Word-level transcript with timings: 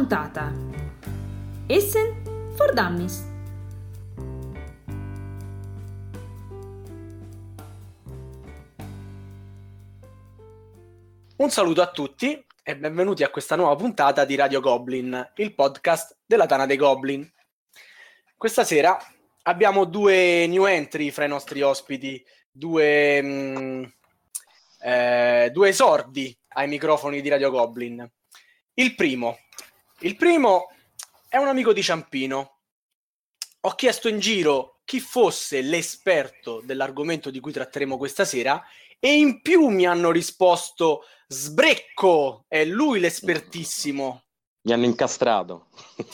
puntata. 0.00 0.50
Essen 1.66 2.54
for 2.56 2.72
Dummies. 2.72 3.22
Un 11.36 11.50
saluto 11.50 11.82
a 11.82 11.90
tutti 11.90 12.42
e 12.62 12.76
benvenuti 12.78 13.24
a 13.24 13.28
questa 13.28 13.56
nuova 13.56 13.76
puntata 13.76 14.24
di 14.24 14.36
Radio 14.36 14.60
Goblin, 14.60 15.32
il 15.36 15.54
podcast 15.54 16.16
della 16.24 16.46
Tana 16.46 16.64
dei 16.64 16.78
Goblin. 16.78 17.30
Questa 18.38 18.64
sera 18.64 18.96
abbiamo 19.42 19.84
due 19.84 20.46
new 20.46 20.64
entry 20.64 21.10
fra 21.10 21.26
i 21.26 21.28
nostri 21.28 21.60
ospiti, 21.60 22.24
due, 22.50 23.20
mh, 23.20 23.28
mm, 23.28 23.84
eh, 24.80 25.50
due 25.52 25.68
esordi 25.68 26.34
ai 26.54 26.68
microfoni 26.68 27.20
di 27.20 27.28
Radio 27.28 27.50
Goblin. 27.50 28.10
Il 28.72 28.94
primo, 28.94 29.36
il 30.00 30.16
primo 30.16 30.68
è 31.28 31.36
un 31.36 31.48
amico 31.48 31.72
di 31.72 31.82
Ciampino. 31.82 32.58
Ho 33.60 33.74
chiesto 33.74 34.08
in 34.08 34.18
giro 34.18 34.80
chi 34.84 35.00
fosse 35.00 35.60
l'esperto 35.60 36.62
dell'argomento 36.64 37.30
di 37.30 37.40
cui 37.40 37.52
tratteremo 37.52 37.96
questa 37.96 38.24
sera 38.24 38.62
e 38.98 39.14
in 39.14 39.42
più 39.42 39.68
mi 39.68 39.86
hanno 39.86 40.10
risposto 40.10 41.04
Sbrecco, 41.26 42.44
è 42.48 42.64
lui 42.64 42.98
l'espertissimo. 42.98 44.24
Mi 44.62 44.72
hanno 44.72 44.84
incastrato. 44.84 45.68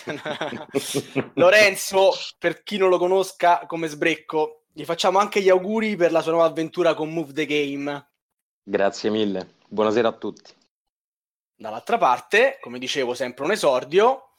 Lorenzo, 1.35 2.13
per 2.39 2.63
chi 2.63 2.77
non 2.77 2.91
lo 2.91 2.99
conosca 2.99 3.65
come 3.67 3.89
Sbrecco, 3.89 4.65
gli 4.73 4.85
facciamo 4.85 5.19
anche 5.19 5.41
gli 5.41 5.49
auguri 5.49 5.97
per 5.97 6.13
la 6.13 6.21
sua 6.21 6.33
nuova 6.33 6.47
avventura 6.47 6.95
con 6.95 7.13
Move 7.13 7.33
the 7.33 7.47
Game. 7.47 8.11
Grazie 8.63 9.11
mille. 9.11 9.55
Buonasera 9.69 10.09
a 10.09 10.13
tutti. 10.13 10.53
Dall'altra 11.59 11.97
parte, 11.97 12.59
come 12.61 12.79
dicevo, 12.79 13.15
sempre 13.15 13.45
un 13.45 13.53
esordio, 13.53 14.33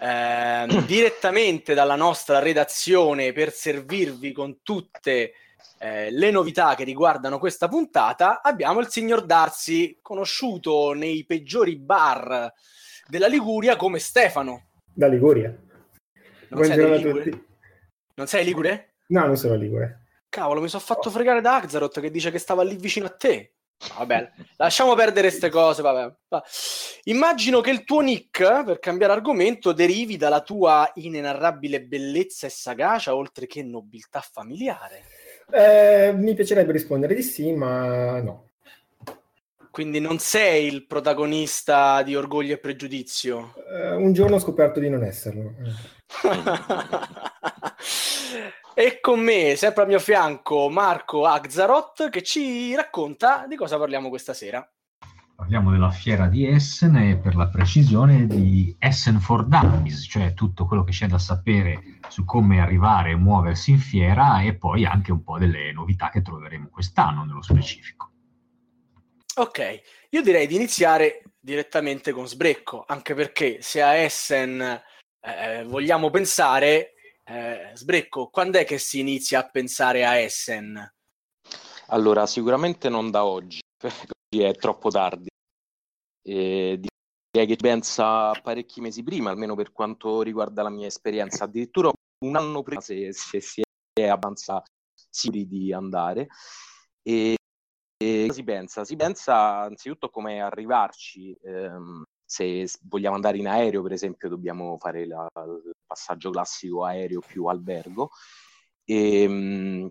eh, 0.00 0.66
direttamente 0.86 1.74
dalla 1.74 1.96
nostra 1.96 2.38
redazione 2.38 3.32
per 3.32 3.52
servirvi 3.52 4.32
con 4.32 4.62
tutte 4.62 5.32
eh, 5.78 6.10
le 6.10 6.30
novità 6.30 6.74
che 6.74 6.84
riguardano 6.84 7.38
questa 7.38 7.68
puntata, 7.68 8.40
abbiamo 8.42 8.80
il 8.80 8.88
signor 8.88 9.26
Darsi, 9.26 9.98
conosciuto 10.00 10.92
nei 10.94 11.26
peggiori 11.26 11.76
bar 11.76 12.52
della 13.06 13.26
Liguria 13.26 13.76
come 13.76 13.98
Stefano. 13.98 14.68
Da 14.92 15.06
Liguria. 15.06 15.50
Non 15.50 16.60
Buongiorno 16.60 16.94
a 16.94 16.98
tutti. 16.98 17.46
Non 18.14 18.26
sei 18.26 18.44
Ligure? 18.44 18.94
No, 19.08 19.26
non 19.26 19.36
sono 19.36 19.54
Ligure. 19.56 20.06
Cavolo, 20.28 20.60
mi 20.60 20.68
sono 20.68 20.82
fatto 20.82 21.10
fregare 21.10 21.40
da 21.40 21.56
Axaroth 21.56 22.00
che 22.00 22.10
dice 22.10 22.30
che 22.30 22.38
stava 22.38 22.62
lì 22.62 22.76
vicino 22.76 23.06
a 23.06 23.10
te. 23.10 23.53
Vabbè, 23.96 24.30
lasciamo 24.56 24.94
perdere 24.94 25.28
queste 25.28 25.50
cose. 25.50 25.82
Vabbè. 25.82 26.14
Immagino 27.04 27.60
che 27.60 27.70
il 27.70 27.84
tuo 27.84 28.00
nick, 28.00 28.64
per 28.64 28.78
cambiare 28.78 29.12
argomento, 29.12 29.72
derivi 29.72 30.16
dalla 30.16 30.40
tua 30.40 30.90
inenarrabile 30.94 31.82
bellezza 31.82 32.46
e 32.46 32.50
sagacia, 32.50 33.14
oltre 33.14 33.46
che 33.46 33.62
nobiltà 33.62 34.20
familiare. 34.20 35.02
Eh, 35.50 36.12
mi 36.16 36.34
piacerebbe 36.34 36.72
rispondere 36.72 37.14
di 37.14 37.22
sì, 37.22 37.52
ma 37.52 38.20
no. 38.20 38.48
Quindi 39.70 39.98
non 39.98 40.18
sei 40.20 40.66
il 40.66 40.86
protagonista 40.86 42.02
di 42.02 42.14
Orgoglio 42.14 42.54
e 42.54 42.58
Pregiudizio? 42.58 43.54
Uh, 43.56 44.00
un 44.00 44.12
giorno 44.12 44.36
ho 44.36 44.38
scoperto 44.38 44.78
di 44.78 44.88
non 44.88 45.02
esserlo. 45.02 45.52
e 48.74 48.98
con 49.00 49.20
me, 49.20 49.54
sempre 49.56 49.82
al 49.82 49.88
mio 49.88 50.00
fianco, 50.00 50.68
Marco 50.68 51.26
Axaroth, 51.26 52.10
che 52.10 52.22
ci 52.22 52.74
racconta 52.74 53.46
di 53.46 53.54
cosa 53.54 53.78
parliamo 53.78 54.08
questa 54.08 54.34
sera. 54.34 54.68
Parliamo 55.36 55.70
della 55.70 55.90
fiera 55.90 56.26
di 56.26 56.46
Essen 56.46 56.96
e 56.96 57.16
per 57.16 57.36
la 57.36 57.48
precisione 57.48 58.26
di 58.26 58.74
Essen 58.78 59.20
for 59.20 59.46
Dummies, 59.46 60.06
cioè 60.08 60.34
tutto 60.34 60.66
quello 60.66 60.84
che 60.84 60.92
c'è 60.92 61.06
da 61.06 61.18
sapere 61.18 61.98
su 62.08 62.24
come 62.24 62.60
arrivare 62.60 63.10
e 63.10 63.16
muoversi 63.16 63.72
in 63.72 63.78
fiera 63.78 64.42
e 64.42 64.54
poi 64.54 64.84
anche 64.84 65.12
un 65.12 65.22
po' 65.22 65.38
delle 65.38 65.72
novità 65.72 66.10
che 66.10 66.22
troveremo 66.22 66.68
quest'anno 66.68 67.24
nello 67.24 67.42
specifico. 67.42 68.10
Ok, 69.36 69.80
io 70.10 70.22
direi 70.22 70.46
di 70.46 70.54
iniziare 70.54 71.22
direttamente 71.40 72.12
con 72.12 72.26
Sbrecco, 72.26 72.84
anche 72.86 73.14
perché 73.14 73.58
se 73.60 73.82
a 73.82 73.94
Essen 73.94 74.60
eh, 74.60 75.64
vogliamo 75.64 76.10
pensare, 76.10 76.93
eh, 77.24 77.70
Sbrecco, 77.74 78.28
quando 78.28 78.58
è 78.58 78.64
che 78.64 78.78
si 78.78 79.00
inizia 79.00 79.40
a 79.40 79.48
pensare 79.48 80.04
a 80.04 80.16
Essen? 80.16 80.92
Allora, 81.88 82.26
sicuramente 82.26 82.88
non 82.88 83.10
da 83.10 83.24
oggi, 83.24 83.60
perché 83.76 84.48
è 84.48 84.54
troppo 84.54 84.90
tardi. 84.90 85.28
Direi 86.22 87.46
che 87.46 87.56
pensa 87.56 88.32
parecchi 88.32 88.80
mesi 88.80 89.02
prima, 89.02 89.30
almeno 89.30 89.54
per 89.54 89.72
quanto 89.72 90.22
riguarda 90.22 90.62
la 90.62 90.70
mia 90.70 90.86
esperienza, 90.86 91.44
addirittura 91.44 91.90
un 92.24 92.36
anno 92.36 92.62
prima 92.62 92.80
se, 92.80 93.12
se 93.12 93.40
si 93.40 93.62
è 93.92 94.06
abbastanza 94.06 94.62
sicuri 95.10 95.46
di 95.46 95.72
andare. 95.72 96.28
E 97.02 97.34
e 97.96 98.28
si 98.32 98.44
pensa? 98.44 98.84
Si 98.84 98.96
pensa 98.96 99.60
anzitutto 99.60 100.10
come 100.10 100.40
arrivarci. 100.42 101.36
Ehm, 101.42 102.02
se 102.34 102.68
vogliamo 102.82 103.14
andare 103.14 103.38
in 103.38 103.46
aereo, 103.46 103.82
per 103.82 103.92
esempio, 103.92 104.28
dobbiamo 104.28 104.76
fare 104.78 105.06
la, 105.06 105.28
il 105.34 105.70
passaggio 105.86 106.30
classico 106.30 106.84
aereo 106.84 107.20
più 107.20 107.44
albergo. 107.46 108.10
E, 108.84 109.22
ehm, 109.22 109.90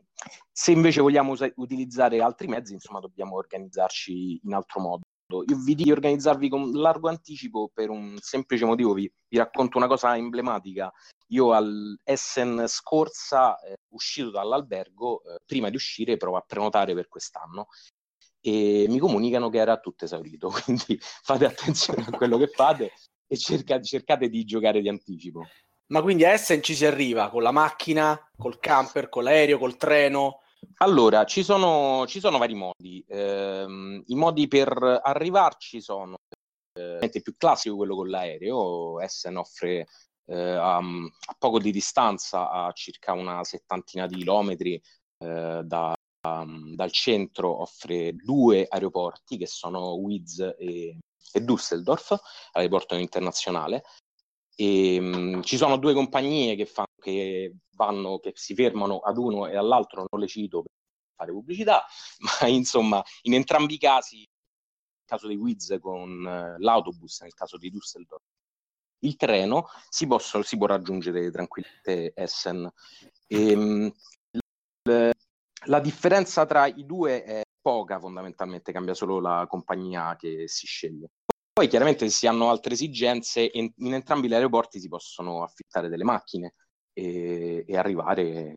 se 0.51 0.71
invece 0.71 0.99
vogliamo 0.99 1.31
us- 1.31 1.53
utilizzare 1.55 2.21
altri 2.21 2.47
mezzi, 2.47 2.73
insomma, 2.73 2.99
dobbiamo 2.99 3.35
organizzarci 3.35 4.41
in 4.43 4.53
altro 4.53 4.81
modo. 4.81 5.03
Io 5.47 5.55
vi 5.57 5.73
dico 5.73 5.83
di 5.83 5.91
organizzarvi 5.91 6.49
con 6.49 6.71
largo 6.73 7.07
anticipo 7.07 7.71
per 7.73 7.89
un 7.89 8.17
semplice 8.19 8.65
motivo. 8.65 8.93
Vi, 8.93 9.09
vi 9.29 9.37
racconto 9.37 9.77
una 9.77 9.87
cosa 9.87 10.17
emblematica. 10.17 10.91
Io 11.27 11.53
all'Essen 11.53 12.65
scorsa, 12.67 13.57
eh, 13.61 13.77
uscito 13.93 14.31
dall'albergo, 14.31 15.23
eh, 15.23 15.37
prima 15.45 15.69
di 15.69 15.77
uscire 15.77 16.17
provo 16.17 16.37
a 16.37 16.43
prenotare 16.45 16.93
per 16.93 17.07
quest'anno 17.07 17.67
e 18.45 18.85
mi 18.89 18.99
comunicano 18.99 19.49
che 19.49 19.57
era 19.57 19.79
tutto 19.79 20.03
esaurito, 20.03 20.51
quindi 20.63 20.99
fate 20.99 21.45
attenzione 21.45 22.05
a 22.05 22.11
quello 22.11 22.37
che 22.37 22.47
fate 22.47 22.91
e 23.25 23.37
cercate, 23.37 23.83
cercate 23.83 24.27
di 24.27 24.43
giocare 24.43 24.81
di 24.81 24.89
anticipo. 24.89 25.47
Ma 25.87 26.01
quindi 26.01 26.25
a 26.25 26.31
Essen 26.31 26.61
ci 26.61 26.75
si 26.75 26.85
arriva 26.85 27.29
con 27.29 27.41
la 27.41 27.51
macchina, 27.51 28.19
col 28.37 28.59
camper, 28.59 29.07
con 29.07 29.23
l'aereo, 29.23 29.57
col 29.57 29.77
treno? 29.77 30.41
Allora, 30.77 31.23
ci 31.25 31.43
sono, 31.43 32.05
ci 32.07 32.19
sono 32.19 32.37
vari 32.37 32.53
modi. 32.53 33.03
Eh, 33.07 34.03
I 34.05 34.15
modi 34.15 34.47
per 34.47 35.01
arrivarci 35.03 35.81
sono 35.81 36.15
eh, 36.77 37.09
il 37.11 37.21
più 37.21 37.35
classico 37.37 37.75
quello 37.75 37.95
con 37.95 38.09
l'aereo. 38.09 38.99
Essen 38.99 39.37
offre 39.37 39.87
eh, 40.25 40.35
a, 40.35 40.77
a, 40.77 41.35
poco 41.37 41.59
di 41.59 41.71
distanza, 41.71 42.49
a 42.49 42.71
circa 42.71 43.13
una 43.13 43.43
settantina 43.43 44.07
di 44.07 44.15
chilometri 44.15 44.81
eh, 45.19 45.61
da, 45.63 45.93
um, 46.23 46.75
dal 46.75 46.91
centro 46.91 47.61
offre 47.61 48.13
due 48.13 48.65
aeroporti 48.69 49.37
che 49.37 49.47
sono 49.47 49.93
Wiz 49.93 50.39
e, 50.39 50.97
e 51.31 51.39
Düsseldorf, 51.41 52.17
l'aeroporto 52.53 52.95
internazionale. 52.95 53.83
E, 54.55 54.97
um, 54.99 55.41
ci 55.43 55.57
sono 55.57 55.77
due 55.77 55.93
compagnie 55.93 56.55
che, 56.55 56.65
fanno, 56.65 56.87
che, 56.99 57.55
vanno, 57.71 58.19
che 58.19 58.33
si 58.35 58.53
fermano 58.53 58.99
ad 58.99 59.17
uno 59.17 59.47
e 59.47 59.55
all'altro, 59.57 60.05
non 60.09 60.21
le 60.21 60.27
cito 60.27 60.61
per 60.61 60.71
fare 61.15 61.31
pubblicità, 61.31 61.85
ma 62.41 62.47
insomma 62.47 63.03
in 63.23 63.33
entrambi 63.33 63.75
i 63.75 63.79
casi, 63.79 64.17
nel 64.17 65.05
caso 65.05 65.27
di 65.27 65.35
Wiz 65.35 65.77
con 65.81 66.25
uh, 66.25 66.61
l'autobus, 66.61 67.21
nel 67.21 67.33
caso 67.33 67.57
di 67.57 67.71
Düsseldorf 67.71 68.21
il 69.03 69.17
treno, 69.17 69.67
si, 69.89 70.07
possono, 70.07 70.43
si 70.43 70.55
può 70.55 70.65
raggiungere 70.65 71.29
tranquillamente 71.29 72.13
Essen. 72.15 72.71
E, 73.27 73.53
um, 73.53 73.93
la 75.65 75.79
differenza 75.79 76.45
tra 76.45 76.65
i 76.67 76.85
due 76.85 77.23
è 77.23 77.41
poca 77.61 77.99
fondamentalmente, 77.99 78.71
cambia 78.71 78.93
solo 78.93 79.19
la 79.19 79.45
compagnia 79.47 80.15
che 80.17 80.47
si 80.47 80.65
sceglie. 80.65 81.09
Poi 81.53 81.67
chiaramente 81.67 82.09
se 82.09 82.11
si 82.11 82.27
hanno 82.27 82.49
altre 82.49 82.73
esigenze, 82.73 83.49
in, 83.53 83.71
in 83.77 83.93
entrambi 83.93 84.27
gli 84.27 84.33
aeroporti 84.33 84.79
si 84.79 84.87
possono 84.87 85.43
affittare 85.43 85.87
delle 85.87 86.03
macchine 86.03 86.55
e, 86.91 87.63
e, 87.67 87.77
arrivare 87.77 88.55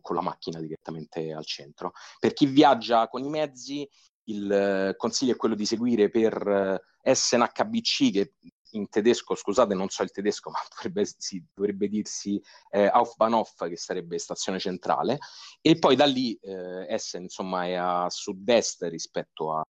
con 0.00 0.14
la 0.14 0.22
macchina 0.22 0.60
direttamente 0.60 1.32
al 1.32 1.44
centro. 1.44 1.92
Per 2.18 2.32
chi 2.32 2.46
viaggia 2.46 3.08
con 3.08 3.24
i 3.24 3.28
mezzi, 3.28 3.88
il 4.28 4.94
consiglio 4.96 5.32
è 5.32 5.36
quello 5.36 5.54
di 5.54 5.66
seguire 5.66 6.10
per 6.10 6.80
SNHBC, 7.02 8.12
che 8.12 8.32
in 8.72 8.88
tedesco, 8.88 9.34
scusate, 9.34 9.74
non 9.74 9.88
so 9.88 10.02
il 10.02 10.10
tedesco, 10.10 10.50
ma 10.50 10.58
dovrebbe, 10.74 11.08
sì, 11.16 11.44
dovrebbe 11.54 11.88
dirsi 11.88 12.42
eh, 12.70 12.86
Aufbahnhof, 12.86 13.68
che 13.68 13.76
sarebbe 13.76 14.18
stazione 14.18 14.58
centrale, 14.58 15.18
e 15.60 15.78
poi 15.78 15.96
da 15.96 16.06
lì 16.06 16.34
eh, 16.42 16.86
Essen, 16.92 17.22
insomma, 17.22 17.66
è 17.66 17.74
a 17.74 18.08
sud-est 18.08 18.82
rispetto 18.84 19.54
a, 19.54 19.62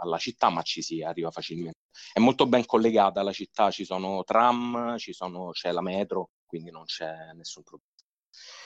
alla 0.00 0.18
città, 0.18 0.50
ma 0.50 0.62
ci 0.62 0.82
si 0.82 1.02
arriva 1.02 1.30
facilmente. 1.30 1.78
È 2.12 2.18
molto 2.20 2.46
ben 2.46 2.66
collegata 2.66 3.20
alla 3.20 3.32
città, 3.32 3.70
ci 3.70 3.84
sono 3.84 4.22
tram, 4.24 4.96
ci 4.98 5.12
sono, 5.12 5.50
c'è 5.50 5.72
la 5.72 5.82
metro, 5.82 6.30
quindi 6.44 6.70
non 6.70 6.84
c'è 6.84 7.32
nessun 7.34 7.62
problema. 7.62 7.94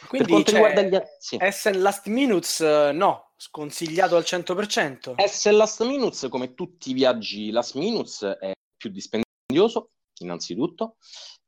Quindi 0.09 0.43
gli... 0.43 1.01
Sì. 1.19 1.37
Essen 1.39 1.81
Last 1.81 2.07
Minutes, 2.09 2.61
eh, 2.61 2.91
no, 2.93 3.33
sconsigliato 3.37 4.17
al 4.17 4.25
100%. 4.27 5.15
Essen 5.17 5.57
Last 5.57 5.85
Minutes, 5.85 6.27
come 6.29 6.55
tutti 6.55 6.91
i 6.91 6.95
viaggi 6.95 7.51
Last 7.51 7.77
Minutes, 7.77 8.25
è 8.25 8.53
più 8.77 8.91
dispendioso, 8.91 9.30
innanzitutto, 10.19 10.97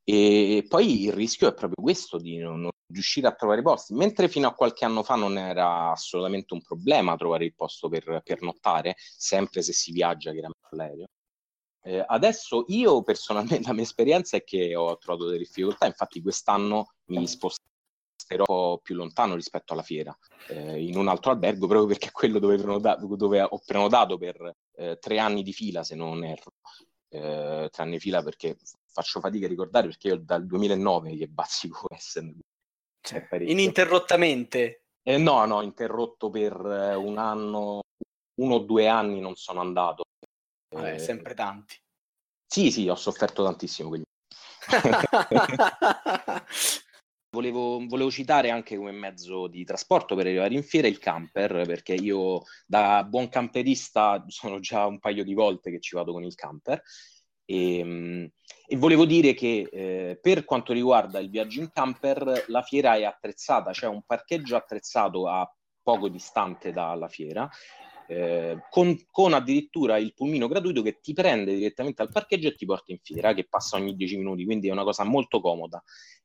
e 0.05 0.65
poi 0.69 1.05
il 1.05 1.13
rischio 1.13 1.49
è 1.49 1.55
proprio 1.55 1.83
questo 1.83 2.19
di 2.19 2.39
non, 2.39 2.61
non 2.61 2.71
riuscire 2.93 3.27
a 3.29 3.35
trovare 3.35 3.63
posti, 3.63 3.95
mentre 3.95 4.29
fino 4.29 4.49
a 4.49 4.55
qualche 4.55 4.85
anno 4.85 5.03
fa 5.03 5.15
non 5.15 5.39
era 5.39 5.91
assolutamente 5.91 6.55
un 6.55 6.61
problema 6.63 7.17
trovare 7.17 7.45
il 7.45 7.55
posto 7.55 7.89
per, 7.89 8.21
per 8.25 8.43
nottare, 8.43 8.97
sempre 8.99 9.63
se 9.63 9.73
si 9.73 9.93
viaggia 9.93 10.33
chiaramente 10.33 10.69
all'aereo. 10.71 11.07
Eh, 11.85 12.05
adesso 12.07 12.65
io 12.69 13.03
personalmente 13.03 13.67
la 13.67 13.75
mia 13.75 13.83
esperienza 13.83 14.37
è 14.37 14.45
che 14.45 14.75
ho 14.77 14.97
trovato 14.99 15.27
delle 15.27 15.39
difficoltà, 15.39 15.87
infatti 15.87 16.21
quest'anno 16.21 16.95
mi 17.07 17.27
sposterò 17.27 18.79
più 18.79 18.95
lontano 18.95 19.35
rispetto 19.35 19.73
alla 19.73 19.83
fiera, 19.83 20.17
eh, 20.49 20.85
in 20.85 20.97
un 20.97 21.09
altro 21.09 21.33
albergo, 21.33 21.67
proprio 21.67 21.89
perché 21.89 22.09
è 22.09 22.13
quello 22.13 22.39
dove, 22.39 22.57
prenotato, 22.57 23.07
dove 23.17 23.43
ho 23.43 23.61
prenotato 23.65 24.17
per 24.17 24.55
eh, 24.77 24.99
tre 24.99 25.19
anni 25.19 25.43
di 25.43 25.53
fila, 25.53 25.83
se 25.83 25.95
non 25.97 26.25
erro, 26.25 26.53
eh, 27.13 27.71
di 27.71 27.99
fila 27.99 28.23
perché 28.23 28.57
faccio 28.91 29.21
fatica 29.21 29.47
a 29.47 29.49
ricordare 29.49 29.89
perché 29.89 30.09
io 30.09 30.17
dal 30.17 30.47
2009 30.47 31.17
che 31.17 31.29
bazzico 31.29 31.89
Essen. 31.91 32.39
Cioè, 33.01 33.27
ininterrottamente? 33.41 34.85
Eh, 35.03 35.19
no, 35.19 35.45
no, 35.45 35.63
interrotto 35.63 36.31
per 36.31 36.55
eh, 36.55 36.95
un 36.95 37.19
anno, 37.19 37.81
uno 38.41 38.55
o 38.55 38.59
due 38.61 38.89
anni 38.89 39.21
non 39.21 39.35
sono 39.35 39.61
andato. 39.61 40.05
Vabbè, 40.75 40.95
eh, 40.95 40.99
sempre 40.99 41.35
tanti. 41.35 41.77
Sì, 42.47 42.71
sì, 42.71 42.89
ho 42.89 42.95
sofferto 42.95 43.43
tantissimo. 43.43 43.89
Quindi. 43.89 44.07
volevo, 47.33 47.85
volevo, 47.87 48.11
citare 48.11 48.51
anche 48.51 48.77
come 48.77 48.93
mezzo 48.93 49.47
di 49.49 49.65
trasporto 49.65 50.15
per 50.15 50.27
arrivare 50.27 50.55
in 50.55 50.63
fiera 50.63 50.87
il 50.87 50.99
camper, 50.99 51.65
perché 51.67 51.95
io 51.95 52.43
da 52.67 53.05
buon 53.05 53.29
camperista 53.29 54.25
sono 54.29 54.61
già 54.61 54.87
un 54.87 54.99
paio 54.99 55.25
di 55.25 55.35
volte 55.35 55.71
che 55.71 55.81
ci 55.81 55.97
vado 55.97 56.13
con 56.13 56.23
il 56.25 56.35
camper 56.35 56.83
e, 57.45 57.79
ehm, 57.79 58.31
e 58.67 58.77
volevo 58.77 59.05
dire 59.05 59.35
che 59.35 59.69
eh, 59.71 60.19
per 60.21 60.45
quanto 60.45 60.73
riguarda 60.73 61.19
il 61.19 61.31
viaggio 61.31 61.61
in 61.61 61.71
camper, 61.71 62.45
la 62.49 62.63
fiera 62.63 62.97
è 62.97 63.05
attrezzata, 63.05 63.71
c'è 63.73 63.81
cioè 63.81 63.91
un 63.91 64.03
parcheggio 64.03 64.57
attrezzato 64.57 65.29
a 65.29 65.51
poco 65.83 66.09
distante 66.09 66.73
dalla 66.73 67.09
fiera, 67.09 67.49
eh, 68.07 68.59
con, 68.71 68.97
con, 69.11 69.33
addirittura 69.33 69.97
il 69.99 70.15
pulmino 70.15 70.49
gratuito 70.49 70.83
che 70.83 71.01
ti 71.01 71.13
prende 71.13 71.55
direttamente 71.55 72.03
al 72.03 72.11
parcheggio 72.11 72.49
e 72.49 72.55
ti 72.55 72.67
porta 72.67 72.93
in 72.93 72.99
fiera, 73.03 73.35
che 73.35 73.47
passa 73.49 73.77
ogni 73.77 73.95
10 73.95 74.17
minuti, 74.19 74.45
quindi 74.45 74.69
è 74.69 74.73
una 74.73 74.85
cosa 74.85 75.05
molto 75.05 75.41
comoda. 75.41 75.83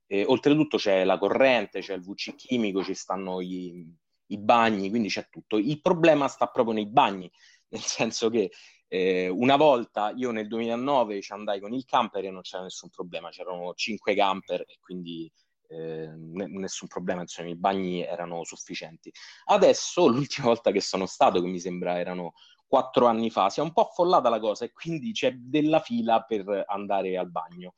Eh, 0.07 0.23
oltretutto 0.25 0.77
c'è 0.77 1.03
la 1.03 1.17
corrente, 1.17 1.81
c'è 1.81 1.93
il 1.93 2.01
VC 2.01 2.35
chimico, 2.35 2.83
ci 2.83 2.93
stanno 2.93 3.41
i, 3.41 3.85
i 4.27 4.37
bagni, 4.37 4.89
quindi 4.89 5.09
c'è 5.09 5.27
tutto. 5.29 5.57
Il 5.57 5.81
problema 5.81 6.27
sta 6.27 6.47
proprio 6.47 6.73
nei 6.73 6.87
bagni, 6.87 7.29
nel 7.69 7.81
senso 7.81 8.29
che 8.29 8.51
eh, 8.87 9.27
una 9.27 9.57
volta 9.57 10.11
io 10.15 10.31
nel 10.31 10.47
2009 10.47 11.21
ci 11.21 11.33
andai 11.33 11.59
con 11.59 11.73
il 11.73 11.85
camper 11.85 12.25
e 12.25 12.29
non 12.31 12.41
c'era 12.41 12.63
nessun 12.63 12.89
problema, 12.89 13.29
c'erano 13.29 13.73
cinque 13.73 14.15
camper 14.15 14.61
e 14.61 14.77
quindi 14.79 15.29
eh, 15.69 16.09
nessun 16.15 16.87
problema, 16.87 17.21
insomma 17.21 17.49
i 17.49 17.57
bagni 17.57 18.01
erano 18.03 18.43
sufficienti. 18.43 19.11
Adesso 19.45 20.07
l'ultima 20.07 20.47
volta 20.47 20.71
che 20.71 20.81
sono 20.81 21.05
stato, 21.05 21.41
che 21.41 21.47
mi 21.47 21.59
sembra 21.59 21.99
erano 21.99 22.33
quattro 22.65 23.05
anni 23.07 23.29
fa, 23.29 23.49
si 23.49 23.59
è 23.59 23.63
un 23.63 23.71
po' 23.71 23.87
affollata 23.87 24.29
la 24.29 24.39
cosa 24.39 24.65
e 24.65 24.73
quindi 24.73 25.11
c'è 25.13 25.33
della 25.33 25.79
fila 25.79 26.21
per 26.23 26.63
andare 26.67 27.17
al 27.17 27.29
bagno. 27.31 27.73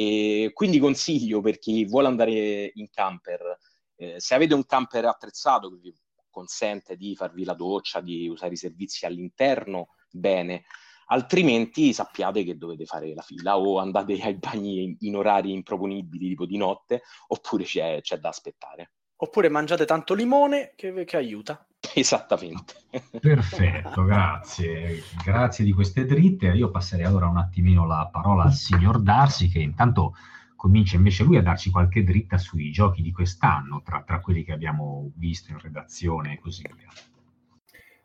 E 0.00 0.52
quindi 0.54 0.78
consiglio 0.78 1.42
per 1.42 1.58
chi 1.58 1.84
vuole 1.84 2.06
andare 2.06 2.70
in 2.72 2.88
camper, 2.88 3.58
eh, 3.96 4.18
se 4.18 4.34
avete 4.34 4.54
un 4.54 4.64
camper 4.64 5.04
attrezzato 5.04 5.68
che 5.68 5.76
vi 5.78 5.94
consente 6.30 6.96
di 6.96 7.14
farvi 7.14 7.44
la 7.44 7.52
doccia, 7.52 8.00
di 8.00 8.26
usare 8.26 8.54
i 8.54 8.56
servizi 8.56 9.04
all'interno, 9.04 9.88
bene, 10.10 10.64
altrimenti 11.08 11.92
sappiate 11.92 12.44
che 12.44 12.56
dovete 12.56 12.86
fare 12.86 13.12
la 13.12 13.20
fila 13.20 13.58
o 13.58 13.78
andate 13.78 14.14
ai 14.22 14.38
bagni 14.38 14.96
in, 15.00 15.16
orari 15.16 15.52
improponibili, 15.52 16.28
tipo 16.28 16.46
di 16.46 16.56
notte, 16.56 17.02
oppure 17.26 17.64
c'è, 17.64 18.00
c'è 18.00 18.16
da 18.16 18.30
aspettare. 18.30 18.92
Oppure 19.16 19.50
mangiate 19.50 19.84
tanto 19.84 20.14
limone 20.14 20.72
che, 20.76 21.04
che 21.04 21.16
aiuta. 21.18 21.62
Esattamente. 21.94 22.74
Perfetto, 23.20 24.04
grazie. 24.04 25.02
Grazie 25.24 25.64
di 25.64 25.72
queste 25.72 26.04
dritte. 26.04 26.48
Io 26.48 26.70
passerei 26.70 27.04
allora 27.04 27.26
un 27.26 27.38
attimino 27.38 27.86
la 27.86 28.08
parola 28.10 28.44
al 28.44 28.52
signor 28.52 29.00
Darsi, 29.00 29.48
che 29.48 29.58
intanto 29.58 30.14
comincia 30.56 30.96
invece 30.96 31.24
lui 31.24 31.38
a 31.38 31.42
darci 31.42 31.70
qualche 31.70 32.04
dritta 32.04 32.36
sui 32.36 32.70
giochi 32.70 33.00
di 33.00 33.12
quest'anno, 33.12 33.80
tra, 33.82 34.02
tra 34.06 34.20
quelli 34.20 34.44
che 34.44 34.52
abbiamo 34.52 35.10
visto 35.14 35.52
in 35.52 35.58
redazione 35.58 36.34
e 36.34 36.38
così 36.38 36.62
via. 36.76 36.88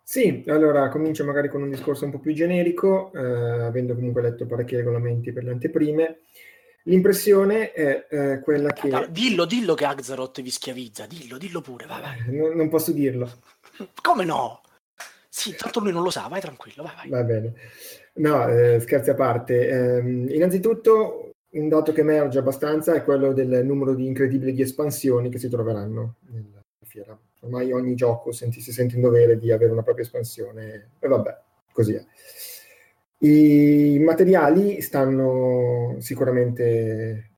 Sì, 0.02 0.44
allora 0.48 0.88
comincio 0.90 1.26
magari 1.26 1.50
con 1.50 1.64
un 1.64 1.70
discorso 1.70 2.06
un 2.06 2.12
po' 2.12 2.20
più 2.20 2.32
generico, 2.32 3.12
eh, 3.12 3.64
avendo 3.64 3.96
comunque 3.96 4.22
letto 4.22 4.46
parecchi 4.46 4.76
regolamenti 4.76 5.34
per 5.34 5.44
le 5.44 5.52
anteprime. 5.52 6.20
L'impressione 6.84 7.72
è 7.72 8.08
eh, 8.10 8.40
quella 8.42 8.72
che... 8.72 9.08
Dillo, 9.10 9.46
dillo 9.46 9.74
che 9.74 9.86
Axaroth 9.86 10.44
vi 10.44 10.52
schiavizza, 10.52 11.08
dillo, 11.08 11.40
dillo 11.40 11.60
pure, 11.62 11.88
vai, 11.88 12.02
vai. 12.02 12.20
Eh, 12.28 12.32
non, 12.32 12.56
non 12.56 12.70
posso 12.70 12.92
dirlo. 12.92 13.28
Come 14.02 14.24
no? 14.26 14.62
Sì, 15.30 15.56
tanto 15.56 15.80
lui 15.80 15.92
non 15.92 16.04
lo 16.04 16.10
sa, 16.10 16.28
vai 16.30 16.40
tranquillo, 16.40 16.84
vai, 16.84 16.96
vai. 16.96 17.10
Va 17.10 17.24
bene. 17.24 17.54
No, 18.16 18.48
eh, 18.48 18.80
scherzi 18.80 19.10
a 19.10 19.16
parte. 19.16 19.68
Eh, 19.68 20.00
innanzitutto, 20.00 21.34
un 21.50 21.68
dato 21.68 21.92
che 21.92 22.02
emerge 22.02 22.40
abbastanza 22.40 22.94
è 22.94 23.04
quello 23.04 23.34
del 23.34 23.66
numero 23.66 23.94
di 23.94 24.08
incredibili 24.08 24.54
di 24.54 24.62
espansioni 24.62 25.30
che 25.30 25.40
si 25.40 25.50
troveranno 25.50 26.16
nella 26.30 26.62
fiera 26.86 27.18
ormai 27.46 27.72
ogni 27.72 27.96
gioco 27.96 28.32
senti, 28.32 28.60
si 28.60 28.72
sente 28.72 28.96
in 28.96 29.02
dovere 29.02 29.38
di 29.38 29.52
avere 29.52 29.72
una 29.72 29.84
propria 29.84 30.04
espansione 30.04 30.92
e 31.00 31.08
vabbè, 31.08 31.38
così 31.72 31.94
è. 31.94 32.04
I 33.20 33.98
materiali 34.00 34.82
stanno 34.82 35.96
sicuramente 36.00 37.32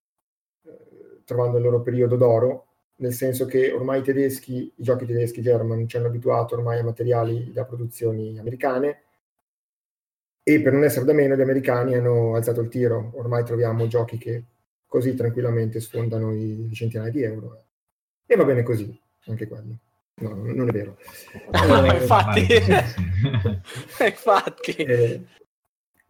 eh, 0.65 1.21
trovando 1.23 1.57
il 1.57 1.63
loro 1.63 1.81
periodo 1.81 2.15
d'oro, 2.15 2.65
nel 2.97 3.13
senso 3.13 3.45
che 3.45 3.71
ormai 3.71 3.99
i 3.99 4.03
tedeschi, 4.03 4.71
i 4.75 4.83
giochi 4.83 5.05
tedeschi 5.05 5.41
German 5.41 5.87
ci 5.87 5.97
hanno 5.97 6.07
abituato 6.07 6.55
ormai 6.55 6.79
a 6.79 6.83
materiali 6.83 7.51
da 7.51 7.65
produzioni 7.65 8.37
americane 8.39 9.01
e 10.43 10.61
per 10.61 10.73
non 10.73 10.83
essere 10.83 11.05
da 11.05 11.13
meno 11.13 11.35
gli 11.35 11.41
americani 11.41 11.95
hanno 11.95 12.35
alzato 12.35 12.61
il 12.61 12.69
tiro, 12.69 13.11
ormai 13.15 13.43
troviamo 13.43 13.87
giochi 13.87 14.17
che 14.17 14.43
così 14.85 15.13
tranquillamente 15.13 15.79
sfondano 15.79 16.33
i 16.33 16.69
centinaia 16.73 17.11
di 17.11 17.21
euro 17.21 17.63
e 18.25 18.35
va 18.35 18.45
bene 18.45 18.63
così, 18.63 18.99
anche 19.25 19.47
quello. 19.47 19.77
No, 20.19 20.29
non 20.29 20.69
è 20.69 20.71
vero. 20.71 20.97
Eh, 21.51 21.99
infatti, 22.01 22.47
infatti. 24.05 24.71
Eh, 24.71 25.25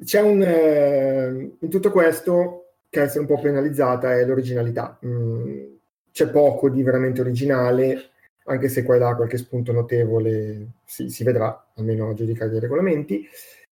c'è 0.03 0.22
un, 0.22 0.41
eh, 0.41 1.56
in 1.60 1.70
tutto 1.70 1.91
questo 1.91 2.75
che 2.89 3.01
essere 3.01 3.22
un 3.22 3.25
po' 3.25 3.41
penalizzata 3.41 4.13
è 4.13 4.25
l'originalità. 4.25 4.98
Mm, 5.06 5.75
c'è 6.17 6.31
poco 6.31 6.67
di 6.67 6.81
veramente 6.81 7.21
originale, 7.21 8.09
anche 8.45 8.69
se 8.69 8.81
qua 8.81 8.95
e 8.95 8.97
là 8.97 9.15
qualche 9.15 9.38
spunto 9.38 9.71
notevole 9.71 10.71
si, 10.83 11.09
si 11.09 11.24
vedrà, 11.24 11.71
almeno 11.75 12.09
a 12.09 12.13
giudicare 12.15 12.50
dai 12.50 12.59
regolamenti. 12.59 13.24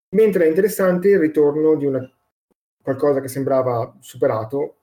Mentre 0.10 0.46
è 0.46 0.48
interessante 0.48 1.10
il 1.10 1.18
ritorno 1.18 1.76
di 1.76 1.88
una, 1.88 2.08
qualcosa 2.84 3.20
che 3.20 3.30
sembrava 3.30 3.98
superato, 4.00 4.76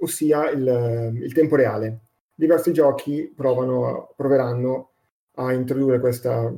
ossia 0.00 0.50
il, 0.50 1.12
il 1.22 1.32
tempo 1.32 1.54
reale 1.54 2.00
diversi 2.34 2.72
giochi 2.72 3.32
provano, 3.32 4.12
proveranno 4.16 4.90
a 5.34 5.52
introdurre 5.52 6.00
questa, 6.00 6.52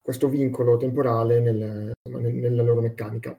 questo 0.00 0.28
vincolo 0.28 0.76
temporale 0.76 1.40
nel, 1.40 1.90
nella 2.04 2.62
loro 2.62 2.82
meccanica. 2.82 3.36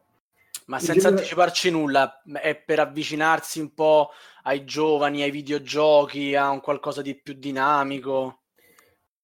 Ma 0.67 0.79
senza 0.79 0.93
genere... 0.93 1.15
anticiparci 1.15 1.72
nulla, 1.72 2.22
è 2.41 2.55
per 2.55 2.79
avvicinarsi 2.79 3.60
un 3.60 3.74
po' 3.74 4.10
ai 4.43 4.63
giovani, 4.65 5.22
ai 5.22 5.31
videogiochi, 5.31 6.36
a 6.36 6.50
un 6.50 6.62
qualcosa 6.62 7.01
di 7.01 7.15
più 7.15 7.34
dinamico? 7.34 8.41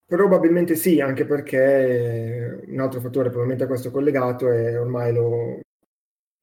Probabilmente 0.06 0.76
sì, 0.76 1.02
anche 1.02 1.26
perché 1.26 2.64
un 2.66 2.80
altro 2.80 3.02
fattore 3.02 3.28
probabilmente 3.28 3.66
a 3.66 3.68
questo 3.68 3.92
collegato 3.92 4.50
è 4.50 4.80
ormai 4.80 5.14
lo, 5.14 5.60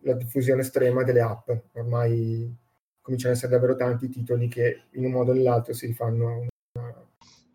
la 0.02 0.14
diffusione 0.14 0.60
estrema 0.60 1.02
delle 1.02 1.22
app. 1.22 1.50
Ormai 1.72 2.54
cominciano 3.00 3.32
ad 3.32 3.38
essere 3.38 3.52
davvero 3.52 3.76
tanti 3.76 4.08
titoli 4.08 4.48
che 4.48 4.84
in 4.92 5.04
un 5.06 5.12
modo 5.12 5.30
o 5.30 5.34
nell'altro 5.34 5.72
si 5.72 5.86
rifanno 5.86 6.46
una, 6.72 7.06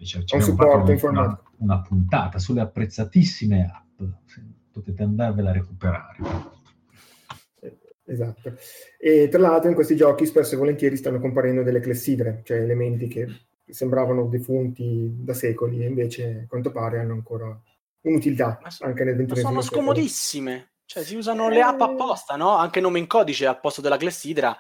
cioè, 0.04 0.24
un 0.32 0.42
supporto 0.42 0.92
informatico. 0.92 1.52
Una, 1.58 1.76
una, 1.76 1.82
puntata 1.82 2.40
sulle 2.40 2.62
apprezzatissime 2.62 3.72
app, 3.72 4.02
potete 4.72 5.04
andarvela 5.04 5.50
a 5.50 5.54
recuperare. 5.54 6.18
Esatto. 8.10 8.56
E 8.98 9.28
tra 9.30 9.40
l'altro 9.40 9.70
in 9.70 9.76
questi 9.76 9.96
giochi 9.96 10.26
spesso 10.26 10.56
e 10.56 10.58
volentieri 10.58 10.98
stanno 10.98 11.20
comparendo 11.20 11.62
delle 11.62 11.80
clessidre, 11.80 12.42
cioè 12.44 12.58
elementi 12.58 13.08
che 13.08 13.28
sembravano 13.70 14.26
defunti 14.26 15.12
da 15.20 15.34
secoli 15.34 15.84
e 15.84 15.88
invece 15.88 16.42
a 16.44 16.48
quanto 16.48 16.72
pare 16.72 17.00
hanno 17.00 17.14
ancora 17.14 17.58
un'utilità 18.02 18.60
anche 18.80 19.04
nel 19.04 19.16
XXI 19.16 19.36
secolo. 19.36 19.48
Sono 19.48 19.62
scomodissime, 19.62 20.72
cioè 20.86 21.04
si 21.04 21.16
usano 21.16 21.50
eh... 21.50 21.54
le 21.54 21.62
app 21.62 21.82
apposta, 21.82 22.36
no? 22.36 22.56
Anche 22.56 22.80
nome 22.80 23.00
in 23.00 23.08
codice 23.08 23.46
al 23.46 23.60
posto 23.60 23.82
della 23.82 23.98
clessidra 23.98 24.58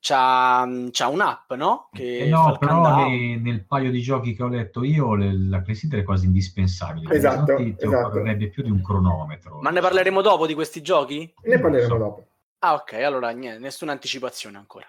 c'ha, 0.00 0.68
c'ha 0.90 1.08
un'app, 1.08 1.52
no? 1.52 1.88
Che 1.92 2.18
eh 2.18 2.28
no, 2.28 2.56
però 2.58 3.08
le, 3.08 3.38
nel 3.38 3.64
paio 3.64 3.90
di 3.90 4.00
giochi 4.00 4.34
che 4.34 4.42
ho 4.42 4.48
letto 4.48 4.82
io 4.82 5.14
le, 5.14 5.32
la 5.48 5.62
clessidra 5.62 6.00
è 6.00 6.04
quasi 6.04 6.26
indispensabile. 6.26 7.14
Esatto, 7.14 7.56
esatto. 7.56 8.10
vorrebbe 8.10 8.48
più 8.48 8.62
di 8.62 8.70
un 8.70 8.82
cronometro. 8.82 9.60
Ma 9.60 9.70
ne 9.70 9.80
parleremo 9.80 10.20
dopo 10.20 10.46
di 10.46 10.54
questi 10.54 10.82
giochi? 10.82 11.32
Ne 11.44 11.60
parleremo 11.60 11.88
so. 11.88 11.96
dopo. 11.96 12.26
Ah, 12.66 12.74
ok, 12.74 12.94
allora 12.94 13.30
niente, 13.30 13.60
nessuna 13.60 13.92
anticipazione 13.92 14.56
ancora. 14.56 14.86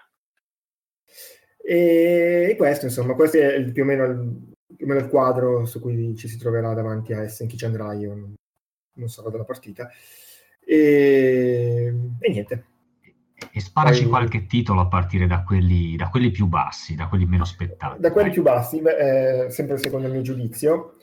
E 1.56 2.56
questo, 2.58 2.86
insomma, 2.86 3.14
questo 3.14 3.38
è 3.38 3.62
più 3.70 3.84
o 3.84 3.86
meno 3.86 4.04
il, 4.04 4.54
più 4.74 4.84
o 4.84 4.88
meno 4.88 4.98
il 4.98 5.08
quadro 5.08 5.64
su 5.64 5.78
cui 5.80 6.16
ci 6.16 6.26
si 6.26 6.38
troverà 6.38 6.74
davanti 6.74 7.12
a 7.12 7.22
Essen, 7.22 7.46
chi 7.46 7.56
ci 7.56 7.66
andrà, 7.66 7.94
io 7.94 8.14
non, 8.14 8.34
non 8.94 9.08
sarò 9.08 9.30
della 9.30 9.44
partita. 9.44 9.88
E, 10.58 11.94
e 12.18 12.30
niente, 12.30 12.64
e 13.52 13.60
sparaci 13.60 14.00
Poi... 14.00 14.10
qualche 14.10 14.46
titolo 14.46 14.80
a 14.80 14.88
partire 14.88 15.28
da 15.28 15.44
quelli, 15.44 15.94
da 15.94 16.08
quelli, 16.08 16.32
più 16.32 16.46
bassi, 16.46 16.96
da 16.96 17.06
quelli 17.06 17.26
meno 17.26 17.44
aspettati. 17.44 18.00
Da 18.00 18.10
quelli 18.10 18.30
più 18.30 18.42
bassi, 18.42 18.80
beh, 18.80 19.44
eh, 19.44 19.50
sempre 19.50 19.78
secondo 19.78 20.08
il 20.08 20.14
mio 20.14 20.22
giudizio. 20.22 20.96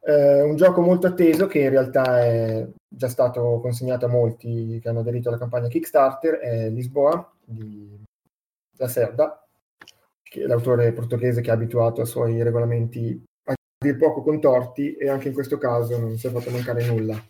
Eh, 0.00 0.42
un 0.42 0.56
gioco 0.56 0.80
molto 0.80 1.06
atteso 1.06 1.46
che 1.46 1.60
in 1.60 1.70
realtà 1.70 2.24
è 2.24 2.66
già 2.88 3.08
stato 3.08 3.60
consegnato 3.60 4.06
a 4.06 4.08
molti 4.08 4.78
che 4.80 4.88
hanno 4.88 5.00
aderito 5.00 5.28
alla 5.28 5.38
campagna 5.38 5.68
Kickstarter 5.68 6.38
è 6.38 6.70
Lisboa 6.70 7.30
di 7.44 8.02
La 8.76 8.88
Serda, 8.88 9.46
che 10.22 10.42
è 10.42 10.46
l'autore 10.46 10.92
portoghese 10.92 11.40
che 11.40 11.50
è 11.50 11.52
abituato 11.52 12.00
ai 12.00 12.06
suoi 12.06 12.42
regolamenti 12.42 13.22
a 13.44 13.54
dir 13.78 13.96
poco 13.96 14.22
contorti 14.22 14.94
e 14.94 15.08
anche 15.08 15.28
in 15.28 15.34
questo 15.34 15.58
caso 15.58 15.98
non 15.98 16.16
si 16.16 16.26
è 16.26 16.30
fatto 16.30 16.50
mancare 16.50 16.84
nulla. 16.86 17.20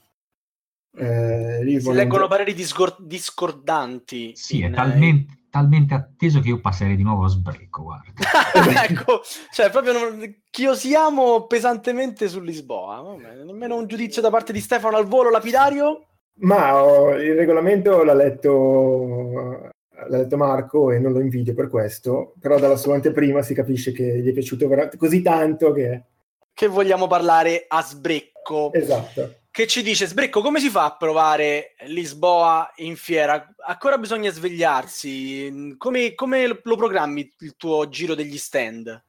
Eh, 0.98 1.80
si 1.80 1.92
leggono 1.92 2.24
un... 2.24 2.28
pareri 2.28 2.54
discor- 2.54 3.00
discordanti. 3.00 4.32
Sì, 4.34 4.58
in... 4.58 4.72
è 4.72 4.74
talmente, 4.74 5.38
talmente, 5.48 5.94
atteso 5.94 6.40
che 6.40 6.48
io 6.48 6.60
passerei 6.60 6.96
di 6.96 7.04
nuovo 7.04 7.24
a 7.24 7.28
sbrecco, 7.28 7.84
guarda. 7.84 8.12
ecco, 8.84 9.20
cioè 9.52 9.70
proprio 9.70 9.92
non... 9.92 10.42
chiosiamo 10.50 11.46
pesantemente 11.46 12.28
su 12.28 12.40
Lisboa. 12.40 13.00
Vabbè, 13.00 13.44
nemmeno 13.44 13.76
un 13.76 13.86
giudizio 13.86 14.20
da 14.20 14.30
parte 14.30 14.52
di 14.52 14.60
Stefano 14.60 14.96
al 14.96 15.06
volo 15.06 15.30
lapidario? 15.30 16.06
Ma 16.40 16.82
oh, 16.82 17.14
il 17.14 17.34
regolamento 17.34 18.02
l'ha 18.02 18.14
letto, 18.14 19.70
l'ha 20.08 20.18
letto 20.18 20.36
Marco 20.36 20.90
e 20.90 20.98
non 20.98 21.12
lo 21.12 21.20
invidio 21.20 21.54
per 21.54 21.68
questo, 21.68 22.34
però 22.40 22.58
dalla 22.58 22.76
sua 22.76 22.94
anteprima 22.94 23.42
si 23.42 23.54
capisce 23.54 23.92
che 23.92 24.20
gli 24.20 24.28
è 24.28 24.32
piaciuto 24.32 24.68
così 24.96 25.22
tanto 25.22 25.72
che... 25.72 26.04
Che 26.52 26.66
vogliamo 26.66 27.06
parlare 27.06 27.66
a 27.68 27.82
sbrecco. 27.82 28.72
Esatto 28.72 29.46
che 29.58 29.66
ci 29.66 29.82
dice 29.82 30.06
Sbrecco 30.06 30.40
come 30.40 30.60
si 30.60 30.70
fa 30.70 30.84
a 30.84 30.96
provare 30.96 31.74
Lisboa 31.86 32.70
in 32.76 32.94
fiera? 32.94 33.44
Ancora 33.66 33.98
bisogna 33.98 34.30
svegliarsi. 34.30 35.74
Come, 35.76 36.14
come 36.14 36.46
lo 36.46 36.76
programmi 36.76 37.28
il 37.40 37.56
tuo 37.56 37.88
giro 37.88 38.14
degli 38.14 38.38
stand? 38.38 39.04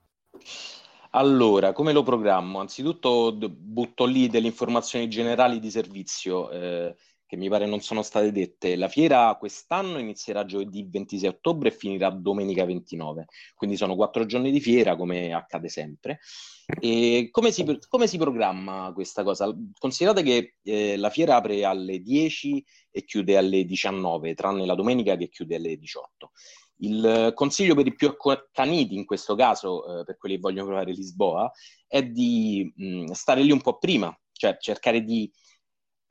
Allora, 1.12 1.72
come 1.72 1.94
lo 1.94 2.02
programmo? 2.02 2.60
Anzitutto 2.62 3.32
butto 3.32 4.06
lì 4.06 4.28
delle 4.28 4.48
informazioni 4.48 5.08
generali 5.08 5.60
di 5.60 5.70
servizio 5.70 6.50
eh, 6.50 6.96
che 7.30 7.38
mi 7.38 7.48
pare 7.48 7.68
non 7.68 7.80
sono 7.80 8.02
state 8.02 8.32
dette. 8.32 8.76
La 8.76 8.88
fiera 8.88 9.36
quest'anno 9.38 10.00
inizierà 10.00 10.46
giovedì 10.46 10.88
26 10.90 11.30
ottobre 11.30 11.70
e 11.70 11.72
finirà 11.72 12.10
domenica 12.10 12.66
29, 12.66 13.28
quindi 13.54 13.78
sono 13.78 13.96
quattro 13.96 14.26
giorni 14.26 14.50
di 14.50 14.60
fiera 14.60 14.96
come 14.96 15.32
accade 15.32 15.70
sempre. 15.70 16.22
Come 17.30 17.52
si, 17.52 17.80
come 17.88 18.08
si 18.08 18.18
programma 18.18 18.92
questa 18.96 19.22
cosa? 19.22 19.56
Considerate 19.78 20.24
che 20.24 20.56
eh, 20.64 20.98
la 20.98 21.12
fiera 21.12 21.36
apre 21.36 21.64
alle 21.66 22.00
10 22.00 22.66
e 22.90 23.06
chiude 23.06 23.38
alle 23.38 23.64
19, 23.64 24.34
tranne 24.34 24.66
la 24.66 24.74
domenica 24.74 25.16
che 25.16 25.30
chiude 25.30 25.58
alle 25.58 25.78
18. 25.78 26.32
Il 26.78 27.32
consiglio 27.36 27.76
per 27.76 27.86
i 27.86 27.94
più 27.94 28.08
accaniti, 28.08 28.96
in 28.96 29.06
questo 29.06 29.36
caso, 29.36 30.00
eh, 30.00 30.04
per 30.04 30.18
quelli 30.18 30.34
che 30.36 30.42
vogliono 30.42 30.66
provare 30.66 30.94
Lisboa, 30.94 31.52
è 31.86 32.02
di 32.02 32.74
mh, 32.76 33.12
stare 33.12 33.44
lì 33.44 33.52
un 33.52 33.62
po' 33.62 33.78
prima, 33.78 34.18
cioè 34.32 34.58
cercare 34.60 35.04
di 35.04 35.32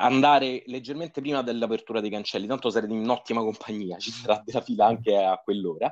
andare 0.00 0.62
leggermente 0.66 1.20
prima 1.20 1.42
dell'apertura 1.42 2.00
dei 2.00 2.10
cancelli, 2.10 2.46
tanto 2.46 2.70
sarete 2.70 2.92
in 2.92 3.08
ottima 3.08 3.40
compagnia, 3.40 3.98
ci 3.98 4.10
sarà 4.10 4.42
della 4.44 4.60
fila 4.60 4.86
anche 4.86 5.16
a 5.16 5.40
quell'ora, 5.42 5.90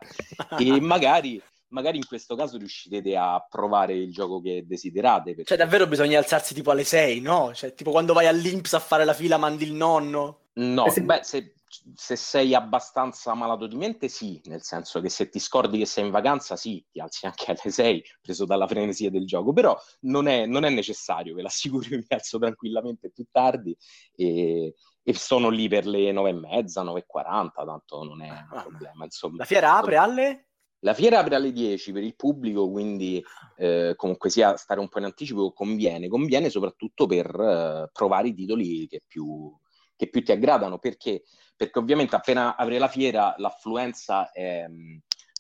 e 0.59 0.81
magari 0.81 1.43
magari 1.69 1.97
in 1.97 2.07
questo 2.07 2.37
caso 2.37 2.59
riuscirete 2.59 3.17
a 3.17 3.45
provare 3.49 3.95
il 3.95 4.13
gioco 4.13 4.41
che 4.41 4.65
desiderate. 4.67 5.35
Perché... 5.35 5.45
Cioè, 5.45 5.57
davvero 5.59 5.87
bisogna 5.87 6.19
alzarsi 6.19 6.55
tipo 6.55 6.71
alle 6.71 6.85
6, 6.85 7.21
no? 7.21 7.53
Cioè, 7.53 7.75
tipo 7.75 7.91
quando 7.91 8.13
vai 8.13 8.27
all'Inps 8.27 8.75
a 8.75 8.79
fare 8.79 9.05
la 9.05 9.13
fila 9.13 9.37
mandi 9.37 9.65
il 9.65 9.73
nonno? 9.73 10.39
No, 10.55 10.89
se... 10.89 11.03
beh, 11.03 11.21
se, 11.23 11.56
se, 11.95 12.17
sei 12.17 12.55
abbastanza 12.55 13.35
malato 13.35 13.67
di 13.67 13.77
mente, 13.77 14.09
sì, 14.09 14.41
nel 14.45 14.63
senso 14.63 15.01
che 15.01 15.09
se 15.09 15.29
ti 15.29 15.39
scordi 15.39 15.79
che 15.79 15.87
sei 15.87 16.05
in 16.05 16.11
vacanza, 16.11 16.57
sì, 16.57 16.85
ti 16.91 17.01
alzi 17.01 17.27
anche 17.27 17.51
alle 17.51 17.73
6, 17.73 18.03
preso 18.21 18.45
dalla 18.45 18.67
frenesia 18.67 19.11
del 19.11 19.27
gioco, 19.27 19.53
però 19.53 19.77
non 20.01 20.27
è, 20.27 20.47
non 20.47 20.65
è 20.65 20.71
necessario, 20.71 21.35
ve 21.35 21.43
l'assicuro, 21.43 21.87
io 21.89 21.99
mi 21.99 22.07
alzo 22.09 22.39
tranquillamente 22.39 23.11
più 23.11 23.27
tardi 23.31 23.77
e, 24.15 24.75
e 25.03 25.15
sono 25.15 25.49
lì 25.49 25.69
per 25.69 25.87
le 25.87 26.13
9 26.13 26.31
e 26.31 26.33
mezza, 26.33 26.83
9 26.83 27.01
e 27.01 27.05
40, 27.07 27.65
tanto 27.65 28.03
non 28.03 28.23
è 28.23 28.31
un 28.31 28.47
ah, 28.51 28.63
problema, 28.63 29.05
insomma. 29.05 29.37
La 29.39 29.45
fiera 29.45 29.77
apre 29.77 29.97
alle? 29.97 30.47
La 30.81 30.95
fiera 30.95 31.21
apre 31.21 31.37
alle 31.37 31.53
10 31.53 31.93
per 31.93 32.03
il 32.03 32.15
pubblico, 32.15 32.71
quindi 32.71 33.23
eh, 33.57 33.95
comunque 33.97 34.31
sia 34.31 34.57
stare 34.57 34.79
un 34.79 34.89
po' 34.89 34.99
in 34.99 35.07
anticipo 35.07 35.53
conviene, 35.53 36.09
conviene 36.09 36.51
soprattutto 36.51 37.07
per 37.07 37.27
eh, 37.27 37.91
provare 37.93 38.29
i 38.29 38.35
titoli 38.35 38.87
che 38.87 39.03
più, 39.07 39.53
che 39.97 40.09
più 40.09 40.23
ti 40.23 40.33
aggradano, 40.33 40.79
perché? 40.79 41.25
Perché 41.57 41.79
ovviamente 41.79 42.15
appena 42.17 42.57
apre 42.57 42.79
la 42.79 42.89
fiera 42.89 43.35
l'affluenza 43.39 44.31
è, 44.31 44.67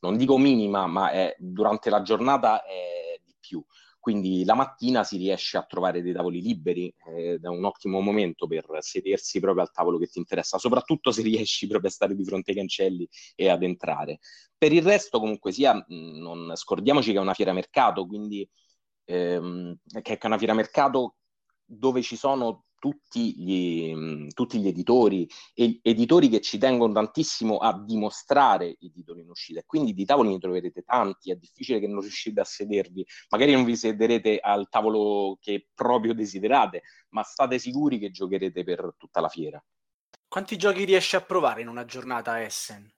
non 0.00 0.16
dico 0.16 0.38
minima, 0.38 0.86
ma 0.86 1.10
è, 1.10 1.36
durante 1.38 1.90
la 1.90 2.02
giornata 2.02 2.64
è 2.64 3.20
di 3.22 3.34
più 3.38 3.64
quindi 4.06 4.44
la 4.44 4.54
mattina 4.54 5.02
si 5.02 5.16
riesce 5.16 5.56
a 5.56 5.64
trovare 5.64 6.00
dei 6.00 6.12
tavoli 6.12 6.40
liberi 6.40 6.94
ed 7.08 7.44
è 7.44 7.48
un 7.48 7.64
ottimo 7.64 7.98
momento 7.98 8.46
per 8.46 8.64
sedersi 8.78 9.40
proprio 9.40 9.64
al 9.64 9.72
tavolo 9.72 9.98
che 9.98 10.06
ti 10.06 10.20
interessa, 10.20 10.58
soprattutto 10.58 11.10
se 11.10 11.22
riesci 11.22 11.66
proprio 11.66 11.90
a 11.90 11.92
stare 11.92 12.14
di 12.14 12.24
fronte 12.24 12.52
ai 12.52 12.56
cancelli 12.56 13.08
e 13.34 13.48
ad 13.48 13.64
entrare. 13.64 14.20
Per 14.56 14.72
il 14.72 14.82
resto, 14.82 15.18
comunque 15.18 15.50
sia, 15.50 15.84
non 15.88 16.52
scordiamoci 16.54 17.10
che 17.10 17.18
è 17.18 17.20
una 17.20 17.34
fiera 17.34 17.52
mercato, 17.52 18.06
quindi 18.06 18.48
ehm, 19.06 19.76
che 20.02 20.18
è 20.18 20.26
una 20.26 20.38
fiera 20.38 20.54
mercato 20.54 21.16
dove 21.64 22.00
ci 22.00 22.14
sono 22.14 22.65
tutti 22.78 23.34
gli, 23.36 24.28
tutti 24.32 24.58
gli 24.58 24.68
editori 24.68 25.28
e 25.54 25.80
editori 25.82 26.28
che 26.28 26.40
ci 26.40 26.58
tengono 26.58 26.92
tantissimo 26.92 27.58
a 27.58 27.78
dimostrare 27.78 28.76
i 28.80 28.90
titoli 28.90 29.22
in 29.22 29.30
uscita. 29.30 29.62
Quindi 29.64 29.94
di 29.94 30.04
tavoli 30.04 30.30
ne 30.30 30.38
troverete 30.38 30.82
tanti, 30.82 31.30
è 31.30 31.36
difficile 31.36 31.80
che 31.80 31.86
non 31.86 32.00
riuscite 32.00 32.40
a 32.40 32.44
sedervi, 32.44 33.06
magari 33.30 33.52
non 33.52 33.64
vi 33.64 33.76
sederete 33.76 34.38
al 34.38 34.68
tavolo 34.68 35.36
che 35.40 35.68
proprio 35.74 36.14
desiderate, 36.14 36.82
ma 37.10 37.22
state 37.22 37.58
sicuri 37.58 37.98
che 37.98 38.10
giocherete 38.10 38.64
per 38.64 38.94
tutta 38.96 39.20
la 39.20 39.28
fiera. 39.28 39.62
Quanti 40.28 40.56
giochi 40.56 40.84
riesci 40.84 41.16
a 41.16 41.20
provare 41.20 41.62
in 41.62 41.68
una 41.68 41.84
giornata 41.84 42.42
Essen? 42.42 42.92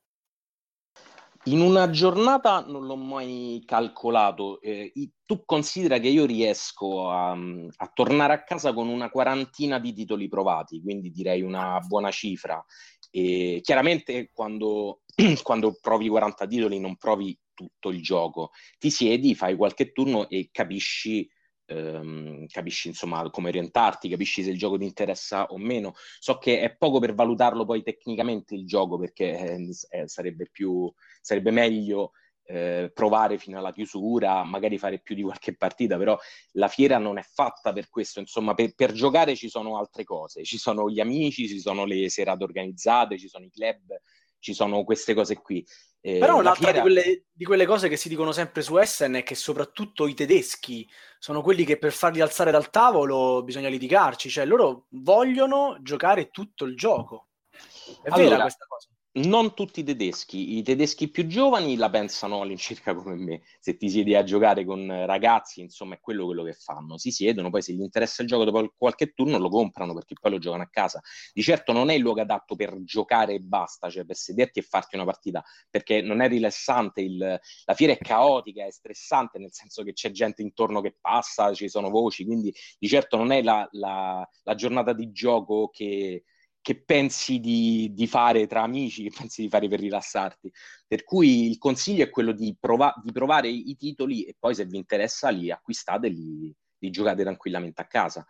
In 1.48 1.60
una 1.60 1.88
giornata 1.88 2.62
non 2.66 2.84
l'ho 2.84 2.96
mai 2.96 3.62
calcolato. 3.64 4.60
Eh, 4.60 4.92
tu 5.24 5.44
considera 5.46 5.98
che 5.98 6.08
io 6.08 6.26
riesco 6.26 7.10
a, 7.10 7.30
a, 7.30 7.90
tornare 7.94 8.34
a 8.34 8.44
casa 8.44 8.74
con 8.74 8.88
una 8.88 9.08
quarantina 9.08 9.78
di 9.78 9.94
titoli 9.94 10.28
provati, 10.28 10.82
quindi 10.82 11.10
direi 11.10 11.40
una 11.40 11.80
buona 11.80 12.10
cifra. 12.10 12.62
E 13.10 13.60
chiaramente 13.62 14.30
quando, 14.30 15.00
quando 15.42 15.78
provi 15.80 16.08
40 16.08 16.46
titoli 16.46 16.78
non 16.78 16.96
provi 16.96 17.38
tutto 17.54 17.88
il 17.88 18.02
gioco. 18.02 18.50
Ti 18.78 18.90
siedi, 18.90 19.34
fai 19.34 19.56
qualche 19.56 19.92
turno 19.92 20.28
e 20.28 20.50
capisci 20.52 21.26
ehm, 21.68 22.46
capisci 22.46 22.88
insomma 22.88 23.28
come 23.30 23.48
orientarti, 23.48 24.08
capisci 24.08 24.42
se 24.42 24.50
il 24.50 24.58
gioco 24.58 24.78
ti 24.78 24.84
interessa 24.84 25.46
o 25.46 25.58
meno. 25.58 25.94
So 26.18 26.38
che 26.38 26.60
è 26.60 26.74
poco 26.74 26.98
per 26.98 27.14
valutarlo 27.14 27.64
poi 27.64 27.82
tecnicamente 27.82 28.54
il 28.54 28.66
gioco 28.66 28.98
perché 28.98 29.38
eh, 29.38 29.68
eh, 29.90 30.08
sarebbe, 30.08 30.48
più, 30.50 30.92
sarebbe 31.20 31.50
meglio 31.50 32.12
eh, 32.50 32.90
provare 32.94 33.38
fino 33.38 33.58
alla 33.58 33.72
chiusura, 33.72 34.42
magari 34.42 34.78
fare 34.78 35.00
più 35.00 35.14
di 35.14 35.22
qualche 35.22 35.54
partita, 35.54 35.98
però 35.98 36.18
la 36.52 36.68
fiera 36.68 36.96
non 36.96 37.18
è 37.18 37.22
fatta 37.22 37.72
per 37.72 37.90
questo, 37.90 38.20
insomma 38.20 38.54
per, 38.54 38.74
per, 38.74 38.92
giocare 38.92 39.36
ci 39.36 39.50
sono 39.50 39.76
altre 39.78 40.04
cose, 40.04 40.44
ci 40.44 40.56
sono 40.56 40.88
gli 40.88 40.98
amici, 40.98 41.46
ci 41.46 41.60
sono 41.60 41.84
le 41.84 42.08
serate 42.08 42.44
organizzate, 42.44 43.18
ci 43.18 43.28
sono 43.28 43.44
i 43.44 43.50
club, 43.50 44.00
ci 44.38 44.54
sono 44.54 44.82
queste 44.84 45.12
cose 45.12 45.36
qui. 45.36 45.64
Eh, 46.00 46.18
Però 46.18 46.38
un'altra 46.38 46.70
fiera... 46.70 46.72
di, 46.72 46.80
quelle, 46.80 47.24
di, 47.32 47.44
quelle, 47.44 47.66
cose 47.66 47.88
che 47.88 47.96
si 47.96 48.08
dicono 48.08 48.30
sempre 48.32 48.62
su 48.62 48.76
Essen 48.78 49.14
è 49.14 49.22
che 49.22 49.34
soprattutto 49.34 50.06
i 50.06 50.14
tedeschi 50.14 50.88
sono 51.18 51.42
quelli 51.42 51.64
che 51.64 51.76
per 51.76 51.92
farli 51.92 52.20
alzare 52.20 52.52
dal 52.52 52.70
tavolo 52.70 53.42
bisogna 53.42 53.68
litigarci, 53.68 54.30
cioè 54.30 54.44
loro 54.44 54.86
vogliono 54.90 55.76
giocare 55.80 56.30
tutto 56.30 56.64
il 56.64 56.76
gioco. 56.76 57.28
È 57.50 58.08
allora, 58.10 58.28
vera 58.28 58.40
questa 58.42 58.66
cosa? 58.68 58.88
Non 59.18 59.54
tutti 59.54 59.80
i 59.80 59.84
tedeschi, 59.84 60.58
i 60.58 60.62
tedeschi 60.62 61.08
più 61.08 61.26
giovani 61.26 61.76
la 61.76 61.90
pensano 61.90 62.40
all'incirca 62.40 62.94
come 62.96 63.14
me, 63.16 63.42
se 63.60 63.76
ti 63.76 63.88
siedi 63.88 64.14
a 64.14 64.24
giocare 64.24 64.64
con 64.64 64.86
ragazzi, 65.06 65.60
insomma 65.60 65.94
è 65.94 66.00
quello, 66.00 66.24
quello 66.26 66.42
che 66.42 66.52
fanno, 66.52 66.96
si 66.98 67.10
siedono, 67.10 67.50
poi 67.50 67.62
se 67.62 67.72
gli 67.72 67.80
interessa 67.80 68.22
il 68.22 68.28
gioco 68.28 68.44
dopo 68.44 68.74
qualche 68.76 69.12
turno 69.12 69.38
lo 69.38 69.48
comprano 69.48 69.94
perché 69.94 70.14
poi 70.20 70.32
lo 70.32 70.38
giocano 70.38 70.62
a 70.62 70.68
casa. 70.68 71.00
Di 71.32 71.42
certo 71.42 71.72
non 71.72 71.90
è 71.90 71.94
il 71.94 72.00
luogo 72.00 72.20
adatto 72.20 72.56
per 72.56 72.76
giocare 72.84 73.34
e 73.34 73.40
basta, 73.40 73.90
cioè 73.90 74.04
per 74.04 74.16
sederti 74.16 74.60
e 74.60 74.62
farti 74.62 74.96
una 74.96 75.04
partita, 75.04 75.42
perché 75.70 76.00
non 76.00 76.20
è 76.20 76.28
rilassante, 76.28 77.00
il, 77.00 77.18
la 77.18 77.74
fiera 77.74 77.92
è 77.92 77.98
caotica, 77.98 78.64
è 78.64 78.70
stressante, 78.70 79.38
nel 79.38 79.52
senso 79.52 79.82
che 79.82 79.92
c'è 79.92 80.10
gente 80.10 80.42
intorno 80.42 80.80
che 80.80 80.96
passa, 81.00 81.52
ci 81.54 81.68
sono 81.68 81.90
voci, 81.90 82.24
quindi 82.24 82.54
di 82.78 82.88
certo 82.88 83.16
non 83.16 83.32
è 83.32 83.42
la, 83.42 83.68
la, 83.72 84.26
la 84.42 84.54
giornata 84.54 84.92
di 84.92 85.10
gioco 85.12 85.68
che 85.68 86.24
che 86.60 86.82
pensi 86.82 87.40
di, 87.40 87.92
di, 87.94 88.06
fare 88.06 88.46
tra 88.46 88.62
amici, 88.62 89.04
che 89.04 89.12
pensi 89.16 89.42
di 89.42 89.48
fare 89.48 89.68
per 89.68 89.80
rilassarti. 89.80 90.52
Per 90.86 91.04
cui 91.04 91.48
il 91.48 91.58
consiglio 91.58 92.04
è 92.04 92.10
quello 92.10 92.32
di, 92.32 92.56
prova- 92.58 92.94
di 93.02 93.12
provare 93.12 93.48
i 93.48 93.76
titoli 93.76 94.24
e 94.24 94.36
poi 94.38 94.54
se 94.54 94.64
vi 94.66 94.76
interessa 94.76 95.30
li 95.30 95.50
acquistate 95.50 96.08
e 96.08 96.10
li, 96.10 96.54
li 96.78 96.90
giocate 96.90 97.22
tranquillamente 97.22 97.80
a 97.80 97.86
casa. 97.86 98.26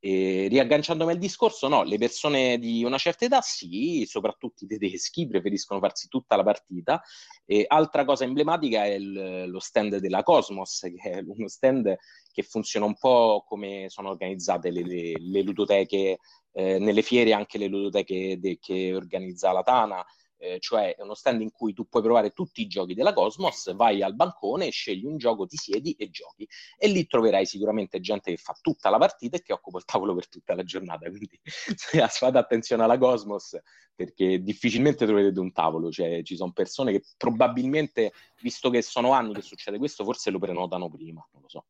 E 0.00 0.46
riagganciandomi 0.48 1.10
al 1.10 1.18
discorso, 1.18 1.66
no, 1.66 1.82
le 1.82 1.98
persone 1.98 2.58
di 2.58 2.84
una 2.84 2.98
certa 2.98 3.24
età 3.24 3.40
sì, 3.40 4.04
soprattutto 4.06 4.64
i 4.64 4.68
tedeschi, 4.68 5.26
preferiscono 5.26 5.80
farsi 5.80 6.08
tutta 6.08 6.36
la 6.36 6.44
partita. 6.44 7.02
E 7.44 7.64
altra 7.66 8.04
cosa 8.04 8.24
emblematica 8.24 8.84
è 8.84 8.94
il, 8.94 9.48
lo 9.48 9.58
stand 9.58 9.96
della 9.96 10.22
Cosmos, 10.22 10.80
che 10.80 11.10
è 11.10 11.24
uno 11.26 11.48
stand 11.48 11.96
che 12.32 12.42
funziona 12.42 12.86
un 12.86 12.96
po' 12.96 13.44
come 13.46 13.86
sono 13.88 14.10
organizzate 14.10 14.70
le, 14.70 14.82
le, 14.84 15.14
le 15.18 15.42
ludoteche 15.42 16.18
eh, 16.52 16.78
nelle 16.78 17.02
fiere 17.02 17.32
anche 17.32 17.58
le 17.58 17.66
ludoteche 17.66 18.38
de- 18.38 18.58
che 18.60 18.94
organizza 18.94 19.52
la 19.52 19.62
Tana, 19.62 20.04
eh, 20.38 20.58
cioè 20.60 20.94
è 20.94 21.02
uno 21.02 21.14
stand 21.14 21.40
in 21.40 21.50
cui 21.50 21.72
tu 21.72 21.88
puoi 21.88 22.02
provare 22.02 22.30
tutti 22.30 22.62
i 22.62 22.66
giochi 22.66 22.94
della 22.94 23.12
Cosmos, 23.12 23.74
vai 23.74 24.02
al 24.02 24.14
bancone, 24.14 24.70
scegli 24.70 25.04
un 25.04 25.18
gioco, 25.18 25.46
ti 25.46 25.56
siedi 25.56 25.92
e 25.92 26.10
giochi. 26.10 26.48
E 26.78 26.88
lì 26.88 27.06
troverai 27.06 27.44
sicuramente 27.44 28.00
gente 28.00 28.30
che 28.30 28.36
fa 28.36 28.56
tutta 28.60 28.88
la 28.90 28.98
partita 28.98 29.36
e 29.36 29.42
che 29.42 29.52
occupa 29.52 29.78
il 29.78 29.84
tavolo 29.84 30.14
per 30.14 30.28
tutta 30.28 30.54
la 30.54 30.62
giornata. 30.62 31.08
Quindi 31.10 31.40
fate 31.42 32.38
attenzione 32.38 32.82
alla 32.82 32.98
Cosmos 32.98 33.58
perché 33.94 34.40
difficilmente 34.40 35.06
troverete 35.06 35.40
un 35.40 35.52
tavolo, 35.52 35.90
cioè 35.90 36.22
ci 36.22 36.36
sono 36.36 36.52
persone 36.52 36.92
che 36.92 37.02
probabilmente, 37.16 38.12
visto 38.42 38.70
che 38.70 38.80
sono 38.80 39.12
anni 39.12 39.34
che 39.34 39.42
succede 39.42 39.78
questo, 39.78 40.04
forse 40.04 40.30
lo 40.30 40.38
prenotano 40.38 40.88
prima, 40.88 41.26
non 41.32 41.42
lo 41.42 41.48
so. 41.48 41.64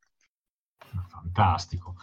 Fantastico. 1.09 1.97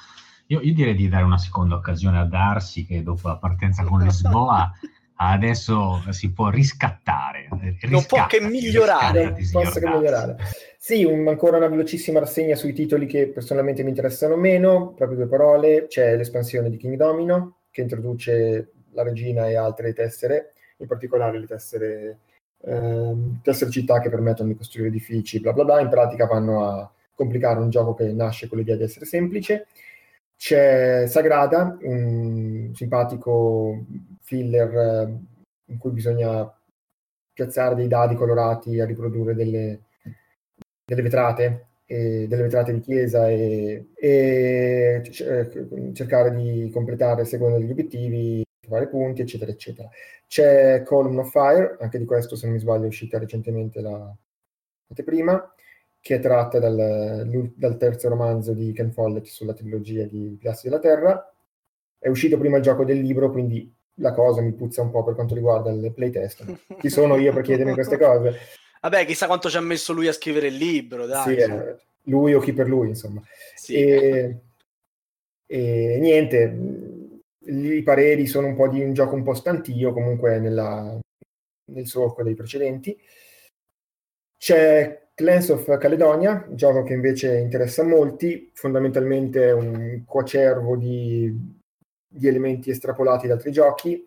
Io, 0.47 0.61
io, 0.61 0.73
direi 0.73 0.95
di 0.95 1.09
dare 1.09 1.23
una 1.23 1.37
seconda 1.39 1.75
occasione 1.75 2.19
a 2.19 2.25
Darsi 2.25 2.85
che 2.85 3.01
dopo 3.01 3.27
la 3.27 3.37
partenza 3.37 3.83
con 3.83 4.01
Lisboa 4.01 4.71
adesso 5.15 6.01
si 6.09 6.31
può 6.31 6.49
riscattare. 6.49 7.47
non 7.87 8.05
può 8.05 8.25
che 8.25 8.41
migliorare. 8.41 9.35
Posso 9.51 9.79
che 9.79 9.87
migliorare. 9.87 10.37
Sì, 10.77 11.03
un, 11.03 11.27
ancora 11.27 11.57
una 11.57 11.67
velocissima 11.67 12.19
rassegna 12.19 12.55
sui 12.55 12.73
titoli 12.73 13.05
che 13.05 13.27
personalmente 13.27 13.83
mi 13.83 13.89
interessano 13.89 14.35
meno, 14.35 14.93
proprio 14.93 15.17
due 15.17 15.27
parole. 15.27 15.87
C'è 15.87 16.15
l'espansione 16.15 16.69
di 16.69 16.77
King 16.77 16.95
Domino 16.95 17.57
che 17.71 17.81
introduce 17.81 18.71
la 18.91 19.03
regina 19.03 19.47
e 19.47 19.55
altre 19.55 19.93
tessere, 19.93 20.53
in 20.77 20.87
particolare 20.87 21.39
le 21.39 21.47
tessere, 21.47 22.19
ehm, 22.65 23.41
tessere 23.41 23.71
città 23.71 23.99
che 23.99 24.09
permettono 24.09 24.49
di 24.49 24.55
costruire 24.55 24.89
edifici, 24.89 25.39
bla 25.39 25.53
bla 25.53 25.63
bla. 25.63 25.79
In 25.79 25.89
pratica 25.89 26.25
vanno 26.25 26.65
a 26.65 26.91
complicare 27.13 27.59
un 27.59 27.69
gioco 27.69 27.93
che 27.93 28.11
nasce 28.11 28.47
con 28.47 28.57
l'idea 28.57 28.75
di 28.75 28.83
essere 28.83 29.05
semplice 29.05 29.67
c'è 30.37 31.05
Sagrada, 31.07 31.77
un 31.81 32.71
simpatico 32.73 33.83
filler 34.25 34.75
eh, 34.75 35.19
in 35.67 35.77
cui 35.77 35.91
bisogna 35.91 36.51
piazzare 37.33 37.75
dei 37.75 37.87
dadi 37.87 38.15
colorati 38.15 38.79
a 38.79 38.85
riprodurre 38.85 39.35
delle, 39.35 39.83
delle 40.85 41.01
vetrate, 41.01 41.67
delle 41.85 42.27
vetrate 42.27 42.73
di 42.73 42.79
chiesa 42.79 43.29
e, 43.29 43.89
e, 43.93 45.01
eh, 45.03 45.93
cercare 45.93 46.33
di 46.33 46.69
completare 46.73 47.25
secondo 47.25 47.59
gli 47.59 47.69
obiettivi, 47.69 48.43
trovare 48.59 48.87
punti, 48.87 49.21
eccetera, 49.21 49.51
eccetera. 49.51 49.89
C'è 50.27 50.81
Column 50.83 51.19
of 51.19 51.29
Fire, 51.29 51.77
anche 51.79 51.99
di 51.99 52.05
questo, 52.05 52.35
se 52.35 52.45
non 52.45 52.55
mi 52.55 52.61
sbaglio, 52.61 52.85
è 52.85 52.87
uscita 52.87 53.19
recentemente 53.19 53.81
la 53.81 54.15
prima 55.03 55.53
che 55.99 56.15
è 56.15 56.19
tratta 56.19 56.59
dal, 56.59 57.27
dal, 57.55 57.77
terzo 57.77 58.09
romanzo 58.09 58.53
di 58.53 58.71
Ken 58.73 58.91
Follett 58.91 59.25
sulla 59.25 59.53
trilogia 59.53 60.05
di 60.05 60.35
Pilastri 60.39 60.69
della 60.69 60.81
Terra. 60.81 61.33
È 61.97 62.07
uscito 62.07 62.37
prima 62.37 62.57
il 62.57 62.63
gioco 62.63 62.85
del 62.85 62.99
libro, 62.99 63.31
quindi 63.31 63.73
la 63.95 64.13
cosa 64.13 64.41
mi 64.41 64.53
puzza 64.53 64.81
un 64.81 64.91
po' 64.91 65.03
per 65.03 65.15
quanto 65.15 65.35
riguarda 65.35 65.71
il 65.71 65.91
playtest. 65.93 66.43
Chi 66.79 66.89
sono 66.89 67.17
io 67.17 67.33
per 67.33 67.43
chiedermi 67.43 67.73
queste 67.73 67.97
cose? 67.97 68.37
Vabbè, 68.81 69.05
chissà 69.05 69.25
quanto 69.25 69.49
ci 69.49 69.57
ha 69.57 69.61
messo 69.61 69.93
lui 69.93 70.07
a 70.07 70.13
scrivere 70.13 70.47
il 70.47 70.55
libro, 70.55 71.05
dai. 71.05 71.35
Sì, 71.35 71.41
eh, 71.41 71.77
lui 72.03 72.33
o 72.35 72.39
chi 72.39 72.53
per 72.53 72.67
lui, 72.67 72.89
insomma. 72.89 73.19
Sì. 73.55 73.73
E, 73.73 74.41
e, 75.47 75.97
niente, 75.99 76.57
i 77.39 77.81
pareri 77.81 78.27
sono 78.27 78.47
un 78.47 78.55
po' 78.55 78.67
di 78.67 78.83
un 78.83 78.93
gioco 78.93 79.15
un 79.15 79.23
po' 79.23 79.33
stantio, 79.33 79.91
comunque 79.91 80.37
nella, 80.37 80.99
nel 81.71 81.87
solco 81.87 82.21
dei 82.21 82.35
precedenti. 82.35 82.95
C'è 84.37 85.07
Clans 85.15 85.49
of 85.49 85.77
Caledonia, 85.79 86.45
gioco 86.51 86.83
che 86.83 86.93
invece 86.93 87.37
interessa 87.37 87.81
a 87.81 87.85
molti, 87.85 88.51
fondamentalmente 88.53 89.47
è 89.47 89.53
un 89.53 90.03
coacervo 90.05 90.75
di, 90.75 91.33
di 92.07 92.27
elementi 92.27 92.69
estrapolati 92.69 93.27
da 93.27 93.33
altri 93.33 93.51
giochi. 93.51 94.03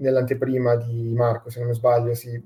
Nell'anteprima 0.00 0.76
di 0.76 1.12
Marco, 1.14 1.50
se 1.50 1.62
non 1.62 1.74
sbaglio, 1.74 2.14
si, 2.14 2.42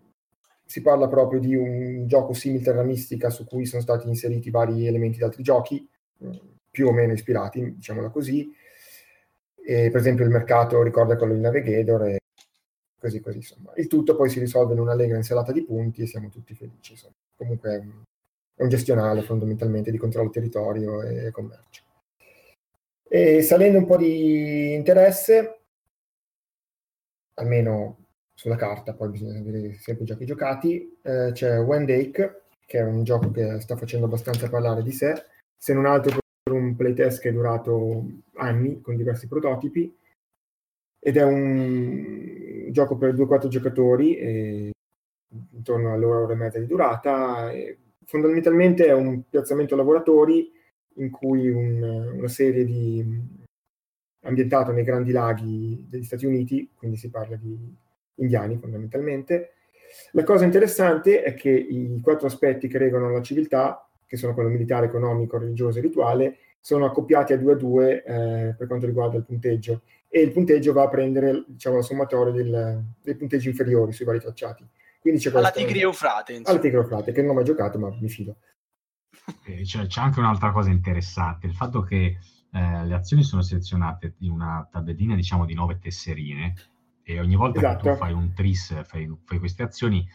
si 0.64 0.82
parla 0.82 1.08
proprio 1.08 1.38
di 1.38 1.54
un 1.54 2.06
gioco 2.06 2.32
simile 2.32 2.64
Terra 2.64 2.82
Mistica 2.82 3.30
su 3.30 3.44
cui 3.44 3.64
sono 3.64 3.82
stati 3.82 4.08
inseriti 4.08 4.50
vari 4.50 4.86
elementi 4.86 5.18
da 5.18 5.26
altri 5.26 5.42
giochi, 5.42 5.88
più 6.70 6.88
o 6.88 6.92
meno 6.92 7.12
ispirati, 7.12 7.74
diciamola 7.76 8.10
così. 8.10 8.52
E, 9.66 9.88
per 9.90 10.00
esempio 10.00 10.24
il 10.24 10.30
mercato 10.30 10.82
ricorda 10.82 11.16
quello 11.16 11.34
di 11.34 11.40
Navigator 11.40 12.02
e 12.08 12.18
così 12.98 13.20
così 13.20 13.36
insomma. 13.36 13.72
Il 13.76 13.86
tutto 13.86 14.16
poi 14.16 14.28
si 14.28 14.40
risolve 14.40 14.74
in 14.74 14.80
un'allegra 14.80 15.16
insalata 15.16 15.52
di 15.52 15.64
punti 15.64 16.02
e 16.02 16.06
siamo 16.06 16.28
tutti 16.28 16.54
felici. 16.54 16.92
Insomma 16.92 17.14
comunque 17.36 17.70
è 17.70 17.78
un, 17.78 18.02
è 18.54 18.62
un 18.62 18.68
gestionale 18.68 19.22
fondamentalmente 19.22 19.90
di 19.90 19.98
controllo 19.98 20.30
territorio 20.30 21.02
e 21.02 21.30
commercio. 21.30 21.82
E 23.14 23.42
salendo 23.42 23.78
un 23.78 23.86
po' 23.86 23.96
di 23.96 24.74
interesse, 24.74 25.60
almeno 27.34 28.06
sulla 28.34 28.56
carta, 28.56 28.92
poi 28.92 29.10
bisogna 29.10 29.40
vedere 29.40 29.74
sempre 29.74 30.02
i 30.02 30.06
giochi 30.08 30.26
giocati, 30.26 30.98
eh, 31.00 31.30
c'è 31.32 31.60
Wendake, 31.60 32.46
che 32.66 32.78
è 32.78 32.82
un 32.82 33.04
gioco 33.04 33.30
che 33.30 33.60
sta 33.60 33.76
facendo 33.76 34.06
abbastanza 34.06 34.48
parlare 34.48 34.82
di 34.82 34.90
sé, 34.90 35.14
se 35.56 35.72
non 35.72 35.86
altro 35.86 36.18
per 36.42 36.54
un 36.54 36.74
playtest 36.74 37.20
che 37.20 37.28
è 37.28 37.32
durato 37.32 38.04
anni 38.34 38.80
con 38.80 38.96
diversi 38.96 39.28
prototipi, 39.28 39.96
ed 40.98 41.16
è 41.16 41.22
un 41.22 42.66
gioco 42.72 42.96
per 42.96 43.14
2-4 43.14 43.46
giocatori, 43.46 44.16
e 44.16 44.72
intorno 45.52 45.92
all'ora, 45.92 46.18
ora 46.22 46.32
e 46.32 46.36
mezza 46.36 46.58
di 46.58 46.66
durata. 46.66 47.52
E 47.52 47.78
fondamentalmente 48.06 48.86
è 48.86 48.92
un 48.92 49.22
piazzamento 49.28 49.76
lavoratori 49.76 50.50
in 50.96 51.10
cui 51.10 51.48
un, 51.48 51.82
una 52.16 52.28
serie 52.28 52.64
di 52.64 53.04
ambientato 54.22 54.72
nei 54.72 54.84
grandi 54.84 55.12
laghi 55.12 55.86
degli 55.88 56.04
Stati 56.04 56.26
Uniti, 56.26 56.70
quindi 56.74 56.96
si 56.96 57.10
parla 57.10 57.36
di 57.36 57.56
indiani 58.16 58.56
fondamentalmente. 58.56 59.50
La 60.12 60.24
cosa 60.24 60.44
interessante 60.44 61.22
è 61.22 61.34
che 61.34 61.50
i 61.50 62.00
quattro 62.02 62.26
aspetti 62.26 62.68
che 62.68 62.78
regolano 62.78 63.12
la 63.12 63.22
civiltà, 63.22 63.88
che 64.06 64.16
sono 64.16 64.34
quello 64.34 64.48
militare, 64.48 64.86
economico, 64.86 65.38
religioso 65.38 65.78
e 65.78 65.82
rituale, 65.82 66.36
sono 66.60 66.86
accoppiati 66.86 67.32
a 67.34 67.36
due 67.36 67.52
a 67.52 67.56
due 67.56 68.02
eh, 68.02 68.54
per 68.56 68.66
quanto 68.66 68.86
riguarda 68.86 69.18
il 69.18 69.24
punteggio 69.24 69.82
e 70.08 70.20
il 70.20 70.32
punteggio 70.32 70.72
va 70.72 70.84
a 70.84 70.88
prendere 70.88 71.44
diciamo, 71.46 71.76
la 71.76 71.82
sommatoria 71.82 72.32
del, 72.32 72.82
dei 73.02 73.16
punteggi 73.16 73.48
inferiori 73.48 73.92
sui 73.92 74.04
vari 74.04 74.20
tracciati. 74.20 74.66
Quindi 75.00 75.20
c'è 75.20 75.30
alla 75.34 75.50
Tigri 75.50 75.80
Eufrate. 75.80 76.40
Alla 76.44 76.58
Tigri 76.58 76.78
Eufrate, 76.78 77.12
che 77.12 77.20
non 77.20 77.32
ho 77.32 77.34
mai 77.34 77.44
giocato, 77.44 77.78
ma 77.78 77.94
mi 78.00 78.08
fido. 78.08 78.36
Eh, 79.44 79.62
c'è, 79.62 79.86
c'è, 79.86 80.00
anche 80.00 80.20
un'altra 80.20 80.52
cosa 80.52 80.70
interessante, 80.70 81.46
il 81.46 81.54
fatto 81.54 81.82
che 81.82 82.18
eh, 82.50 82.84
le 82.86 82.94
azioni 82.94 83.22
sono 83.22 83.42
selezionate 83.42 84.14
in 84.18 84.30
una 84.30 84.66
tabellina, 84.70 85.14
diciamo, 85.14 85.44
di 85.44 85.54
nove 85.54 85.78
tesserine, 85.78 86.54
e 87.02 87.20
ogni 87.20 87.36
volta 87.36 87.58
esatto. 87.58 87.74
che 87.74 87.80
tu 87.80 87.88
esatto. 87.88 88.04
fai 88.04 88.12
un 88.14 88.32
tris, 88.32 88.82
fai, 88.84 89.10
fai 89.24 89.38
queste 89.38 89.62
azioni, 89.62 90.06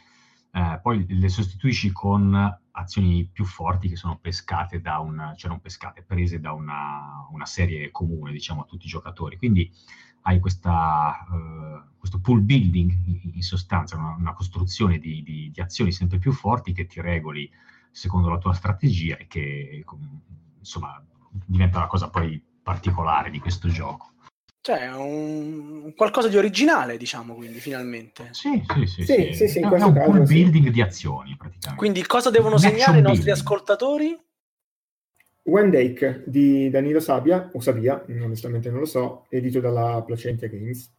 eh, 0.52 0.80
poi 0.82 1.06
le 1.08 1.30
sostituisci 1.30 1.92
con 1.92 2.58
azioni 2.72 3.30
più 3.32 3.46
forti 3.46 3.90
che 3.90 3.96
sono 3.96 4.18
pescate 4.18 4.82
da 4.82 5.00
un, 5.00 5.34
cioè 5.36 5.50
non 5.50 5.60
pescate, 5.60 6.02
prese 6.02 6.40
da 6.40 6.54
una, 6.54 7.28
una 7.32 7.46
serie 7.46 7.92
comune, 7.92 8.32
diciamo, 8.32 8.62
a 8.62 8.66
tutti 8.66 8.86
i 8.86 8.90
giocatori. 8.90 9.38
Quindi 9.38 9.72
hai 10.22 10.40
questa, 10.40 11.26
uh, 11.30 11.98
questo 11.98 12.20
pool 12.20 12.42
building, 12.42 13.34
in 13.34 13.42
sostanza, 13.42 13.96
una, 13.96 14.16
una 14.18 14.34
costruzione 14.34 14.98
di, 14.98 15.22
di, 15.24 15.52
di, 15.54 15.62
azioni 15.62 15.92
sempre 15.92 16.18
più 16.18 16.32
forti 16.32 16.74
che 16.74 16.86
ti 16.86 17.02
regoli 17.02 17.50
secondo 17.92 18.30
la 18.30 18.38
tua 18.38 18.54
strategia 18.54 19.18
e 19.18 19.28
che 19.28 19.84
insomma 20.58 21.04
diventa 21.46 21.80
la 21.80 21.88
cosa 21.88 22.10
poi 22.10 22.42
particolare 22.62 23.30
di 23.30 23.40
questo 23.40 23.68
gioco. 23.68 24.12
Cioè, 24.62 24.92
un 24.94 25.94
qualcosa 25.96 26.28
di 26.28 26.38
originale, 26.38 26.98
diciamo, 26.98 27.34
quindi, 27.34 27.60
finalmente. 27.60 28.30
Sì, 28.32 28.62
sì, 28.74 28.86
sì. 28.86 29.04
Sì, 29.04 29.14
sì, 29.14 29.34
sì, 29.34 29.48
sì, 29.48 29.58
in 29.60 29.64
È 29.64 29.68
un 29.68 29.72
caso 29.72 29.92
pool 29.94 30.28
sì. 30.28 30.34
building 30.34 30.70
di 30.70 30.82
azioni, 30.82 31.36
praticamente. 31.38 31.76
Quindi 31.78 32.06
cosa 32.06 32.30
devono 32.30 32.56
Un 32.56 32.60
segnare 32.60 33.00
i 33.00 33.02
nostri 33.02 33.24
building. 33.24 33.38
ascoltatori? 33.38 34.22
One 35.44 35.70
Dake 35.70 36.24
di 36.28 36.70
Danilo 36.70 37.00
Sabia, 37.00 37.50
o 37.54 37.60
Sabia, 37.62 38.04
onestamente 38.08 38.70
non 38.70 38.80
lo 38.80 38.86
so, 38.86 39.26
edito 39.30 39.60
dalla 39.62 40.04
Placentia 40.04 40.50
Games. 40.50 40.94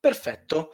Perfetto. 0.00 0.72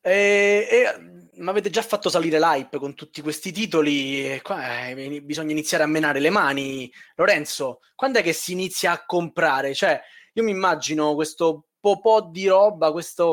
E, 0.00 0.66
e, 0.68 1.13
mi 1.36 1.48
avete 1.48 1.70
già 1.70 1.82
fatto 1.82 2.08
salire 2.08 2.38
l'hype 2.38 2.78
con 2.78 2.94
tutti 2.94 3.20
questi 3.22 3.52
titoli. 3.52 4.40
Qua 4.42 4.88
eh, 4.88 5.22
bisogna 5.22 5.52
iniziare 5.52 5.84
a 5.84 5.86
menare 5.88 6.20
le 6.20 6.30
mani. 6.30 6.92
Lorenzo, 7.16 7.80
quando 7.94 8.18
è 8.18 8.22
che 8.22 8.32
si 8.32 8.52
inizia 8.52 8.92
a 8.92 9.04
comprare? 9.04 9.74
Cioè, 9.74 10.00
io 10.32 10.42
mi 10.42 10.50
immagino 10.50 11.14
questo 11.14 11.68
popò 11.80 12.28
di 12.28 12.46
roba, 12.46 12.92
questa 12.92 13.24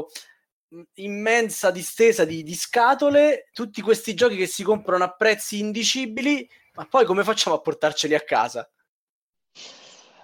immensa 0.96 1.72
distesa 1.72 2.26
di, 2.26 2.44
di 2.44 2.56
scatole, 2.56 3.50
tutti 3.52 3.82
questi 3.82 4.14
giochi 4.14 4.38
che 4.38 4.48
si 4.48 4.64
comprano 4.64 5.04
a 5.04 5.14
prezzi 5.14 5.60
indicibili, 5.60 6.48
ma 6.76 6.86
poi 6.86 7.06
come 7.06 7.24
facciamo 7.24 7.56
a 7.56 7.62
portarceli 7.62 8.16
a 8.16 8.22
casa? 8.22 8.70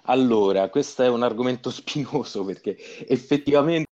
Allora, 0.04 0.68
questo 0.70 1.02
è 1.02 1.08
un 1.08 1.22
argomento 1.22 1.70
spinoso 1.70 2.44
perché 2.44 2.76
effettivamente 3.06 3.86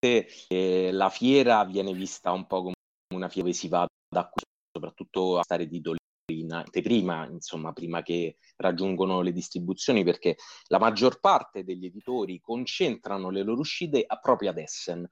eh, 0.00 0.90
la 0.92 1.08
fiera 1.08 1.64
viene 1.64 1.94
vista 1.94 2.30
un 2.32 2.46
po' 2.46 2.62
come 2.62 2.73
una 3.14 3.28
fiera 3.28 3.48
dove 3.48 3.56
si 3.56 3.68
va 3.68 3.86
da 4.08 4.30
soprattutto 4.70 5.38
a 5.38 5.42
stare 5.42 5.68
titoli 5.68 5.98
in 6.32 6.52
anteprima, 6.52 7.26
insomma, 7.26 7.72
prima 7.72 8.02
che 8.02 8.36
raggiungono 8.56 9.20
le 9.20 9.32
distribuzioni, 9.32 10.04
perché 10.04 10.36
la 10.68 10.78
maggior 10.78 11.20
parte 11.20 11.64
degli 11.64 11.84
editori 11.86 12.40
concentrano 12.40 13.30
le 13.30 13.42
loro 13.42 13.60
uscite 13.60 14.04
a 14.06 14.18
proprio 14.18 14.50
ad 14.50 14.58
Essen. 14.58 15.06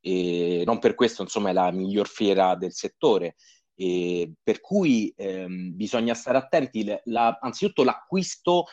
E 0.00 0.62
non 0.66 0.78
per 0.78 0.94
questo, 0.94 1.22
insomma, 1.22 1.50
è 1.50 1.52
la 1.52 1.70
miglior 1.70 2.08
fiera 2.08 2.54
del 2.56 2.72
settore. 2.72 3.36
E 3.74 4.32
per 4.42 4.60
cui 4.60 5.12
ehm, 5.16 5.74
bisogna 5.74 6.14
stare 6.14 6.38
attenti. 6.38 6.84
La, 7.04 7.38
anzitutto 7.40 7.84
l'acquisto 7.84 8.66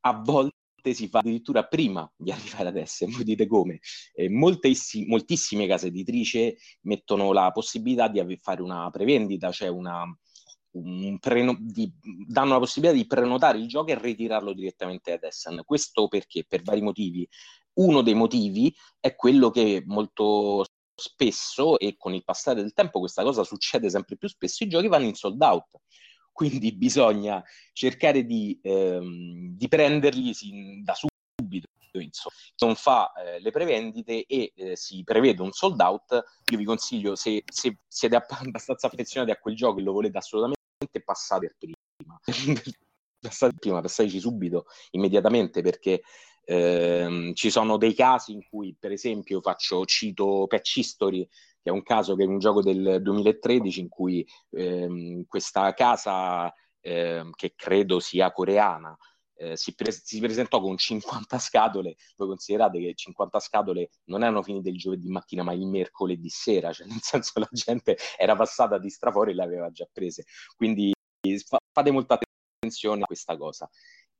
a 0.00 0.20
volte 0.22 0.58
si 0.82 1.08
fa 1.08 1.18
addirittura 1.20 1.64
prima 1.66 2.10
di 2.16 2.30
arrivare 2.32 2.68
ad 2.68 2.76
Essen, 2.76 3.10
voi 3.10 3.24
dite 3.24 3.46
come? 3.46 3.80
Eh, 4.14 4.28
moltissime, 4.28 5.06
moltissime 5.06 5.66
case 5.66 5.88
editrici 5.88 6.56
mettono 6.82 7.32
la 7.32 7.50
possibilità 7.52 8.08
di 8.08 8.36
fare 8.40 8.62
una 8.62 8.88
prevendita, 8.90 9.50
cioè 9.50 9.68
una, 9.68 10.04
un 10.72 11.18
preno- 11.18 11.56
di, 11.58 11.92
danno 12.26 12.52
la 12.52 12.58
possibilità 12.58 12.96
di 12.96 13.06
prenotare 13.06 13.58
il 13.58 13.66
gioco 13.68 13.90
e 13.90 13.98
ritirarlo 14.00 14.52
direttamente 14.52 15.12
ad 15.12 15.24
Essen. 15.24 15.62
Questo 15.64 16.08
perché? 16.08 16.44
Per 16.46 16.62
vari 16.62 16.82
motivi. 16.82 17.28
Uno 17.74 18.02
dei 18.02 18.14
motivi 18.14 18.74
è 18.98 19.14
quello 19.14 19.50
che 19.50 19.82
molto 19.86 20.64
spesso 20.94 21.78
e 21.78 21.96
con 21.96 22.14
il 22.14 22.24
passare 22.24 22.60
del 22.60 22.74
tempo 22.74 22.98
questa 22.98 23.22
cosa 23.22 23.42
succede 23.42 23.88
sempre 23.88 24.16
più 24.16 24.28
spesso, 24.28 24.64
i 24.64 24.68
giochi 24.68 24.88
vanno 24.88 25.06
in 25.06 25.14
sold 25.14 25.40
out. 25.40 25.68
Quindi 26.40 26.72
bisogna 26.72 27.44
cercare 27.74 28.24
di, 28.24 28.58
ehm, 28.62 29.54
di 29.58 29.68
prenderli 29.68 30.32
sin, 30.32 30.82
da 30.82 30.94
subito. 30.94 31.66
Insomma. 31.92 32.34
Non 32.60 32.74
fa 32.76 33.12
eh, 33.12 33.40
le 33.40 33.50
prevendite 33.50 34.24
e 34.24 34.50
eh, 34.56 34.74
si 34.74 35.02
prevede 35.04 35.42
un 35.42 35.52
sold 35.52 35.78
out. 35.80 36.24
Io 36.50 36.56
vi 36.56 36.64
consiglio, 36.64 37.14
se, 37.14 37.42
se 37.44 37.80
siete 37.86 38.16
abbastanza 38.16 38.86
affezionati 38.86 39.32
a 39.32 39.36
quel 39.36 39.54
gioco 39.54 39.80
e 39.80 39.82
lo 39.82 39.92
volete 39.92 40.16
assolutamente, 40.16 41.02
passate 41.04 41.54
prima. 41.58 41.76
passate 43.20 43.56
prima, 43.58 43.82
passateci 43.82 44.18
subito, 44.18 44.64
immediatamente, 44.92 45.60
perché 45.60 46.00
ehm, 46.46 47.34
ci 47.34 47.50
sono 47.50 47.76
dei 47.76 47.92
casi 47.92 48.32
in 48.32 48.48
cui, 48.48 48.74
per 48.78 48.92
esempio, 48.92 49.42
faccio, 49.42 49.84
cito 49.84 50.46
Patch 50.48 50.76
History, 50.76 51.28
che 51.62 51.70
è 51.70 51.72
un 51.72 51.82
caso 51.82 52.14
che 52.16 52.24
è 52.24 52.26
un 52.26 52.38
gioco 52.38 52.62
del 52.62 53.00
2013 53.02 53.80
in 53.80 53.88
cui 53.88 54.26
ehm, 54.50 55.24
questa 55.26 55.72
casa, 55.74 56.52
ehm, 56.80 57.30
che 57.32 57.54
credo 57.54 58.00
sia 58.00 58.32
coreana, 58.32 58.96
eh, 59.40 59.56
si, 59.56 59.74
pre- 59.74 59.90
si, 59.92 60.20
presentò 60.20 60.60
con 60.60 60.76
50 60.76 61.38
scatole. 61.38 61.96
Voi 62.16 62.28
considerate 62.28 62.78
che 62.78 62.94
50 62.94 63.38
scatole 63.40 63.90
non 64.04 64.22
erano 64.22 64.42
finite 64.42 64.68
il 64.68 64.76
giovedì 64.76 65.08
mattina, 65.08 65.42
ma 65.42 65.52
il 65.52 65.66
mercoledì 65.66 66.28
sera, 66.28 66.72
cioè 66.72 66.86
nel 66.86 67.00
senso 67.00 67.38
la 67.40 67.48
gente 67.50 67.96
era 68.18 68.36
passata 68.36 68.78
di 68.78 68.90
straforo 68.90 69.30
e 69.30 69.34
le 69.34 69.42
aveva 69.42 69.70
già 69.70 69.88
prese. 69.90 70.24
Quindi 70.56 70.92
fa- 71.46 71.58
fate 71.72 71.90
molta 71.90 72.18
attenzione 72.60 73.02
a 73.02 73.06
questa 73.06 73.36
cosa. 73.36 73.68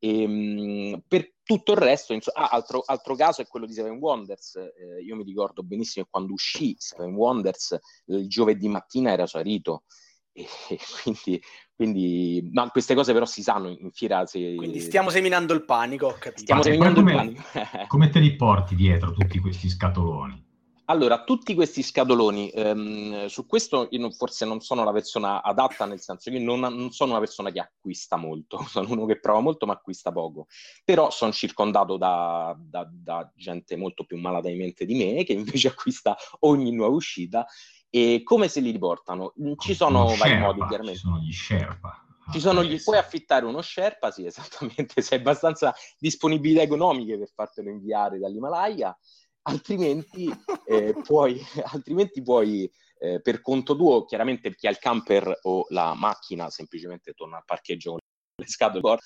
E, 0.03 0.27
mh, 0.27 1.03
per 1.07 1.35
tutto 1.45 1.73
il 1.73 1.79
resto, 1.79 2.15
inso- 2.15 2.33
ah, 2.35 2.49
altro, 2.49 2.83
altro, 2.85 3.15
caso 3.15 3.43
è 3.43 3.47
quello 3.47 3.67
di 3.67 3.75
Seven 3.75 3.99
Wonders. 3.99 4.57
Eh, 4.57 5.03
io 5.05 5.15
mi 5.15 5.25
ricordo 5.25 5.63
benissimo 5.63 6.05
che 6.05 6.11
quando 6.11 6.33
uscì 6.33 6.75
Seven 6.79 7.15
Wonders 7.15 7.79
il 8.07 8.27
giovedì 8.27 8.69
mattina 8.69 9.13
era 9.13 9.27
Sarito. 9.27 9.85
E, 10.33 10.47
e 10.69 10.79
quindi, 11.03 11.43
quindi 11.75 12.49
no, 12.53 12.69
queste 12.71 12.95
cose 12.95 13.13
però 13.13 13.27
si 13.27 13.43
sanno 13.43 13.69
in 13.69 13.91
fiera. 13.93 14.25
Se... 14.27 14.55
Quindi 14.55 14.81
stiamo 14.81 15.11
seminando 15.11 15.53
il 15.53 15.65
panico. 15.65 16.17
Stiamo 16.35 16.63
seminando 16.63 17.01
come, 17.01 17.11
il 17.11 17.17
panico. 17.17 17.87
come 17.89 18.09
te 18.09 18.21
li 18.21 18.37
porti 18.37 18.75
dietro 18.75 19.13
tutti 19.13 19.39
questi 19.39 19.69
scatoloni? 19.69 20.49
Allora, 20.91 21.23
tutti 21.23 21.55
questi 21.55 21.85
scatoloni, 21.85 22.49
ehm, 22.49 23.27
su 23.27 23.47
questo 23.47 23.87
io 23.91 24.11
forse 24.11 24.45
non 24.45 24.61
sono 24.61 24.83
la 24.83 24.91
persona 24.91 25.41
adatta, 25.41 25.85
nel 25.85 26.01
senso 26.01 26.33
che 26.33 26.41
non, 26.41 26.59
non, 26.59 26.91
sono 26.91 27.13
una 27.13 27.21
persona 27.21 27.53
che 27.53 27.61
acquista 27.61 28.17
molto, 28.17 28.59
sono 28.67 28.91
uno 28.91 29.07
che 29.07 29.21
prova 29.21 29.39
molto 29.39 29.67
ma 29.67 29.75
acquista 29.75 30.11
poco, 30.11 30.49
però 30.85 31.09
sono 31.11 31.31
circondato 31.31 31.97
da, 31.97 32.57
da, 32.59 32.89
da 32.91 33.31
gente 33.37 33.77
molto 33.77 34.03
più 34.03 34.19
malata 34.19 34.49
di 34.49 34.57
mente 34.57 34.85
di 34.85 34.97
me, 34.97 35.23
che 35.25 35.33
invece 35.33 35.69
acquista 35.69 36.17
ogni 36.41 36.73
nuova 36.73 36.97
uscita, 36.97 37.47
e 37.89 38.23
come 38.25 38.49
se 38.49 38.59
li 38.59 38.73
riportano? 38.73 39.33
Ci 39.59 39.75
sono 39.75 40.07
Uno 40.07 40.17
vari 40.17 40.31
Sherpa, 40.31 40.47
modi, 40.47 40.67
chiaramente. 40.67 40.99
Ci 40.99 41.07
sono 41.07 41.19
gli 41.19 41.33
Sherpa. 41.33 42.05
Ci 42.33 42.41
sono 42.41 42.63
gli, 42.65 42.83
puoi 42.83 42.99
affittare 42.99 43.45
uno 43.45 43.63
Sherpa, 43.63 44.11
sì, 44.11 44.27
esattamente, 44.27 45.03
se 45.03 45.15
hai 45.15 45.21
abbastanza 45.21 45.73
disponibilità 45.99 46.63
economiche 46.63 47.17
per 47.17 47.31
fartelo 47.33 47.71
inviare 47.71 48.19
dall'Himalaya, 48.19 48.97
altrimenti, 49.43 50.31
eh, 50.67 50.95
puoi, 51.03 51.41
altrimenti 51.73 52.23
puoi 52.23 52.71
eh, 52.99 53.21
per 53.21 53.41
conto 53.41 53.77
tuo, 53.77 54.05
chiaramente 54.05 54.55
chi 54.55 54.67
ha 54.67 54.71
il 54.71 54.79
camper 54.79 55.39
o 55.43 55.67
la 55.71 55.95
macchina 55.95 56.51
semplicemente 56.51 57.13
torna 57.13 57.39
al 57.39 57.45
parcheggio 57.45 57.93
con 57.93 58.01
le 58.37 58.49
scatole. 58.49 58.99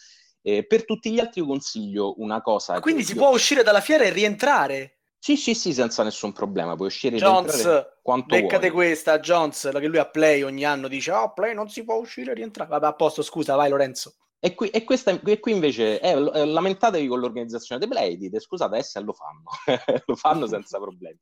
Eh, 0.43 0.67
per 0.67 0.85
tutti 0.85 1.11
gli 1.11 1.21
altri 1.21 1.41
io 1.41 1.47
consiglio 1.47 2.21
una 2.21 2.43
cosa. 2.43 2.79
Quindi 2.81 3.03
che 3.03 3.09
si 3.09 3.15
io... 3.15 3.21
può 3.21 3.31
uscire 3.31 3.63
dalla 3.63 3.81
fiera 3.81 4.05
e 4.05 4.11
rientrare? 4.11 4.99
Sì, 5.19 5.37
sì, 5.39 5.55
sì, 5.55 5.73
senza 5.73 6.03
nessun 6.03 6.33
problema. 6.33 6.77
Puoi 6.77 6.89
uscire 6.89 7.17
e 7.17 7.19
Jones, 7.19 7.53
rientrare 7.53 7.99
quanto 8.03 8.37
beccate 8.37 8.69
vuoi. 8.69 8.85
questa, 8.85 9.21
Jones, 9.21 9.71
che 9.73 9.87
lui 9.87 9.97
a 9.97 10.05
Play 10.05 10.43
ogni 10.43 10.65
anno 10.65 10.87
dice, 10.87 11.13
oh, 11.13 11.33
Play 11.33 11.55
non 11.55 11.71
si 11.71 11.83
può 11.83 11.95
uscire 11.95 12.33
e 12.33 12.35
rientrare. 12.35 12.69
Vabbè, 12.69 12.87
a 12.87 12.93
posto, 12.93 13.23
scusa, 13.23 13.55
vai 13.55 13.71
Lorenzo. 13.71 14.17
E 14.45 14.55
qui, 14.55 14.69
e 14.69 14.85
questa, 14.85 15.19
e 15.19 15.41
qui 15.41 15.53
invece 15.53 15.99
è, 16.01 16.15
eh, 16.15 16.45
lamentatevi 16.45 17.07
con 17.07 17.19
l'organizzazione 17.19 17.81
dei 17.81 17.89
play, 17.89 18.19
dite 18.19 18.41
scusate, 18.41 18.75
adesso 18.75 19.01
lo 19.01 19.15
fanno, 19.15 19.45
lo 20.05 20.17
fanno 20.17 20.47
senza 20.47 20.79
problemi. 20.79 21.19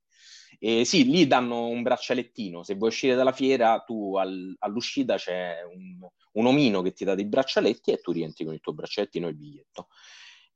E 0.59 0.85
sì, 0.85 1.05
lì 1.05 1.29
danno 1.29 1.69
un 1.69 1.83
braccialettino, 1.83 2.65
se 2.65 2.75
vuoi 2.75 2.89
uscire 2.89 3.15
dalla 3.15 3.31
fiera, 3.31 3.79
tu 3.87 4.17
al, 4.17 4.57
all'uscita 4.59 5.19
c'è 5.19 5.59
un, 5.73 6.05
un, 6.33 6.47
omino 6.47 6.83
che 6.83 6.93
ti 6.95 7.05
dà 7.05 7.15
dei 7.15 7.27
braccialetti 7.27 7.93
e 7.93 8.01
tu 8.01 8.11
rientri 8.11 8.45
con 8.45 8.55
il 8.55 8.61
tuo 8.61 8.73
braccialettino 8.73 9.29
e 9.29 9.31
il 9.31 9.37
biglietto. 9.37 9.87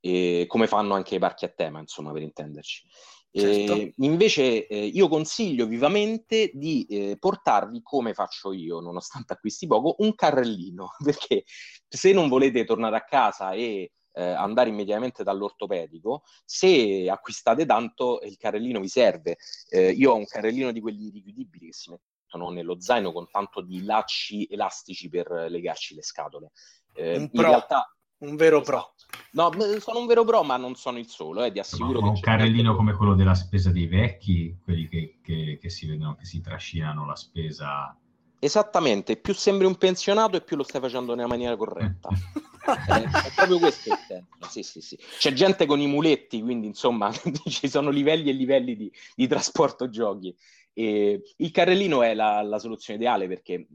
E 0.00 0.46
come 0.48 0.66
fanno 0.66 0.94
anche 0.94 1.14
i 1.14 1.18
parchi 1.20 1.44
a 1.44 1.52
tema, 1.54 1.78
insomma, 1.78 2.10
per 2.10 2.22
intenderci. 2.22 2.84
Certo. 3.30 3.74
Eh, 3.74 3.92
invece 3.98 4.66
eh, 4.66 4.86
io 4.86 5.08
consiglio 5.08 5.66
vivamente 5.66 6.50
di 6.54 6.86
eh, 6.86 7.16
portarvi, 7.18 7.82
come 7.82 8.14
faccio 8.14 8.52
io, 8.52 8.80
nonostante 8.80 9.34
acquisti 9.34 9.66
poco, 9.66 9.96
un 9.98 10.14
carrellino, 10.14 10.90
perché 11.04 11.44
se 11.86 12.12
non 12.12 12.28
volete 12.28 12.64
tornare 12.64 12.96
a 12.96 13.04
casa 13.04 13.52
e 13.52 13.92
eh, 14.12 14.22
andare 14.22 14.70
immediatamente 14.70 15.22
dall'ortopedico, 15.22 16.22
se 16.44 17.08
acquistate 17.10 17.66
tanto 17.66 18.20
il 18.22 18.36
carrellino 18.38 18.80
vi 18.80 18.88
serve. 18.88 19.36
Eh, 19.68 19.90
io 19.90 20.12
ho 20.12 20.16
un 20.16 20.26
carrellino 20.26 20.72
di 20.72 20.80
quelli 20.80 21.10
richiudibili 21.10 21.66
che 21.66 21.72
si 21.74 21.90
mettono 21.90 22.50
nello 22.50 22.80
zaino 22.80 23.12
con 23.12 23.28
tanto 23.30 23.60
di 23.60 23.84
lacci 23.84 24.46
elastici 24.50 25.10
per 25.10 25.30
legarci 25.50 25.94
le 25.94 26.02
scatole. 26.02 26.52
Eh, 26.94 27.18
un 27.18 27.28
in 27.30 27.42
realtà 27.42 27.95
un 28.18 28.36
vero 28.36 28.60
pro. 28.60 28.94
No, 29.32 29.52
sono 29.80 29.98
un 29.98 30.06
vero 30.06 30.24
pro, 30.24 30.42
ma 30.42 30.56
non 30.56 30.74
sono 30.74 30.98
il 30.98 31.08
solo, 31.08 31.44
eh, 31.44 31.52
ti 31.52 31.58
assicuro 31.58 32.00
che 32.00 32.08
un 32.08 32.20
carrellino 32.20 32.74
come 32.74 32.94
quello 32.94 33.14
della 33.14 33.34
spesa 33.34 33.70
dei 33.70 33.86
vecchi, 33.86 34.56
quelli 34.62 34.88
che, 34.88 35.18
che, 35.22 35.58
che, 35.60 35.70
si 35.70 35.86
vedono, 35.86 36.16
che 36.16 36.24
si 36.24 36.40
trascinano 36.40 37.04
la 37.06 37.16
spesa. 37.16 37.96
Esattamente, 38.38 39.16
più 39.16 39.34
sembri 39.34 39.66
un 39.66 39.76
pensionato 39.76 40.36
e 40.36 40.42
più 40.42 40.56
lo 40.56 40.62
stai 40.62 40.80
facendo 40.80 41.14
nella 41.14 41.28
maniera 41.28 41.56
corretta. 41.56 42.08
è, 42.08 43.02
è, 43.28 43.32
proprio 43.34 43.58
questo 43.58 43.92
il 43.92 43.98
senso. 44.06 44.48
Sì, 44.48 44.62
sì, 44.62 44.80
sì. 44.80 44.98
C'è 45.18 45.32
gente 45.32 45.66
con 45.66 45.80
i 45.80 45.86
muletti, 45.86 46.40
quindi 46.40 46.66
insomma 46.66 47.10
ci 47.48 47.68
sono 47.68 47.90
livelli 47.90 48.30
e 48.30 48.32
livelli 48.32 48.76
di, 48.76 48.90
di 49.14 49.26
trasporto 49.26 49.88
giochi. 49.88 50.34
E 50.72 51.22
il 51.36 51.50
carrellino 51.50 52.02
è 52.02 52.14
la, 52.14 52.42
la 52.42 52.58
soluzione 52.58 52.98
ideale 52.98 53.26
perché 53.28 53.66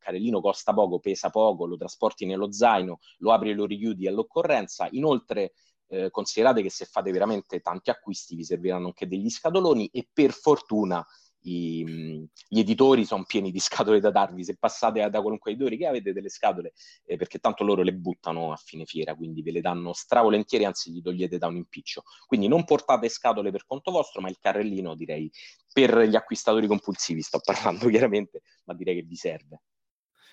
carrellino 0.00 0.40
costa 0.40 0.72
poco, 0.72 0.98
pesa 0.98 1.30
poco, 1.30 1.66
lo 1.66 1.76
trasporti 1.76 2.26
nello 2.26 2.50
zaino, 2.52 2.98
lo 3.18 3.32
apri 3.32 3.50
e 3.50 3.54
lo 3.54 3.66
richiudi 3.66 4.08
all'occorrenza. 4.08 4.88
Inoltre 4.92 5.52
eh, 5.88 6.10
considerate 6.10 6.62
che 6.62 6.70
se 6.70 6.84
fate 6.84 7.10
veramente 7.12 7.60
tanti 7.60 7.90
acquisti 7.90 8.34
vi 8.34 8.44
serviranno 8.44 8.86
anche 8.86 9.06
degli 9.06 9.28
scatoloni 9.28 9.88
e 9.92 10.08
per 10.12 10.32
fortuna 10.32 11.04
i, 11.42 12.28
gli 12.48 12.58
editori 12.58 13.04
sono 13.04 13.24
pieni 13.24 13.50
di 13.50 13.60
scatole 13.60 14.00
da 14.00 14.10
darvi. 14.10 14.44
Se 14.44 14.56
passate 14.56 15.08
da 15.08 15.20
qualunque 15.20 15.52
editore 15.52 15.76
che 15.76 15.86
avete 15.86 16.12
delle 16.12 16.28
scatole, 16.28 16.72
eh, 17.04 17.16
perché 17.16 17.38
tanto 17.38 17.64
loro 17.64 17.82
le 17.82 17.94
buttano 17.94 18.52
a 18.52 18.56
fine 18.56 18.84
fiera, 18.84 19.14
quindi 19.14 19.42
ve 19.42 19.52
le 19.52 19.60
danno 19.60 19.92
stravolentieri, 19.92 20.64
anzi 20.64 20.92
gli 20.92 21.02
togliete 21.02 21.38
da 21.38 21.46
un 21.46 21.56
impiccio. 21.56 22.02
Quindi 22.26 22.48
non 22.48 22.64
portate 22.64 23.08
scatole 23.08 23.50
per 23.50 23.64
conto 23.66 23.90
vostro, 23.90 24.20
ma 24.20 24.28
il 24.28 24.38
carrellino 24.38 24.94
direi 24.94 25.30
per 25.72 26.00
gli 26.00 26.16
acquistatori 26.16 26.66
compulsivi, 26.66 27.22
sto 27.22 27.40
parlando 27.42 27.88
chiaramente, 27.88 28.42
ma 28.64 28.74
direi 28.74 28.96
che 28.96 29.02
vi 29.02 29.16
serve. 29.16 29.62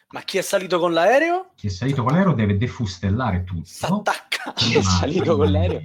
Ma 0.09 0.21
chi 0.21 0.37
è 0.37 0.41
salito 0.41 0.79
con 0.79 0.93
l'aereo? 0.93 1.51
Chi 1.55 1.67
è 1.67 1.69
salito 1.69 2.03
con 2.03 2.13
l'aereo 2.13 2.33
deve 2.33 2.57
defustellare 2.57 3.43
tutto. 3.43 3.65
S'attacca. 3.65 4.53
Chi 4.53 4.77
è 4.77 4.81
salito 4.81 5.35
con 5.35 5.51
l'aereo? 5.51 5.81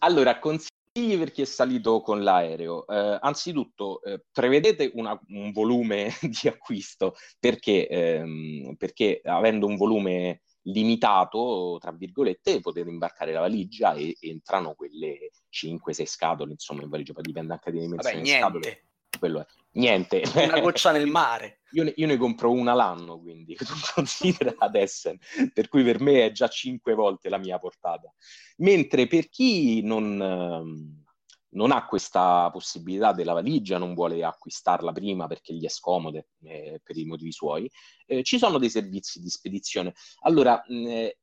Allora, 0.00 0.38
consiglio 0.38 1.18
per 1.18 1.32
chi 1.32 1.42
è 1.42 1.46
salito 1.46 2.02
con 2.02 2.22
l'aereo. 2.22 2.86
Eh, 2.86 3.18
anzitutto, 3.22 4.02
eh, 4.02 4.22
prevedete 4.30 4.90
una, 4.94 5.18
un 5.28 5.50
volume 5.52 6.10
di 6.20 6.46
acquisto 6.46 7.14
perché, 7.40 7.88
ehm, 7.88 8.74
perché 8.76 9.22
avendo 9.24 9.66
un 9.66 9.76
volume 9.76 10.42
limitato, 10.64 11.78
tra 11.80 11.90
virgolette, 11.92 12.60
potete 12.60 12.88
imbarcare 12.88 13.32
la 13.32 13.40
valigia 13.40 13.94
e 13.94 14.14
entrano 14.20 14.74
quelle 14.74 15.30
5-6 15.50 16.04
scatole, 16.04 16.52
insomma, 16.52 16.82
in 16.82 16.90
valigia, 16.90 17.14
poi 17.14 17.22
dipende 17.22 17.54
anche 17.54 17.70
dalle 17.70 17.82
dimensioni 17.82 18.16
Vabbè, 18.16 18.28
niente. 18.28 18.46
scatole. 18.46 18.84
Quello 19.18 19.40
è. 19.40 19.46
Niente. 19.72 20.22
Una 20.34 20.60
goccia 20.60 20.92
nel 20.92 21.06
mare. 21.06 21.60
Io 21.74 21.84
ne, 21.84 21.92
io 21.96 22.06
ne, 22.06 22.16
compro 22.16 22.50
una 22.50 22.74
l'anno, 22.74 23.20
quindi 23.20 23.54
tu 23.56 23.74
considera 23.94 24.54
ad 24.58 24.74
Essen, 24.74 25.18
per 25.52 25.68
cui 25.68 25.84
per 25.84 26.00
me 26.00 26.26
è 26.26 26.32
già 26.32 26.48
cinque 26.48 26.94
volte 26.94 27.28
la 27.28 27.38
mia 27.38 27.58
portata. 27.58 28.12
Mentre 28.58 29.06
per 29.06 29.28
chi 29.28 29.82
non, 29.82 30.20
ehm, 30.20 31.04
non 31.54 31.70
ha 31.72 31.86
questa 31.86 32.50
possibilità 32.50 33.12
della 33.12 33.32
valigia, 33.32 33.78
non 33.78 33.94
vuole 33.94 34.24
acquistarla 34.24 34.92
prima 34.92 35.26
perché 35.26 35.54
gli 35.54 35.64
è 35.64 35.68
scomoda 35.68 36.22
eh, 36.42 36.80
per 36.82 36.96
i 36.96 37.04
motivi 37.04 37.32
suoi, 37.32 37.70
eh, 38.06 38.22
ci 38.22 38.38
sono 38.38 38.58
dei 38.58 38.70
servizi 38.70 39.20
di 39.20 39.28
spedizione. 39.28 39.94
Allora, 40.22 40.62
mh, 40.66 40.86
eh, 40.86 41.18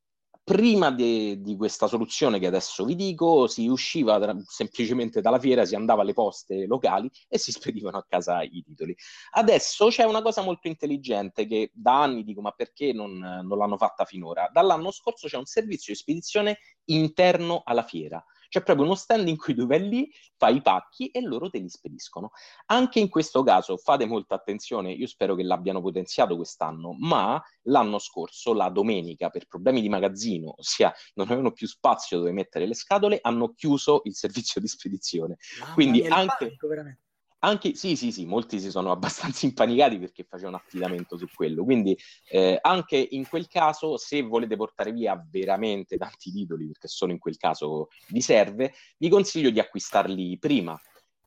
prima 0.52 0.92
de, 0.92 1.40
di 1.40 1.56
questa 1.56 1.88
soluzione 1.88 2.38
che 2.38 2.46
adesso 2.46 2.84
vi 2.84 2.96
dico, 2.96 3.48
si 3.48 3.68
usciva 3.68 4.20
tra, 4.20 4.36
semplicemente 4.46 5.22
dalla 5.22 5.40
fiera, 5.40 5.64
si 5.64 5.76
andava 5.76 6.02
alle 6.02 6.12
poste 6.12 6.66
locali 6.66 7.10
e 7.30 7.38
si 7.38 7.54
spedivano 7.56 7.98
a 7.98 8.06
casa 8.06 8.42
i 8.44 8.62
titoli. 8.62 8.94
Adesso 9.32 9.88
c'è 9.88 10.04
una 10.04 10.22
cosa 10.22 10.42
molto 10.42 10.68
intelligente 10.68 11.46
che 11.46 11.72
da 11.74 12.02
anni 12.04 12.26
dico 12.26 12.42
ma 12.42 12.52
perché 12.52 12.92
non, 12.92 13.18
non 13.18 13.58
l'hanno 13.58 13.78
fatta 13.78 14.04
finora? 14.04 14.50
Dall'anno 14.52 14.92
scorso 14.92 15.30
c'è 15.30 15.38
un 15.38 15.46
servizio 15.46 15.94
di 15.94 16.00
spedizione 16.00 16.58
interno 16.86 17.62
alla 17.64 17.84
fiera. 17.84 18.22
C'è 18.52 18.62
proprio 18.64 18.86
uno 18.86 18.96
stand 18.96 19.30
in 19.30 19.38
cui 19.38 19.56
tu 19.56 19.66
vai 19.66 19.88
lì, 19.88 20.12
fai 20.36 20.58
i 20.58 20.62
pacchi 20.62 21.08
e 21.08 21.22
loro 21.22 21.50
te 21.50 21.60
li 21.60 21.70
spediscono. 21.70 22.32
Anche 22.66 23.00
in 23.00 23.08
questo 23.08 23.44
caso 23.44 23.78
fate 23.78 24.06
molta 24.06 24.36
attenzione, 24.36 24.92
io 24.92 25.08
spero 25.08 25.36
che 25.36 25.44
l'abbiano 25.44 25.80
potenziato 25.80 26.36
quest'anno, 26.36 26.94
ma 27.00 27.42
l'anno 27.68 27.98
scorso, 27.98 28.54
la 28.54 28.68
domenica, 28.68 29.30
per 29.30 29.48
problemi 29.48 29.80
di 29.80 29.88
magazzino, 29.88 30.56
ossia 30.58 30.94
non 31.14 31.28
avevano 31.28 31.54
più 31.54 31.66
spazio 31.66 32.18
dove 32.18 32.34
mettere 32.34 32.68
le 32.68 32.76
scatole, 32.76 33.20
hanno 33.22 33.54
chiuso 33.54 34.02
il 34.04 34.16
servizio 34.20 34.60
di 34.60 34.68
spedizione. 34.68 35.38
Mamma 35.62 35.74
Quindi 35.74 36.02
mia, 36.02 36.14
anche... 36.14 36.36
panico, 36.38 36.68
veramente. 36.68 37.00
Anche, 37.44 37.74
sì, 37.74 37.96
sì, 37.96 38.12
sì, 38.12 38.26
molti 38.26 38.60
si 38.60 38.70
sono 38.70 38.92
abbastanza 39.34 39.46
impanicati 39.46 39.98
perché 39.98 40.24
facevano 40.24 40.58
affidamento 40.58 41.18
su 41.18 41.28
quello. 41.34 41.64
Quindi 41.64 41.98
eh, 42.30 42.60
anche 42.62 43.08
in 43.12 43.28
quel 43.28 43.48
caso, 43.48 43.98
se 43.98 44.22
volete 44.22 44.56
portare 44.56 44.92
via 44.92 45.22
veramente 45.30 45.98
tanti 45.98 46.32
titoli, 46.32 46.68
perché 46.68 46.88
solo 46.88 47.12
in 47.12 47.20
quel 47.20 47.38
caso 47.38 47.90
vi 48.10 48.22
serve, 48.22 48.74
vi 48.98 49.10
consiglio 49.10 49.50
di 49.50 49.60
acquistarli 49.60 50.38
prima. 50.38 50.80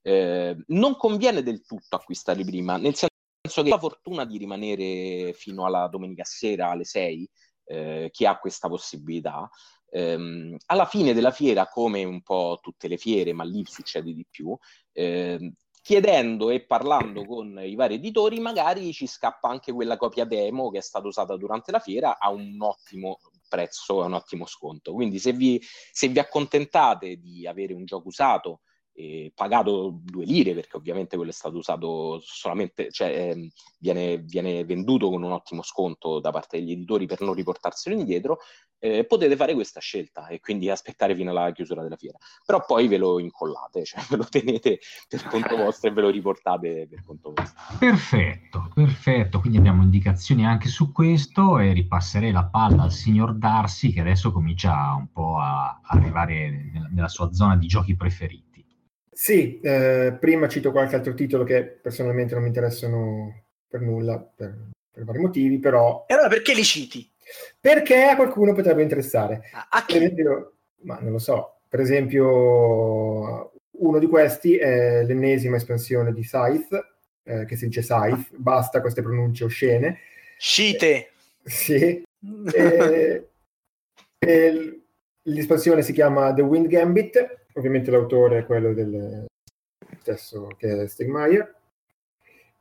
Eh, 0.03 0.57
non 0.69 0.97
conviene 0.97 1.43
del 1.43 1.65
tutto 1.65 1.97
acquistarli 1.97 2.45
prima, 2.45 2.77
nel 2.77 2.95
senso 2.95 3.63
che 3.63 3.69
la 3.69 3.79
fortuna 3.79 4.25
di 4.25 4.37
rimanere 4.39 5.33
fino 5.33 5.65
alla 5.65 5.89
domenica 5.89 6.25
sera 6.25 6.71
alle 6.71 6.85
6, 6.85 7.29
eh, 7.65 8.09
chi 8.13 8.27
ha 8.27 8.39
questa 8.39 8.69
possibilità, 8.69 9.49
ehm, 9.91 10.57
alla 10.67 10.85
fine 10.87 11.15
della 11.15 11.31
fiera, 11.31 11.67
come 11.69 12.05
un 12.05 12.23
po' 12.23 12.59
tutte 12.63 12.87
le 12.89 12.99
fiere, 12.99 13.33
ma 13.33 13.45
lì 13.45 13.65
succede 13.67 14.13
di 14.13 14.27
più, 14.29 14.57
eh, 14.93 15.53
chiedendo 15.85 16.49
e 16.49 16.65
parlando 16.65 17.27
con 17.27 17.61
i 17.63 17.75
vari 17.75 17.97
editori, 17.97 18.41
magari 18.41 18.91
ci 18.95 19.07
scappa 19.07 19.51
anche 19.51 19.71
quella 19.71 19.99
copia 19.99 20.25
demo 20.25 20.71
che 20.71 20.79
è 20.79 20.81
stata 20.81 21.07
usata 21.07 21.37
durante 21.37 21.71
la 21.73 21.79
fiera 21.79 22.19
a 22.19 22.31
un 22.31 22.57
ottimo 22.59 23.19
prezzo, 23.47 24.03
a 24.03 24.07
un 24.07 24.15
ottimo 24.15 24.47
sconto. 24.47 24.95
Quindi 24.95 25.19
se 25.19 25.33
vi, 25.35 25.61
se 25.61 26.09
vi 26.09 26.19
accontentate 26.19 27.17
di 27.17 27.47
avere 27.47 27.75
un 27.75 27.85
gioco 27.85 28.09
usato 28.09 28.61
eh, 28.95 29.31
pagato 29.35 30.01
due 30.03 30.25
lire 30.25 30.55
perché 30.55 30.79
ovviamente 30.79 31.17
quello 31.17 31.33
è 31.33 31.35
stato 31.35 31.59
usato 31.59 32.19
solamente, 32.23 32.91
cioè 32.91 33.09
eh, 33.09 33.51
viene, 33.79 34.19
viene, 34.19 34.65
venduto 34.65 35.11
con 35.11 35.23
un 35.23 35.33
ottimo 35.33 35.63
sconto 35.63 36.19
da 36.19 36.31
parte 36.31 36.59
degli 36.59 36.73
editori 36.73 37.05
per 37.05 37.21
non 37.21 37.35
riportarselo 37.35 37.95
indietro, 37.95 38.39
eh, 38.85 39.05
potete 39.05 39.35
fare 39.35 39.55
questa 39.55 39.81
scelta 39.81 40.27
e 40.27 40.41
quindi 40.41 40.69
aspettare 40.69 41.15
fino 41.15 41.31
alla 41.31 41.51
chiusura 41.53 41.83
della 41.83 41.97
fiera. 41.97 42.19
Però 42.45 42.63
poi 42.67 42.87
ve 42.87 42.99
lo 42.99 43.19
incollate, 43.19 43.85
cioè 43.87 44.03
ve 44.11 44.17
lo 44.17 44.27
tenete 44.29 44.79
per 45.09 45.25
conto 45.25 45.57
vostro 45.57 45.89
e 45.89 45.93
ve 45.95 46.03
lo 46.03 46.11
riportate 46.11 46.87
per 46.89 47.03
conto 47.03 47.33
vostro. 47.35 47.63
Perfetto, 47.79 48.71
perfetto. 48.75 49.41
Quindi 49.41 49.57
abbiamo 49.57 49.83
indicazioni 49.83 50.45
anche 50.45 50.69
su 50.69 50.93
questo 50.93 51.59
e 51.59 51.73
ripasserei 51.73 52.31
la 52.31 52.45
palla 52.45 52.83
al 52.83 52.93
signor 52.93 53.35
Darsi 53.35 53.91
che 53.91 54.01
adesso 54.01 54.31
comincia 54.33 54.95
un 54.99 55.11
po' 55.11 55.39
a 55.39 55.81
arrivare 55.83 56.71
nella, 56.73 56.89
nella 56.93 57.09
sua 57.09 57.33
zona 57.33 57.57
di 57.57 57.67
giochi 57.67 57.97
preferiti. 57.97 58.43
Sì, 59.11 59.61
eh, 59.61 60.15
prima 60.21 60.49
cito 60.49 60.73
qualche 60.73 60.97
altro 60.97 61.15
titolo 61.15 61.45
che 61.45 61.65
personalmente 61.65 62.35
non 62.35 62.43
mi 62.43 62.49
interessano 62.49 63.45
per 63.67 63.81
nulla, 63.81 64.19
per, 64.21 64.71
per, 64.91 65.05
vari 65.05 65.21
motivi, 65.21 65.59
però... 65.59 66.05
E 66.07 66.15
allora 66.15 66.29
perché 66.29 66.53
li 66.53 66.65
citi? 66.65 67.14
Perché 67.61 68.05
a 68.05 68.17
qualcuno 68.17 68.53
potrebbe 68.53 68.83
interessare. 68.83 69.43
A, 69.53 69.85
Per 69.87 69.97
esempio, 69.97 70.53
ma 70.83 70.99
non 71.01 71.13
lo 71.13 71.19
so, 71.19 71.61
per 71.69 71.81
esempio 71.81 73.53
uno 73.71 73.99
di 73.99 74.07
questi 74.07 74.57
è 74.57 75.03
l'ennesima 75.05 75.57
espansione 75.57 76.13
di 76.13 76.23
Scythe, 76.23 76.95
eh, 77.25 77.45
che 77.45 77.57
si 77.57 77.67
dice 77.67 77.83
Scythe, 77.83 78.29
basta 78.37 78.81
queste 78.81 79.03
pronunce 79.03 79.45
oscene. 79.45 79.99
Scite! 80.39 80.95
Eh, 80.97 81.11
sì. 81.45 82.05
e, 82.53 83.29
e 84.19 84.81
l'espansione 85.23 85.83
si 85.83 85.93
chiama 85.93 86.33
The 86.33 86.43
Wind 86.43 86.67
Gambit, 86.67 87.47
ovviamente 87.55 87.91
l'autore 87.91 88.39
è 88.39 88.47
quello 88.47 88.73
del 88.73 89.27
stesso 90.01 90.49
che 90.59 90.83
è 90.83 90.87
Stegmaier. 90.87 91.55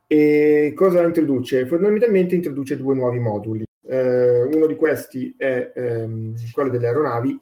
E 0.06 0.72
cosa 0.74 1.02
introduce? 1.02 1.66
Fondamentalmente 1.66 2.34
introduce 2.34 2.76
due 2.76 2.94
nuovi 2.94 3.18
moduli. 3.18 3.64
Eh, 3.86 4.42
uno 4.42 4.66
di 4.66 4.76
questi 4.76 5.34
è 5.36 5.72
ehm, 5.74 6.34
quello 6.52 6.70
delle 6.70 6.86
aeronavi, 6.88 7.40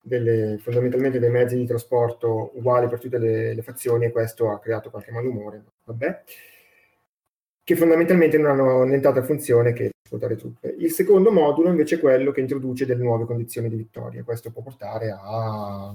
delle, 0.00 0.58
fondamentalmente 0.58 1.18
dei 1.18 1.30
mezzi 1.30 1.56
di 1.56 1.66
trasporto 1.66 2.52
uguali 2.54 2.88
per 2.88 3.00
tutte 3.00 3.18
le, 3.18 3.54
le, 3.54 3.62
fazioni, 3.62 4.06
e 4.06 4.12
questo 4.12 4.50
ha 4.50 4.58
creato 4.58 4.90
qualche 4.90 5.12
malumore, 5.12 5.64
vabbè, 5.84 6.22
che 7.64 7.76
fondamentalmente 7.76 8.38
non 8.38 8.50
hanno 8.50 8.84
nient'altra 8.84 9.22
funzione 9.22 9.72
che 9.72 9.90
svuotare 10.06 10.36
truppe. 10.36 10.74
Il 10.78 10.90
secondo 10.90 11.30
modulo 11.30 11.68
invece 11.68 11.96
è 11.96 12.00
quello 12.00 12.32
che 12.32 12.40
introduce 12.40 12.86
delle 12.86 13.02
nuove 13.02 13.26
condizioni 13.26 13.68
di 13.68 13.76
vittoria. 13.76 14.24
Questo 14.24 14.50
può 14.50 14.62
portare 14.62 15.16
a 15.16 15.94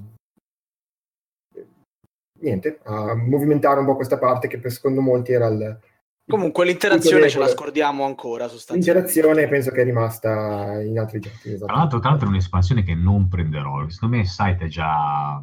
niente, 2.39 2.79
a 2.83 3.15
movimentare 3.15 3.79
un 3.79 3.85
po' 3.85 3.95
questa 3.95 4.17
parte 4.17 4.47
che 4.47 4.59
per 4.59 4.71
secondo 4.71 5.01
molti 5.01 5.33
era 5.33 5.47
il... 5.47 5.79
Comunque 6.27 6.65
l'interazione 6.65 7.29
ce 7.29 7.37
la 7.37 7.47
scordiamo 7.47 8.03
ancora 8.03 8.47
sostanzialmente. 8.47 9.11
L'interazione 9.11 9.47
penso 9.47 9.71
che 9.71 9.81
è 9.81 9.83
rimasta 9.83 10.81
in 10.81 10.97
altri 10.97 11.19
giochi. 11.19 11.55
Tra 11.57 11.75
l'altro, 11.75 11.99
tra 11.99 12.09
l'altro 12.09 12.27
è 12.27 12.31
un'espansione 12.31 12.83
che 12.83 12.95
non 12.95 13.27
prenderò, 13.27 13.87
secondo 13.89 14.15
me 14.15 14.21
il 14.23 14.27
site 14.27 14.65
è 14.65 14.67
già... 14.67 15.41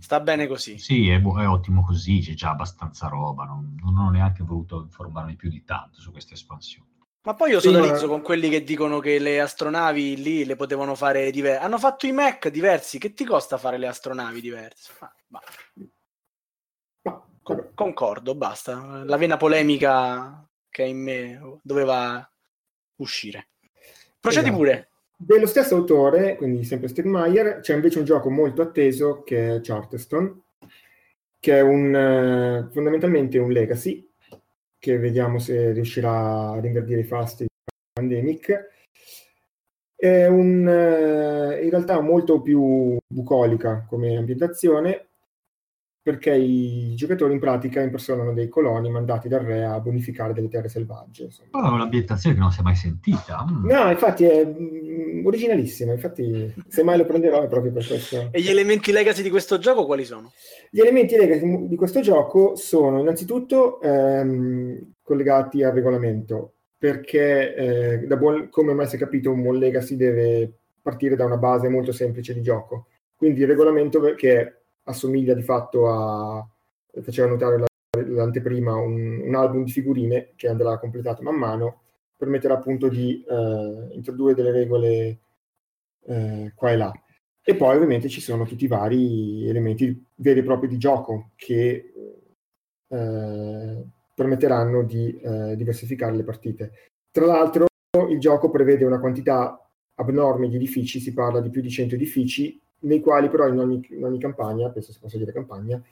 Sta 0.00 0.20
bene 0.20 0.48
così. 0.48 0.78
Sì, 0.78 1.08
è, 1.08 1.20
è 1.20 1.48
ottimo 1.48 1.84
così, 1.84 2.20
c'è 2.20 2.34
già 2.34 2.50
abbastanza 2.50 3.06
roba, 3.06 3.44
non, 3.44 3.76
non, 3.80 3.96
ho 3.98 4.10
neanche 4.10 4.42
voluto 4.42 4.82
informarmi 4.82 5.36
più 5.36 5.48
di 5.48 5.62
tanto 5.64 6.00
su 6.00 6.10
questa 6.10 6.34
espansione. 6.34 6.88
Ma 7.22 7.34
poi 7.34 7.50
io 7.50 7.60
solidarizzo 7.60 7.96
sì, 7.96 8.04
ma... 8.06 8.10
con 8.10 8.22
quelli 8.22 8.48
che 8.48 8.62
dicono 8.64 8.98
che 8.98 9.18
le 9.18 9.40
astronavi 9.40 10.22
lì 10.22 10.44
le 10.44 10.56
potevano 10.56 10.96
fare 10.96 11.30
diverse. 11.30 11.60
Hanno 11.64 11.78
fatto 11.78 12.06
i 12.06 12.12
Mac 12.12 12.48
diversi, 12.48 12.98
che 12.98 13.14
ti 13.14 13.24
costa 13.24 13.58
fare 13.58 13.78
le 13.78 13.86
astronavi 13.86 14.40
diverse? 14.40 14.92
Ma, 15.00 15.12
ma... 15.28 15.40
Con- 17.46 17.70
concordo, 17.74 18.34
basta. 18.34 19.04
La 19.04 19.16
vena 19.16 19.36
polemica 19.36 20.44
che 20.68 20.82
in 20.82 20.98
me 20.98 21.60
doveva 21.62 22.28
uscire. 22.96 23.50
Procedi 24.18 24.48
esatto. 24.48 24.56
pure. 24.56 24.88
Dello 25.16 25.46
stesso 25.46 25.76
autore, 25.76 26.34
quindi 26.34 26.64
sempre 26.64 26.88
Stegmaier, 26.88 27.60
c'è 27.60 27.74
invece 27.74 28.00
un 28.00 28.04
gioco 28.04 28.30
molto 28.30 28.62
atteso 28.62 29.22
che 29.22 29.54
è 29.54 29.60
Charterstone, 29.60 30.40
che 31.38 31.56
è 31.56 31.60
un, 31.60 32.66
uh, 32.66 32.72
fondamentalmente 32.72 33.38
un 33.38 33.52
legacy, 33.52 34.10
che 34.76 34.98
vediamo 34.98 35.38
se 35.38 35.70
riuscirà 35.70 36.50
a 36.50 36.58
rinverdire 36.58 37.02
i 37.02 37.04
fasti 37.04 37.44
di 37.44 37.74
Pandemic. 37.92 38.70
È 39.94 40.26
un, 40.26 40.66
eh, 40.68 41.62
in 41.62 41.70
realtà 41.70 42.00
molto 42.00 42.42
più 42.42 42.96
bucolica 43.06 43.86
come 43.88 44.16
ambientazione 44.16 45.10
perché 46.06 46.32
i 46.36 46.94
giocatori 46.94 47.32
in 47.32 47.40
pratica 47.40 47.80
impersonano 47.80 48.32
dei 48.32 48.48
coloni 48.48 48.88
mandati 48.88 49.26
dal 49.26 49.40
re 49.40 49.64
a 49.64 49.80
bonificare 49.80 50.32
delle 50.32 50.46
terre 50.46 50.68
selvagge. 50.68 51.24
Insomma. 51.24 51.48
Oh, 51.50 51.68
è 51.68 51.72
un'ambientazione 51.72 52.36
che 52.36 52.40
non 52.40 52.52
si 52.52 52.60
è 52.60 52.62
mai 52.62 52.76
sentita. 52.76 53.44
Mm. 53.50 53.68
No, 53.68 53.90
infatti 53.90 54.22
è 54.22 54.46
mm, 54.46 55.26
originalissima, 55.26 55.94
infatti 55.94 56.54
se 56.68 56.84
mai 56.84 56.96
lo 56.96 57.06
prenderò 57.06 57.42
è 57.42 57.48
proprio 57.48 57.72
per 57.72 57.84
questo. 57.84 58.28
E 58.30 58.40
gli 58.40 58.48
elementi 58.48 58.92
legacy 58.92 59.20
di 59.20 59.30
questo 59.30 59.58
gioco 59.58 59.84
quali 59.84 60.04
sono? 60.04 60.30
Gli 60.70 60.78
elementi 60.78 61.16
legacy 61.16 61.66
di 61.66 61.74
questo 61.74 61.98
gioco 61.98 62.54
sono 62.54 63.00
innanzitutto 63.00 63.80
ehm, 63.80 64.92
collegati 65.02 65.64
al 65.64 65.72
regolamento, 65.72 66.52
perché 66.78 67.56
eh, 67.56 67.98
da 68.06 68.14
buon, 68.14 68.48
come 68.48 68.74
mai 68.74 68.86
si 68.86 68.94
è 68.94 68.98
capito 69.00 69.32
un 69.32 69.42
buon 69.42 69.58
legacy 69.58 69.96
deve 69.96 70.52
partire 70.80 71.16
da 71.16 71.24
una 71.24 71.36
base 71.36 71.68
molto 71.68 71.90
semplice 71.90 72.32
di 72.32 72.42
gioco. 72.42 72.86
Quindi 73.16 73.40
il 73.40 73.48
regolamento 73.48 74.14
che 74.14 74.65
assomiglia 74.86 75.34
di 75.34 75.42
fatto 75.42 75.88
a, 75.88 76.48
faceva 77.02 77.28
notare 77.28 77.58
la, 77.58 77.66
l'anteprima, 78.04 78.74
un, 78.74 79.20
un, 79.22 79.34
album 79.34 79.64
di 79.64 79.70
figurine 79.70 80.32
che 80.36 80.48
andrà 80.48 80.78
completato 80.78 81.22
man 81.22 81.36
mano, 81.36 81.82
permetterà 82.16 82.54
appunto 82.54 82.88
di 82.88 83.24
eh, 83.28 83.88
introdurre 83.92 84.34
delle 84.34 84.52
regole 84.52 85.18
eh, 86.06 86.52
qua 86.54 86.70
e 86.70 86.76
là. 86.76 86.92
E 87.48 87.54
poi 87.54 87.76
ovviamente 87.76 88.08
ci 88.08 88.20
sono 88.20 88.44
tutti 88.44 88.64
i 88.64 88.68
vari 88.68 89.48
elementi 89.48 90.04
veri 90.16 90.40
e 90.40 90.42
propri 90.42 90.68
di 90.68 90.78
gioco 90.78 91.30
che 91.36 91.92
eh, 92.88 93.84
permetteranno 94.14 94.82
di 94.82 95.16
eh, 95.20 95.54
diversificare 95.56 96.16
le 96.16 96.24
partite. 96.24 96.72
Tra 97.10 97.26
l'altro 97.26 97.66
il 98.08 98.18
gioco 98.18 98.50
prevede 98.50 98.84
una 98.84 98.98
quantità 98.98 99.60
abnorme 99.94 100.48
di 100.48 100.56
edifici, 100.56 101.00
si 101.00 101.12
parla 101.12 101.40
di 101.40 101.50
più 101.50 101.60
di 101.60 101.70
100 101.70 101.94
edifici, 101.94 102.60
nei 102.80 103.00
quali 103.00 103.28
però 103.28 103.48
in 103.48 103.58
ogni, 103.58 103.86
in 103.90 104.04
ogni 104.04 104.18
campagna, 104.18 104.70
penso 104.70 104.92
si 104.92 104.98
possa 104.98 105.18
dire 105.18 105.32
campagna, 105.32 105.82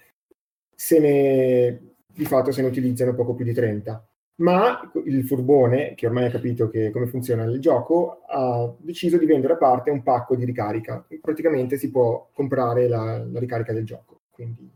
se 0.74 0.98
ne, 0.98 1.94
di 2.06 2.24
fatto 2.24 2.52
se 2.52 2.62
ne 2.62 2.68
utilizzano 2.68 3.14
poco 3.14 3.34
più 3.34 3.44
di 3.44 3.52
30. 3.52 4.08
Ma 4.36 4.90
il 5.04 5.24
furbone, 5.24 5.94
che 5.94 6.06
ormai 6.06 6.24
ha 6.24 6.30
capito 6.30 6.68
che, 6.68 6.90
come 6.90 7.06
funziona 7.06 7.44
il 7.44 7.60
gioco, 7.60 8.22
ha 8.28 8.74
deciso 8.78 9.16
di 9.16 9.26
vendere 9.26 9.52
a 9.52 9.56
parte 9.56 9.90
un 9.90 10.02
pacco 10.02 10.34
di 10.34 10.44
ricarica. 10.44 11.06
Praticamente 11.20 11.76
si 11.76 11.90
può 11.90 12.30
comprare 12.32 12.88
la, 12.88 13.24
la 13.24 13.38
ricarica 13.38 13.72
del 13.72 13.84
gioco. 13.84 14.22
Quindi... 14.30 14.68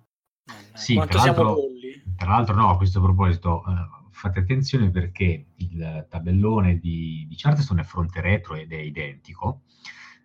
Sì, 0.74 0.94
Quanto 0.94 1.16
tra 1.18 1.26
l'altro, 1.26 1.56
tra 2.16 2.28
l'altro, 2.28 2.54
no, 2.54 2.70
a 2.70 2.76
questo 2.76 3.00
proposito, 3.00 3.64
eh, 3.66 4.08
fate 4.12 4.38
attenzione 4.38 4.90
perché 4.90 5.46
il 5.56 6.06
tabellone 6.08 6.78
di, 6.78 7.26
di 7.28 7.34
Charterstone 7.36 7.80
è 7.80 7.84
fronte 7.84 8.20
retro 8.20 8.54
ed 8.54 8.72
è 8.72 8.76
identico, 8.76 9.62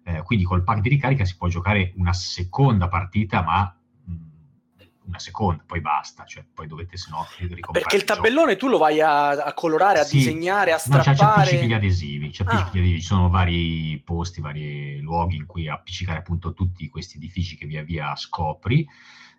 eh, 0.03 0.21
quindi 0.23 0.45
col 0.45 0.63
pack 0.63 0.81
di 0.81 0.89
ricarica 0.89 1.25
si 1.25 1.37
può 1.37 1.47
giocare 1.47 1.93
una 1.95 2.13
seconda 2.13 2.87
partita, 2.87 3.41
ma 3.41 3.75
mm, 4.09 4.15
una 5.05 5.19
seconda, 5.19 5.63
poi 5.65 5.81
basta, 5.81 6.25
cioè 6.25 6.43
poi 6.53 6.67
dovete 6.67 6.97
se 6.97 7.09
no 7.09 7.25
Perché 7.71 7.95
il 7.95 8.03
tabellone 8.03 8.55
tu 8.55 8.67
lo 8.67 8.77
vai 8.77 8.99
a, 9.01 9.29
a 9.29 9.53
colorare, 9.53 9.99
a 9.99 10.03
sì. 10.03 10.17
disegnare, 10.17 10.73
a 10.73 10.77
strappare. 10.77 11.51
No, 11.53 11.59
c'è 11.59 11.65
gli 11.65 11.73
adesivi, 11.73 12.29
c'è 12.29 12.43
ah. 12.45 12.55
gli 12.55 12.79
adesivi, 12.79 12.99
ci 12.99 13.05
sono 13.05 13.29
vari 13.29 14.01
posti, 14.03 14.41
vari 14.41 14.99
luoghi 14.99 15.37
in 15.37 15.45
cui 15.45 15.69
appiccicare 15.69 16.19
appunto 16.19 16.53
tutti 16.53 16.89
questi 16.89 17.17
edifici 17.17 17.55
che 17.55 17.65
via 17.65 17.83
via 17.83 18.15
scopri 18.15 18.87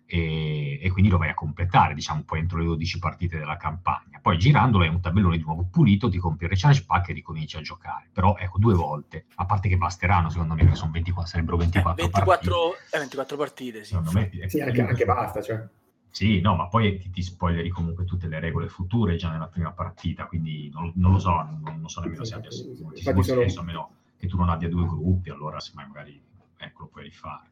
e, 0.07 0.79
e, 0.81 0.91
quindi 0.91 1.09
lo 1.09 1.17
vai 1.17 1.29
a 1.29 1.33
completare, 1.33 1.93
diciamo, 1.93 2.23
poi 2.23 2.39
entro 2.39 2.59
le 2.59 2.65
12 2.65 2.99
partite 2.99 3.37
della 3.37 3.57
campagna. 3.57 4.19
Poi 4.21 4.37
girandolo 4.37 4.83
è 4.83 4.87
un 4.87 5.01
tabellone 5.01 5.37
di 5.37 5.43
nuovo 5.43 5.67
pulito, 5.69 6.09
ti 6.09 6.17
compri 6.17 6.45
il 6.45 6.51
recharge 6.51 6.83
pack 6.85 7.09
e 7.09 7.13
ricominci 7.13 7.57
a 7.57 7.61
giocare. 7.61 8.09
Però 8.13 8.35
ecco, 8.37 8.59
due 8.59 8.75
volte, 8.75 9.25
a 9.35 9.45
parte 9.45 9.67
che 9.67 9.77
basteranno, 9.77 10.29
secondo 10.29 10.53
me, 10.53 10.67
che 10.67 10.75
sono 10.75 10.91
24, 10.91 11.29
sarebbero 11.29 11.57
24, 11.57 11.91
eh, 11.91 12.09
24 12.09 12.25
partite. 12.25 12.95
Eh, 12.95 12.99
24 12.99 13.37
partite, 13.37 13.83
sì. 13.83 13.89
Secondo 13.89 14.11
me, 14.11 14.29
sì, 14.47 14.61
anche, 14.61 14.81
anche 14.81 15.05
basta, 15.05 15.41
cioè. 15.41 15.67
Sì, 16.15 16.39
no, 16.39 16.55
ma 16.55 16.67
poi 16.67 16.97
ti, 16.97 17.09
ti, 17.09 17.21
spoileri 17.21 17.67
comunque 17.67 18.05
tutte 18.05 18.27
le 18.27 18.39
regole 18.39 18.69
future 18.69 19.17
già 19.17 19.31
nella 19.31 19.47
prima 19.47 19.71
partita, 19.73 20.27
quindi 20.27 20.69
non, 20.73 20.93
non 20.95 21.11
lo 21.11 21.19
so, 21.19 21.31
non, 21.31 21.61
non 21.61 21.89
so 21.89 21.99
nemmeno 21.99 22.23
se 22.23 22.35
abbia 22.35 22.49
moltissimo 22.81 23.21
senso, 23.21 23.59
a 23.59 23.63
meno 23.63 23.89
che 24.17 24.27
tu 24.27 24.37
non 24.37 24.47
abbia 24.47 24.69
due 24.69 24.85
gruppi, 24.85 25.29
allora 25.29 25.59
semmai 25.59 25.87
magari 25.87 26.21
ecco, 26.55 26.83
lo 26.83 26.87
puoi 26.87 27.03
rifare. 27.03 27.49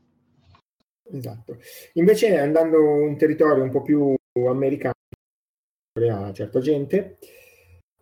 Esatto. 1.11 1.57
Invece 1.93 2.37
andando 2.37 3.05
in 3.05 3.17
territorio 3.17 3.63
un 3.63 3.69
po' 3.69 3.81
più 3.81 4.15
americano, 4.47 4.93
a 6.09 6.33
certa 6.33 6.59
gente, 6.59 7.17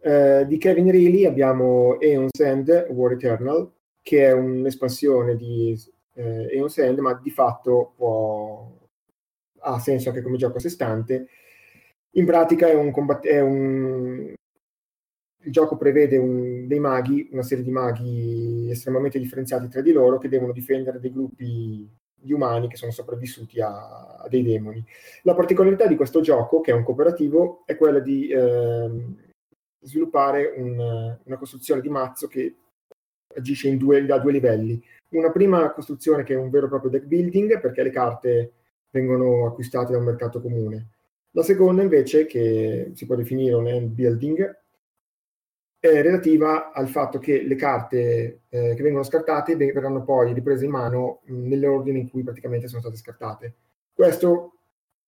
eh, 0.02 0.46
di 0.48 0.58
Kevin 0.58 0.92
Reilly 0.92 1.26
abbiamo 1.26 1.98
Aeon's 2.00 2.40
End 2.40 2.88
War 2.90 3.12
Eternal, 3.12 3.72
che 4.02 4.26
è 4.26 4.32
un'espansione 4.32 5.36
di 5.36 5.78
eh, 6.14 6.48
Aeon's 6.54 6.78
End, 6.78 7.00
ma 7.00 7.14
di 7.14 7.30
fatto 7.30 7.94
può... 7.96 8.72
ha 9.60 9.80
senso 9.80 10.10
anche 10.10 10.22
come 10.22 10.38
gioco 10.38 10.58
a 10.58 10.60
sé 10.60 10.70
stante. 10.70 11.28
In 12.16 12.26
pratica 12.26 12.68
è 12.68 12.74
un, 12.74 12.94
è 13.22 13.40
un... 13.40 14.34
il 15.44 15.52
gioco 15.52 15.78
prevede 15.78 16.18
un, 16.18 16.68
dei 16.68 16.80
maghi, 16.80 17.30
una 17.32 17.44
serie 17.44 17.64
di 17.64 17.72
maghi 17.72 18.70
estremamente 18.70 19.20
differenziati 19.20 19.68
tra 19.68 19.82
di 19.82 19.92
loro 19.92 20.18
che 20.18 20.30
devono 20.30 20.52
difendere 20.52 21.00
dei 21.00 21.12
gruppi 21.12 21.90
gli 22.22 22.32
umani 22.32 22.68
che 22.68 22.76
sono 22.76 22.92
sopravvissuti 22.92 23.60
a, 23.60 24.18
a, 24.18 24.28
dei 24.30 24.44
demoni. 24.44 24.84
La 25.24 25.34
particolarità 25.34 25.88
di 25.88 25.96
questo 25.96 26.22
gioco, 26.22 26.62
che 26.62 26.72
è 26.72 26.74
un 26.74 26.84
cooperativo, 26.84 27.64
è 27.66 27.76
quella 27.76 28.00
di 28.00 28.30
eh, 28.30 28.90
sviluppare 29.82 30.54
un, 30.58 31.18
una 31.24 31.38
costruzione 31.38 31.82
di 31.82 31.90
mazzo 31.90 32.28
che 32.28 32.56
agisce 33.36 33.76
due, 33.78 34.06
da 34.06 34.20
due 34.20 34.32
livelli. 34.32 34.82
Una 35.10 35.32
prima 35.32 35.72
costruzione 35.72 36.24
che 36.24 36.34
è 36.34 36.38
un 36.38 36.50
vero 36.50 36.68
e 36.68 36.70
proprio 36.70 36.92
deck 36.92 37.06
building, 37.06 37.60
perché 37.60 37.84
le 37.84 37.90
carte 37.90 38.54
vengono 38.92 39.48
acquistate 39.48 39.92
da 39.92 39.98
un 39.98 40.06
mercato 40.06 40.42
comune. 40.42 40.90
La 41.32 41.44
seconda 41.44 41.82
invece, 41.82 42.26
che 42.26 42.92
si 42.94 43.06
può 43.06 43.16
definire 43.16 43.56
un 43.56 43.68
end 43.68 43.90
building, 43.90 44.61
è 45.82 46.02
relativa 46.04 46.72
al 46.72 46.88
fatto 46.88 47.18
che 47.18 47.42
le 47.42 47.56
carte 47.56 48.42
eh, 48.50 48.74
che 48.76 48.84
vengono 48.84 49.04
scartate 49.04 49.56
verranno 49.56 50.04
poi 50.04 50.32
riprese 50.32 50.66
in 50.66 50.72
mano 50.72 51.22
mh, 51.24 51.48
nell'ordine 51.48 51.98
in 51.98 52.10
cui 52.10 52.22
praticamente 52.22 52.68
sono 52.68 52.82
state 52.82 52.98
scartate. 52.98 53.56
Questo 53.92 54.54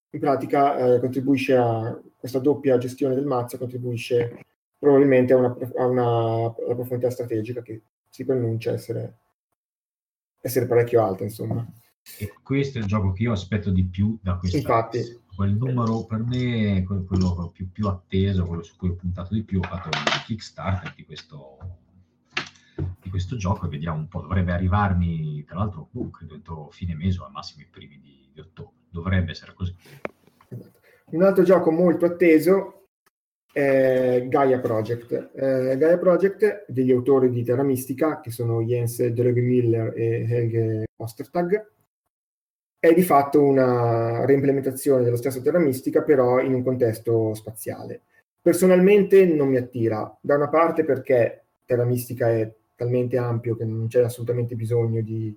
in 0.10 0.20
pratica 0.20 0.96
eh, 0.96 1.00
contribuisce 1.00 1.56
a 1.56 2.00
questa 2.18 2.40
doppia 2.40 2.80
gestione 2.80 3.14
del 3.14 3.28
mazzo, 3.28 3.60
contribuisce 3.60 4.46
probabilmente 4.80 5.34
a 5.34 5.38
una, 5.38 5.56
a 5.78 5.86
una, 5.86 6.04
a 6.06 6.54
una 6.66 6.76
profondità 6.76 7.12
strategica 7.12 7.62
che 7.62 7.82
si 8.10 8.26
pronuncia 8.26 8.72
essere, 8.72 9.18
essere 10.42 10.66
parecchio 10.66 11.04
alta, 11.04 11.24
insomma. 11.24 11.66
E 12.18 12.34
questo 12.42 12.80
è 12.80 12.82
il 12.82 12.88
gioco 12.88 13.12
che 13.12 13.24
io 13.24 13.32
aspetto 13.32 13.70
di 13.70 13.86
più 13.86 14.18
da 14.22 14.38
questa 14.38 14.58
Infatti, 14.58 15.22
quel 15.36 15.56
numero 15.56 16.06
per 16.06 16.24
me 16.24 16.78
è 16.78 16.84
quello 16.84 17.52
più, 17.54 17.72
più, 17.72 17.88
atteso, 17.88 18.46
quello 18.46 18.64
su 18.64 18.76
cui 18.76 18.90
ho 18.90 18.96
puntato 18.96 19.34
di 19.34 19.44
più. 19.44 19.60
Ho 19.60 19.68
fatto 19.68 19.90
il 19.90 20.24
Kickstarter 20.26 20.94
di 20.96 21.04
questo, 21.06 21.58
di 23.02 23.10
questo 23.10 23.36
gioco 23.36 23.66
e 23.66 23.70
vediamo 23.70 23.98
un 23.98 24.08
po'. 24.08 24.22
Dovrebbe 24.22 24.52
arrivarmi, 24.52 25.44
tra 25.46 25.58
l'altro, 25.58 25.90
uh, 25.92 26.10
credo 26.10 26.36
entro 26.36 26.70
fine 26.72 26.96
mese 26.96 27.20
o 27.20 27.26
al 27.26 27.32
massimo 27.32 27.64
i 27.64 27.68
primi 27.70 28.00
di, 28.00 28.30
di 28.32 28.40
ottobre. 28.40 28.74
Dovrebbe 28.90 29.32
essere 29.32 29.54
così. 29.54 29.76
Un 31.06 31.24
altro 31.24 31.44
gioco 31.44 31.72
molto 31.72 32.06
atteso 32.06 32.90
è 33.52 34.26
Gaia 34.28 34.60
Project. 34.60 35.32
Eh, 35.36 35.78
Gaia 35.78 35.98
Project 35.98 36.66
degli 36.68 36.92
autori 36.92 37.30
di 37.30 37.44
Terra 37.44 37.64
Mistica, 37.64 38.20
che 38.20 38.30
sono 38.30 38.62
Jens 38.62 39.00
Miller 39.00 39.94
e 39.96 40.26
Helge 40.30 40.86
Ostertag 40.98 41.72
è 42.84 42.94
di 42.94 43.02
fatto 43.02 43.42
una 43.42 44.26
reimplementazione 44.26 45.06
dello 45.06 45.16
stesso 45.16 45.42
Terra 45.42 45.58
Mistica, 45.58 46.02
però 46.02 46.42
in 46.42 46.54
un 46.54 46.64
contesto 46.64 47.34
spaziale. 47.34 48.02
Personalmente 48.42 49.26
non 49.26 49.48
mi 49.48 49.56
attira, 49.56 50.18
da 50.20 50.36
una 50.36 50.50
parte 50.50 50.84
perché 50.84 51.46
Terra 51.64 51.86
Mistica 51.86 52.30
è 52.30 52.54
talmente 52.76 53.18
ampio 53.18 53.56
che 53.56 53.64
non 53.64 53.88
c'è 53.88 54.02
assolutamente 54.02 54.56
bisogno 54.56 55.02
di, 55.02 55.34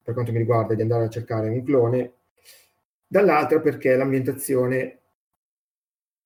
per 0.00 0.14
quanto 0.14 0.30
mi 0.30 0.38
riguarda, 0.38 0.74
di 0.74 0.82
andare 0.82 1.06
a 1.06 1.08
cercare 1.08 1.48
un 1.48 1.64
clone, 1.64 2.12
dall'altra 3.04 3.58
perché 3.58 3.96
l'ambientazione, 3.96 5.00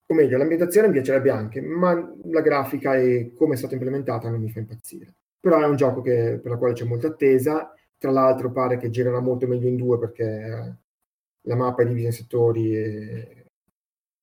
o 0.05 0.13
meglio, 0.13 0.37
l'ambientazione 0.37 0.89
mi 0.89 0.93
piacerebbe 0.93 1.31
anche, 1.31 1.59
ma 1.59 1.95
la 2.25 2.41
grafica 2.41 2.95
e 2.95 3.33
come 3.35 3.55
è 3.55 3.57
stata 3.57 3.73
implementata 3.73 4.29
non 4.29 4.41
mi 4.41 4.51
fa 4.51 4.59
impazzire. 4.59 5.11
Però 5.39 5.59
è 5.59 5.65
un 5.65 5.75
gioco 5.75 6.01
che, 6.01 6.39
per 6.39 6.51
la 6.51 6.57
quale 6.57 6.73
c'è 6.73 6.85
molta 6.85 7.07
attesa 7.07 7.73
tra 7.97 8.11
l'altro 8.11 8.51
pare 8.51 8.77
che 8.77 8.89
girerà 8.89 9.19
molto 9.19 9.47
meglio 9.47 9.67
in 9.67 9.75
due 9.75 9.97
perché 9.97 10.77
la 11.41 11.55
mappa 11.55 11.81
è 11.81 11.87
divisa 11.87 12.07
in 12.07 12.13
settori 12.13 12.75
e 12.75 13.45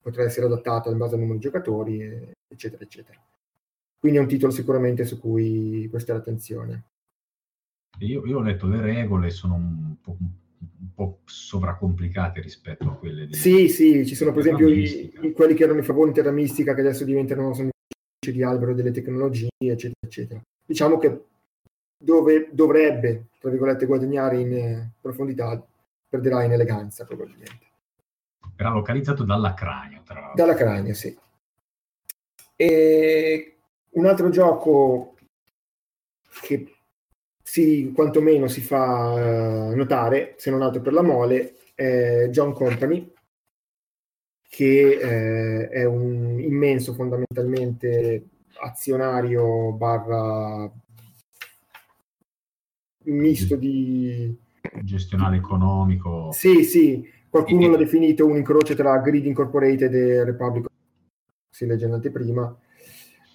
potrà 0.00 0.24
essere 0.24 0.46
adattata 0.46 0.90
in 0.90 0.98
base 0.98 1.14
al 1.14 1.20
numero 1.20 1.38
di 1.38 1.44
giocatori, 1.44 2.32
eccetera, 2.46 2.84
eccetera. 2.84 3.18
Quindi 3.98 4.18
è 4.18 4.22
un 4.22 4.28
titolo 4.28 4.52
sicuramente 4.52 5.04
su 5.04 5.18
cui 5.18 5.88
prestare 5.90 6.18
attenzione. 6.18 6.84
Io, 8.00 8.26
io 8.26 8.38
ho 8.38 8.42
letto 8.42 8.66
le 8.66 8.80
regole, 8.80 9.30
sono 9.30 9.54
un 9.54 9.94
po', 10.02 10.16
un 10.18 10.94
po', 10.94 11.20
sovracomplicate 11.24 12.40
rispetto 12.40 12.90
a 12.90 12.96
quelle 12.96 13.26
di... 13.26 13.34
Sì, 13.34 13.68
sì, 13.68 14.04
ci 14.04 14.14
sono 14.14 14.32
per 14.32 14.40
esempio 14.40 14.68
i, 14.68 15.12
i, 15.22 15.32
quelli 15.32 15.54
che 15.54 15.62
erano 15.62 15.78
i 15.78 15.84
favori 15.84 16.12
Terra 16.12 16.32
Mistica 16.32 16.74
che 16.74 16.80
adesso 16.80 17.04
diventano 17.04 17.54
sono 17.54 17.70
di 18.18 18.42
albero 18.42 18.74
delle 18.74 18.90
tecnologie, 18.90 19.48
eccetera, 19.58 19.94
eccetera. 20.00 20.40
Diciamo 20.66 20.98
che 20.98 21.24
dove 21.96 22.48
dovrebbe, 22.52 23.26
tra 23.38 23.50
virgolette, 23.50 23.86
guadagnare 23.86 24.40
in 24.40 24.52
eh, 24.52 24.92
profondità, 25.00 25.64
perderà 26.08 26.44
in 26.44 26.52
eleganza 26.52 27.04
probabilmente. 27.04 27.66
Era 28.56 28.70
localizzato 28.70 29.24
dalla 29.24 29.54
cranio, 29.54 30.02
tra 30.04 30.20
l'altro. 30.20 30.36
Dalla 30.36 30.54
cranio, 30.54 30.94
sì. 30.94 31.16
E 32.56 33.56
un 33.90 34.06
altro 34.06 34.28
gioco 34.28 35.16
che 36.42 36.72
si, 37.42 37.92
quantomeno 37.94 38.46
si 38.48 38.60
fa 38.60 39.70
uh, 39.70 39.74
notare, 39.74 40.34
se 40.38 40.50
non 40.50 40.62
altro 40.62 40.80
per 40.80 40.92
la 40.92 41.02
mole, 41.02 41.56
è 41.74 42.28
John 42.30 42.52
Company, 42.52 43.12
che 44.48 44.98
eh, 45.00 45.68
è 45.68 45.84
un 45.84 46.38
immenso 46.40 46.94
fondamentalmente 46.94 48.28
azionario 48.60 49.72
barra 49.72 50.70
misto 53.04 53.56
di 53.56 54.36
gestionale 54.82 55.36
economico. 55.36 56.30
Sì, 56.32 56.64
sì, 56.64 57.08
qualcuno 57.28 57.68
l'ha 57.68 57.76
definito 57.76 58.26
un 58.26 58.36
incrocio 58.36 58.74
tra 58.74 58.98
Grid 58.98 59.26
Incorporated 59.26 59.94
e 59.94 60.24
Republic, 60.24 60.66
si 61.50 61.66
legge 61.66 61.86
in 61.86 61.92
anteprima. 61.92 62.56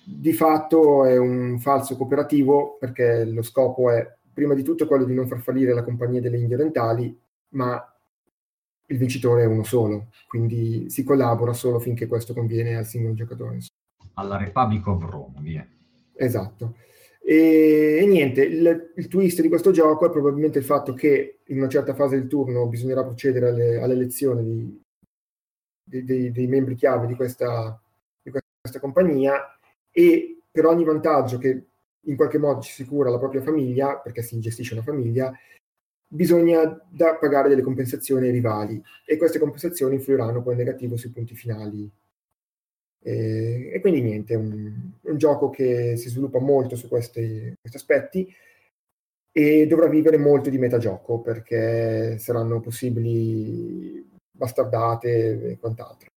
Di 0.04 0.34
fatto 0.34 1.06
è 1.06 1.18
un 1.18 1.60
falso 1.60 1.96
cooperativo 1.96 2.78
perché 2.80 3.26
lo 3.26 3.44
scopo 3.44 3.92
è 3.92 4.18
prima 4.34 4.54
di 4.54 4.64
tutto 4.64 4.88
quello 4.88 5.06
di 5.06 5.14
non 5.14 5.28
far 5.28 5.40
fallire 5.40 5.74
la 5.74 5.84
compagnia 5.84 6.22
delle 6.22 6.40
Indie 6.40 6.56
Orientali, 6.56 7.20
ma 7.50 7.84
il 8.88 8.98
vincitore 8.98 9.44
è 9.44 9.46
uno 9.46 9.64
solo, 9.64 10.08
quindi 10.28 10.90
si 10.90 11.04
collabora 11.04 11.54
solo 11.54 11.78
finché 11.80 12.08
questo 12.08 12.34
conviene 12.34 12.76
al 12.76 12.86
singolo 12.86 13.14
giocatore. 13.14 13.60
Alla 14.14 14.38
Republic 14.38 14.88
of 14.88 15.04
Rome, 15.04 15.42
via. 15.42 15.68
Esatto. 16.16 16.76
E, 17.30 18.00
e 18.02 18.08
niente, 18.08 18.44
il, 18.44 18.92
il, 18.96 19.08
twist 19.08 19.42
di 19.42 19.50
questo 19.50 19.70
gioco 19.70 20.08
è 20.08 20.10
probabilmente 20.10 20.58
il 20.58 20.66
fatto 20.66 20.94
che 20.94 21.42
in 21.46 21.58
una 21.58 21.68
certa 21.68 21.94
fase 21.94 22.18
del 22.18 22.28
turno 22.28 22.66
bisognerà 22.66 23.04
procedere 23.04 23.50
alle, 23.50 23.78
all'elezione 23.80 24.42
di, 24.44 24.82
di, 25.84 26.04
dei, 26.04 26.32
dei, 26.32 26.48
membri 26.48 26.74
chiave 26.74 27.06
di 27.06 27.14
questa, 27.14 27.80
di 28.20 28.32
questa 28.32 28.80
compagnia 28.80 29.60
e 29.92 30.42
per 30.50 30.66
ogni 30.66 30.84
vantaggio 30.84 31.38
che 31.38 31.68
in 32.00 32.16
qualche 32.16 32.40
modo 32.40 32.62
ci 32.62 32.72
sicura 32.72 33.12
la 33.12 33.20
propria 33.20 33.44
famiglia, 33.44 34.00
perché 34.00 34.24
si 34.24 34.40
gestisce 34.40 34.74
una 34.74 34.82
famiglia, 34.82 35.32
bisogna 36.08 36.68
pagare 37.20 37.48
delle 37.48 37.62
compensazioni 37.62 38.26
ai 38.26 38.32
rivali 38.32 38.82
e 39.06 39.18
queste 39.18 39.38
compensazioni 39.38 39.94
influiranno 39.94 40.42
poi 40.42 40.54
in 40.54 40.60
negativo 40.60 40.98
sui 40.98 41.12
punti 41.12 41.36
finali. 41.36 41.92
E, 43.02 43.72
e 43.74 43.80
quindi 43.80 44.02
niente, 44.02 44.34
è 44.34 44.38
un, 44.38 44.92
un, 45.02 45.18
gioco 45.18 45.50
che 45.50 45.96
si 45.96 46.10
sviluppa 46.10 46.40
molto 46.40 46.76
su 46.76 46.88
questi, 46.88 47.54
questi 47.60 47.78
aspetti 47.78 48.34
e 49.32 49.68
dovrà 49.68 49.88
vivere 49.88 50.18
molto 50.18 50.50
di 50.50 50.58
metagioco 50.58 51.22
perché 51.22 52.18
saranno 52.18 52.60
possibili 52.60 54.06
bastardate 54.32 55.52
e 55.52 55.58
quant'altro. 55.60 56.10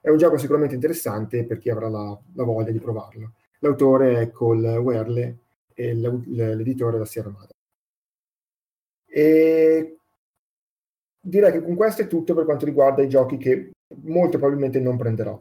È 0.00 0.08
un 0.08 0.18
gioco 0.18 0.38
sicuramente 0.38 0.74
interessante 0.74 1.44
per 1.44 1.58
chi 1.58 1.70
avrà 1.70 1.88
la, 1.88 2.18
la 2.34 2.44
voglia 2.44 2.72
di 2.72 2.80
provarlo. 2.80 3.34
L'autore 3.60 4.20
è 4.20 4.30
Cole 4.30 4.76
Werle 4.76 5.38
e 5.74 5.94
l'editore 5.94 6.96
è 6.96 6.98
la 6.98 7.04
Sierra 7.04 7.30
Madre. 7.30 7.54
E 9.06 9.98
direi 11.20 11.52
che 11.52 11.62
con 11.62 11.76
questo 11.76 12.02
è 12.02 12.06
tutto 12.08 12.34
per 12.34 12.44
quanto 12.44 12.64
riguarda 12.64 13.02
i 13.02 13.08
giochi 13.08 13.36
che 13.36 13.70
molto 14.02 14.38
probabilmente 14.38 14.80
non 14.80 14.96
prenderò. 14.96 15.40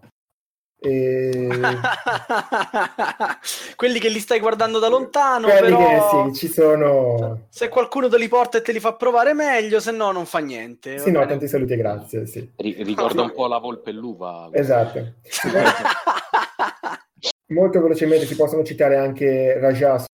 E... 0.83 1.47
Quelli 3.75 3.99
che 3.99 4.09
li 4.09 4.19
stai 4.19 4.39
guardando 4.39 4.79
da 4.79 4.87
lontano, 4.87 5.47
Quelli 5.47 5.75
però... 5.75 6.25
che 6.25 6.33
sì, 6.33 6.39
ci 6.39 6.47
sono... 6.51 7.45
Se 7.49 7.69
qualcuno 7.69 8.07
te 8.07 8.17
li 8.17 8.27
porta 8.27 8.57
e 8.57 8.63
te 8.63 8.71
li 8.71 8.79
fa 8.79 8.93
provare 8.93 9.33
meglio, 9.33 9.79
se 9.79 9.91
no 9.91 10.11
non 10.11 10.25
fa 10.25 10.39
niente. 10.39 10.97
Sì, 10.97 11.11
no, 11.11 11.23
tanti 11.27 11.47
saluti 11.47 11.73
e 11.73 11.77
grazie, 11.77 12.25
sì. 12.25 12.39
R- 12.39 12.83
ricorda 12.83 13.21
un 13.21 13.31
po' 13.31 13.45
la 13.45 13.59
volpe 13.59 13.91
e 13.91 13.93
l'uva. 13.93 14.49
Esatto. 14.51 15.13
Molto 17.53 17.81
velocemente 17.81 18.25
si 18.25 18.35
possono 18.35 18.63
citare 18.63 18.97
anche 18.97 19.59
Rajas 19.59 20.05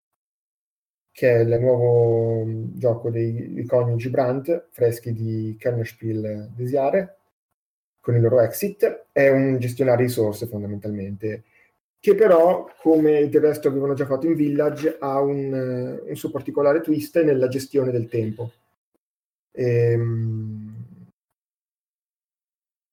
che 1.17 1.31
è 1.31 1.39
il 1.39 1.59
nuovo 1.59 2.45
mm, 2.45 2.77
gioco 2.77 3.09
dei, 3.09 3.53
dei 3.53 3.65
coniugi 3.65 4.09
Brandt, 4.09 4.67
freschi 4.69 5.13
di 5.13 5.55
Kennerspiel 5.57 6.51
Desiare, 6.55 7.16
con 8.07 8.15
il 8.15 8.21
loro 8.21 8.39
exit. 8.39 9.07
È 9.11 9.27
un 9.27 9.59
gestionare 9.59 10.03
risorse 10.03 10.47
fondamentalmente, 10.47 11.43
che 11.99 12.15
però, 12.15 12.65
come 12.81 13.27
del 13.27 13.41
resto 13.41 13.67
avevano 13.67 13.95
già 13.95 14.05
fatto 14.05 14.27
in 14.27 14.35
Village, 14.35 14.95
ha 14.97 15.19
un, 15.19 15.99
un 16.07 16.15
suo 16.15 16.31
particolare 16.31 16.79
twist 16.79 17.21
nella 17.21 17.49
gestione 17.49 17.91
del 17.91 18.07
tempo. 18.07 18.51
Ehm, 19.51 20.85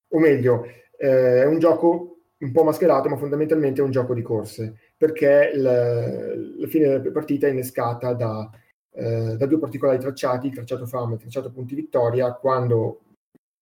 o 0.08 0.18
meglio, 0.18 0.64
eh, 0.96 1.42
è 1.42 1.46
un 1.46 1.60
gioco 1.60 2.16
un 2.38 2.50
po' 2.50 2.64
mascherato, 2.64 3.08
ma 3.08 3.16
fondamentalmente 3.16 3.80
è 3.80 3.84
un 3.84 3.92
gioco 3.92 4.14
di 4.14 4.22
corse 4.22 4.78
perché 4.96 5.52
la, 5.54 6.34
la 6.58 6.66
fine 6.66 6.88
della 6.88 7.10
partita 7.12 7.46
è 7.46 7.50
innescata 7.50 8.12
da, 8.14 8.50
eh, 8.92 9.36
da, 9.36 9.46
due 9.46 9.58
particolari 9.58 9.98
tracciati, 9.98 10.48
il 10.48 10.54
tracciato 10.54 10.86
fama 10.86 11.12
e 11.12 11.14
il 11.14 11.20
tracciato 11.20 11.50
punti 11.52 11.74
vittoria, 11.74 12.32
quando 12.32 13.03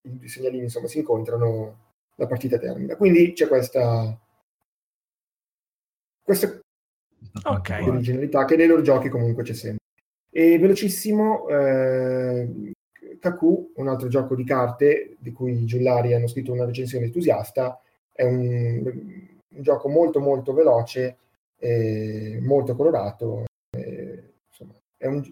i 0.03 0.29
segnalini 0.29 0.65
insomma, 0.65 0.87
si 0.89 0.99
incontrano 0.99 1.91
la 2.17 2.27
partita 2.27 2.59
termina. 2.59 2.97
Quindi 2.97 3.33
c'è 3.33 3.49
questa, 3.49 4.19
questa 6.23 6.61
okay. 7.45 7.87
originalità 7.87 8.45
che 8.45 8.57
nei 8.57 8.67
loro 8.67 8.83
giochi 8.83 9.09
comunque 9.09 9.43
c'è 9.45 9.55
sempre. 9.55 9.81
E 10.31 10.59
velocissimo, 10.59 11.49
eh, 11.49 12.73
Kaku, 13.19 13.73
un 13.77 13.89
altro 13.89 14.09
gioco 14.09 14.35
di 14.35 14.45
carte 14.45 15.17
di 15.19 15.33
cui 15.33 15.53
i 15.53 15.67
Giullari 15.67 16.15
hanno 16.15 16.27
scritto 16.27 16.53
una 16.53 16.65
recensione 16.65 17.05
entusiasta, 17.05 17.81
è 18.13 18.25
un, 18.25 18.83
un 18.85 19.63
gioco 19.63 19.89
molto 19.89 20.21
molto 20.21 20.53
veloce 20.55 21.19
eh, 21.59 22.39
molto 22.43 22.75
colorato. 22.75 23.45
Eh, 23.77 24.33
insomma, 24.49 24.75
è 24.97 25.07
un, 25.07 25.23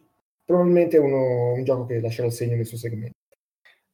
probabilmente 0.45 0.99
uno, 0.99 1.53
un 1.53 1.64
gioco 1.64 1.87
che 1.87 2.01
lascerà 2.01 2.27
il 2.27 2.33
segno 2.33 2.57
nel 2.57 2.66
suo 2.66 2.77
segmento. 2.77 3.18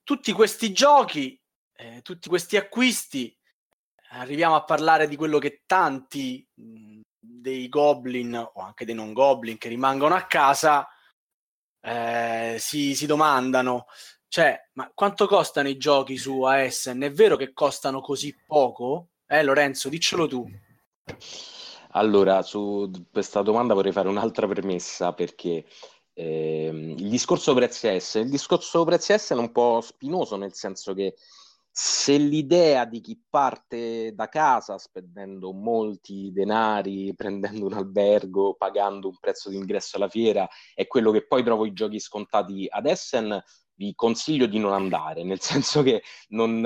Tutti 0.06 0.30
questi 0.30 0.72
giochi, 0.72 1.36
eh, 1.74 2.00
tutti 2.02 2.28
questi 2.28 2.56
acquisti, 2.56 3.36
arriviamo 4.10 4.54
a 4.54 4.62
parlare 4.62 5.08
di 5.08 5.16
quello 5.16 5.38
che 5.38 5.62
tanti 5.66 6.46
mh, 6.54 7.00
dei 7.18 7.68
goblin 7.68 8.36
o 8.36 8.60
anche 8.60 8.84
dei 8.84 8.94
non 8.94 9.12
goblin 9.12 9.58
che 9.58 9.68
rimangono 9.68 10.14
a 10.14 10.22
casa 10.26 10.86
eh, 11.80 12.56
si, 12.60 12.94
si 12.94 13.06
domandano 13.06 13.86
cioè, 14.28 14.68
ma 14.74 14.90
quanto 14.94 15.26
costano 15.26 15.68
i 15.68 15.76
giochi 15.76 16.16
su 16.16 16.42
ASN? 16.42 17.00
È 17.02 17.10
vero 17.10 17.36
che 17.36 17.52
costano 17.52 18.00
così 18.00 18.36
poco? 18.46 19.08
Eh, 19.26 19.42
Lorenzo, 19.42 19.88
diccelo 19.88 20.26
tu. 20.26 20.46
Allora, 21.92 22.42
su 22.42 22.90
questa 23.10 23.40
domanda 23.42 23.72
vorrei 23.72 23.92
fare 23.92 24.08
un'altra 24.08 24.46
premessa 24.46 25.14
perché 25.14 25.64
ehm, 26.12 26.95
discorso 27.16 27.54
prezzi 27.54 27.98
S, 27.98 28.16
il 28.16 28.28
discorso 28.28 28.84
prezzi 28.84 29.16
S 29.16 29.30
è 29.30 29.34
un 29.34 29.50
po' 29.50 29.80
spinoso 29.80 30.36
nel 30.36 30.52
senso 30.52 30.92
che 30.92 31.14
se 31.70 32.18
l'idea 32.18 32.84
di 32.84 33.00
chi 33.00 33.18
parte 33.28 34.14
da 34.14 34.28
casa 34.28 34.76
spendendo 34.76 35.52
molti 35.52 36.30
denari, 36.30 37.14
prendendo 37.14 37.66
un 37.66 37.72
albergo, 37.72 38.54
pagando 38.54 39.08
un 39.08 39.16
prezzo 39.18 39.48
di 39.48 39.56
ingresso 39.56 39.96
alla 39.96 40.10
fiera, 40.10 40.46
è 40.74 40.86
quello 40.86 41.10
che 41.10 41.26
poi 41.26 41.42
trovo 41.42 41.64
i 41.64 41.72
giochi 41.72 42.00
scontati 42.00 42.66
ad 42.68 42.86
Essen, 42.86 43.42
vi 43.74 43.94
consiglio 43.94 44.46
di 44.46 44.58
non 44.58 44.72
andare, 44.72 45.22
nel 45.22 45.40
senso 45.40 45.82
che 45.82 46.02
non, 46.28 46.60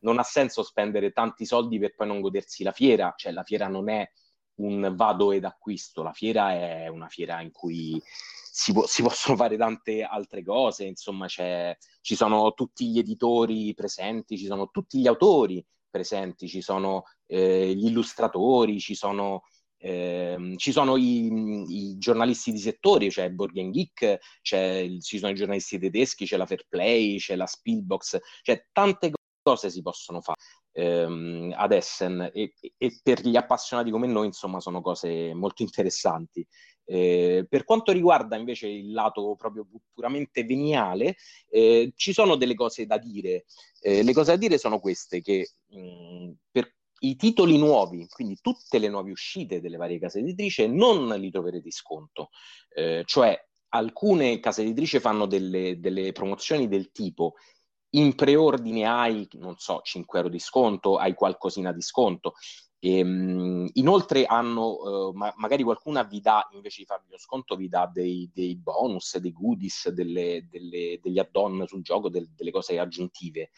non 0.00 0.18
ha 0.18 0.24
senso 0.24 0.62
spendere 0.62 1.10
tanti 1.10 1.44
soldi 1.44 1.78
per 1.78 1.94
poi 1.96 2.06
non 2.06 2.20
godersi 2.20 2.62
la 2.62 2.72
fiera, 2.72 3.14
cioè 3.16 3.32
la 3.32 3.44
fiera 3.44 3.66
non 3.66 3.88
è 3.88 4.08
un 4.56 4.92
vado 4.96 5.32
ed 5.32 5.44
acquisto. 5.44 6.02
La 6.02 6.12
fiera 6.12 6.52
è 6.52 6.88
una 6.88 7.08
fiera 7.08 7.40
in 7.40 7.52
cui 7.52 8.00
si, 8.58 8.72
po- 8.72 8.86
si 8.88 9.02
possono 9.02 9.36
fare 9.36 9.56
tante 9.56 10.02
altre 10.02 10.42
cose, 10.42 10.84
insomma, 10.84 11.28
ci 11.28 12.16
sono 12.16 12.52
tutti 12.54 12.90
gli 12.90 12.98
editori 12.98 13.72
presenti, 13.72 14.36
ci 14.36 14.46
sono 14.46 14.68
tutti 14.70 14.98
gli 14.98 15.06
autori 15.06 15.64
presenti, 15.88 16.48
ci 16.48 16.60
sono 16.60 17.04
eh, 17.26 17.72
gli 17.72 17.86
illustratori, 17.86 18.80
ci 18.80 18.96
sono, 18.96 19.44
eh, 19.76 20.54
ci 20.56 20.72
sono 20.72 20.96
i, 20.96 21.30
i, 21.68 21.98
giornalisti 21.98 22.50
di 22.50 22.58
settore, 22.58 23.06
c'è 23.06 23.30
Borgen 23.30 23.70
Geek, 23.70 24.18
ci 24.42 25.18
sono 25.18 25.30
i 25.30 25.36
giornalisti 25.36 25.78
tedeschi, 25.78 26.26
c'è 26.26 26.36
la 26.36 26.46
Fair 26.46 26.64
Play, 26.68 27.18
c'è 27.18 27.36
la 27.36 27.46
Spielbox, 27.46 28.18
c'è 28.42 28.66
tante 28.72 29.12
cose 29.40 29.70
si 29.70 29.82
possono 29.82 30.20
fare 30.20 30.40
ehm, 30.72 31.54
ad 31.56 31.72
Essen 31.72 32.28
e, 32.34 32.54
e, 32.76 33.00
per 33.02 33.26
gli 33.26 33.36
appassionati 33.36 33.90
come 33.90 34.08
noi 34.08 34.26
insomma 34.26 34.58
sono 34.60 34.80
cose 34.80 35.32
molto 35.32 35.62
interessanti. 35.62 36.44
Eh, 36.90 37.44
per 37.46 37.64
quanto 37.64 37.92
riguarda 37.92 38.36
invece 38.36 38.66
il 38.66 38.92
lato 38.92 39.34
proprio 39.36 39.66
puramente 39.92 40.42
veniale, 40.44 41.16
eh, 41.50 41.92
ci 41.94 42.14
sono 42.14 42.36
delle 42.36 42.54
cose 42.54 42.86
da 42.86 42.96
dire. 42.96 43.44
Eh, 43.80 44.02
le 44.02 44.12
cose 44.14 44.30
da 44.30 44.38
dire 44.38 44.56
sono 44.56 44.80
queste, 44.80 45.20
che 45.20 45.50
mh, 45.66 46.30
per 46.50 46.74
i 47.00 47.14
titoli 47.16 47.58
nuovi, 47.58 48.06
quindi 48.08 48.38
tutte 48.40 48.78
le 48.78 48.88
nuove 48.88 49.10
uscite 49.10 49.60
delle 49.60 49.76
varie 49.76 49.98
case 49.98 50.20
editrici, 50.20 50.66
non 50.66 51.08
li 51.08 51.30
troverete 51.30 51.66
in 51.66 51.72
sconto. 51.72 52.30
Eh, 52.74 53.02
cioè, 53.04 53.38
alcune 53.70 54.40
case 54.40 54.62
editrici 54.62 54.98
fanno 54.98 55.26
delle, 55.26 55.78
delle 55.78 56.12
promozioni 56.12 56.68
del 56.68 56.90
tipo 56.90 57.34
in 57.90 58.14
preordine 58.14 58.86
hai, 58.86 59.26
non 59.32 59.56
so, 59.56 59.80
5 59.82 60.18
euro 60.18 60.30
di 60.30 60.38
sconto, 60.38 60.96
hai 60.96 61.14
qualcosina 61.14 61.72
di 61.72 61.80
sconto. 61.80 62.34
E, 62.80 63.02
um, 63.02 63.68
inoltre 63.74 64.24
hanno, 64.24 65.08
uh, 65.08 65.12
ma- 65.12 65.32
magari 65.36 65.62
qualcuna 65.62 66.04
vi 66.04 66.20
dà, 66.20 66.48
invece 66.52 66.80
di 66.80 66.86
farvi 66.86 67.10
lo 67.10 67.18
sconto, 67.18 67.56
vi 67.56 67.68
dà 67.68 67.90
dei, 67.92 68.30
dei 68.32 68.56
bonus, 68.56 69.18
dei 69.18 69.32
goodies, 69.32 69.88
delle, 69.90 70.46
delle, 70.48 70.98
degli 71.02 71.18
add-on 71.18 71.64
sul 71.66 71.82
gioco, 71.82 72.08
del, 72.08 72.28
delle 72.34 72.50
cose 72.50 72.78
aggiuntive. 72.78 73.50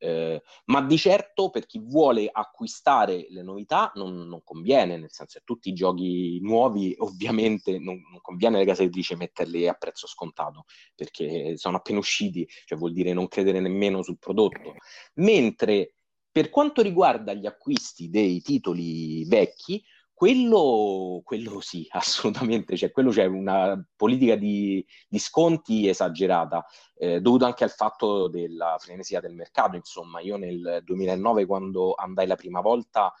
Eh, 0.00 0.40
ma 0.66 0.80
di 0.82 0.96
certo 0.96 1.50
per 1.50 1.66
chi 1.66 1.80
vuole 1.80 2.28
acquistare 2.30 3.26
le 3.30 3.42
novità 3.42 3.90
non, 3.96 4.28
non, 4.28 4.44
conviene, 4.44 4.96
nel 4.96 5.10
senso 5.10 5.38
che 5.38 5.44
tutti 5.44 5.70
i 5.70 5.72
giochi 5.72 6.38
nuovi 6.40 6.94
ovviamente 6.98 7.78
non, 7.80 8.00
non, 8.08 8.20
conviene 8.20 8.56
alle 8.56 8.64
case 8.64 8.84
editrici 8.84 9.16
metterli 9.16 9.66
a 9.66 9.74
prezzo 9.74 10.06
scontato 10.06 10.66
perché 10.94 11.56
sono 11.56 11.78
appena 11.78 11.98
usciti, 11.98 12.48
cioè 12.64 12.78
vuol 12.78 12.92
dire 12.92 13.12
non 13.12 13.26
credere 13.26 13.58
nemmeno 13.58 14.02
sul 14.02 14.18
prodotto. 14.18 14.76
Mentre 15.14 15.94
per 16.38 16.50
quanto 16.50 16.82
riguarda 16.82 17.32
gli 17.32 17.46
acquisti 17.46 18.10
dei 18.10 18.40
titoli 18.42 19.24
vecchi, 19.24 19.82
quello, 20.14 21.20
quello, 21.24 21.58
sì, 21.58 21.84
assolutamente, 21.90 22.76
cioè, 22.76 22.92
quello 22.92 23.10
c'è 23.10 23.24
una 23.24 23.84
politica 23.96 24.36
di, 24.36 24.86
di 25.08 25.18
sconti 25.18 25.88
esagerata, 25.88 26.64
eh, 26.94 27.20
dovuto 27.20 27.44
anche 27.44 27.64
al 27.64 27.72
fatto 27.72 28.28
della 28.28 28.76
frenesia 28.78 29.18
del 29.18 29.34
mercato. 29.34 29.74
Insomma, 29.74 30.20
io 30.20 30.36
nel 30.36 30.82
2009, 30.84 31.44
quando 31.44 31.94
andai 31.94 32.28
la 32.28 32.36
prima 32.36 32.60
volta, 32.60 33.12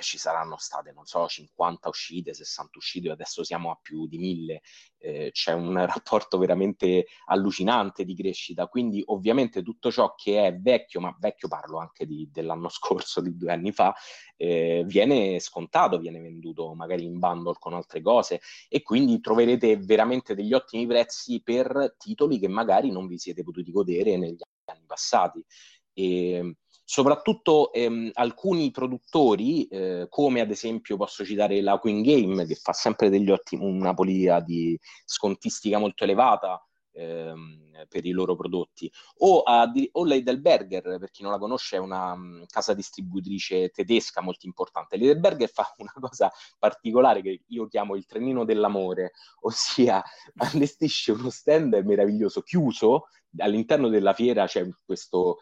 ci 0.00 0.18
saranno 0.18 0.56
state, 0.58 0.92
non 0.92 1.04
so, 1.04 1.26
50 1.26 1.88
uscite, 1.88 2.34
60 2.34 2.78
uscite, 2.78 3.10
adesso 3.10 3.44
siamo 3.44 3.70
a 3.70 3.78
più 3.80 4.06
di 4.06 4.18
1000, 4.18 4.62
eh, 4.98 5.30
c'è 5.32 5.52
un 5.52 5.74
rapporto 5.86 6.38
veramente 6.38 7.06
allucinante 7.26 8.04
di 8.04 8.14
crescita, 8.14 8.66
quindi 8.66 9.02
ovviamente 9.06 9.62
tutto 9.62 9.90
ciò 9.90 10.14
che 10.14 10.46
è 10.46 10.56
vecchio, 10.56 11.00
ma 11.00 11.14
vecchio 11.18 11.48
parlo 11.48 11.78
anche 11.78 12.06
di, 12.06 12.28
dell'anno 12.30 12.68
scorso, 12.70 13.20
di 13.20 13.36
due 13.36 13.52
anni 13.52 13.72
fa, 13.72 13.94
eh, 14.36 14.84
viene 14.86 15.38
scontato, 15.40 15.98
viene 15.98 16.20
venduto 16.20 16.74
magari 16.74 17.04
in 17.04 17.18
bundle 17.18 17.56
con 17.58 17.74
altre 17.74 18.00
cose. 18.00 18.40
E 18.68 18.82
quindi 18.82 19.20
troverete 19.20 19.76
veramente 19.76 20.34
degli 20.34 20.52
ottimi 20.52 20.86
prezzi 20.86 21.42
per 21.42 21.94
titoli 21.98 22.38
che 22.38 22.48
magari 22.48 22.90
non 22.90 23.06
vi 23.06 23.18
siete 23.18 23.42
potuti 23.42 23.70
godere 23.70 24.16
negli 24.16 24.40
anni 24.64 24.84
passati. 24.86 25.44
E, 25.92 26.56
soprattutto 26.84 27.72
ehm, 27.72 28.10
alcuni 28.14 28.70
produttori, 28.70 29.66
eh, 29.66 30.06
come 30.08 30.40
ad 30.40 30.50
esempio 30.50 30.96
posso 30.96 31.24
citare 31.24 31.60
la 31.60 31.78
Queen 31.78 32.02
Game, 32.02 32.46
che 32.46 32.54
fa 32.54 32.72
sempre 32.72 33.08
ottimi, 33.30 33.64
una 33.64 33.94
politica 33.94 34.40
di 34.40 34.78
scontistica 35.04 35.78
molto 35.78 36.04
elevata 36.04 36.62
ehm, 36.92 37.86
per 37.88 38.04
i 38.04 38.10
loro 38.10 38.36
prodotti, 38.36 38.90
o, 39.18 39.42
a, 39.42 39.70
o 39.92 40.04
l'Heidelberger, 40.04 40.98
per 40.98 41.10
chi 41.10 41.22
non 41.22 41.32
la 41.32 41.38
conosce, 41.38 41.76
è 41.76 41.78
una 41.78 42.12
um, 42.12 42.44
casa 42.46 42.74
distributrice 42.74 43.70
tedesca 43.70 44.20
molto 44.20 44.46
importante. 44.46 44.96
L'Heidelberger 44.96 45.48
fa 45.48 45.72
una 45.78 45.92
cosa 45.98 46.30
particolare 46.58 47.22
che 47.22 47.42
io 47.46 47.66
chiamo 47.68 47.96
il 47.96 48.06
trenino 48.06 48.44
dell'amore, 48.44 49.12
ossia 49.42 50.02
allestisce 50.36 51.12
uno 51.12 51.30
stand 51.30 51.74
meraviglioso 51.84 52.42
chiuso 52.42 53.06
all'interno 53.38 53.88
della 53.88 54.12
fiera 54.12 54.46
c'è 54.46 54.68
questo 54.84 55.38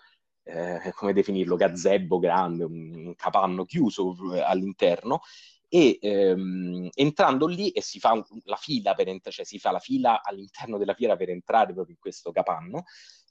eh, 0.51 0.92
come 0.92 1.12
definirlo, 1.12 1.57
gazebo 1.57 2.18
grande, 2.18 2.64
un, 2.64 3.14
capanno 3.16 3.64
chiuso 3.64 4.34
eh, 4.34 4.40
all'interno 4.40 5.20
e 5.68 5.98
ehm, 6.01 6.88
entrando 6.94 7.46
lì 7.46 7.70
e 7.70 7.80
si 7.80 8.01
fa 8.01 8.12
un, 8.12 8.24
la 8.44 8.57
fila 8.57 8.94
per 8.94 9.09
entrare, 9.09 9.36
cioè 9.36 9.44
si 9.44 9.59
fa 9.59 9.70
la 9.70 9.78
fila 9.78 10.22
all'interno 10.22 10.78
della 10.78 10.94
fiera 10.94 11.16
per 11.16 11.30
entrare 11.30 11.72
proprio 11.72 11.94
in 11.94 12.01
questo 12.01 12.32
capanno. 12.32 12.84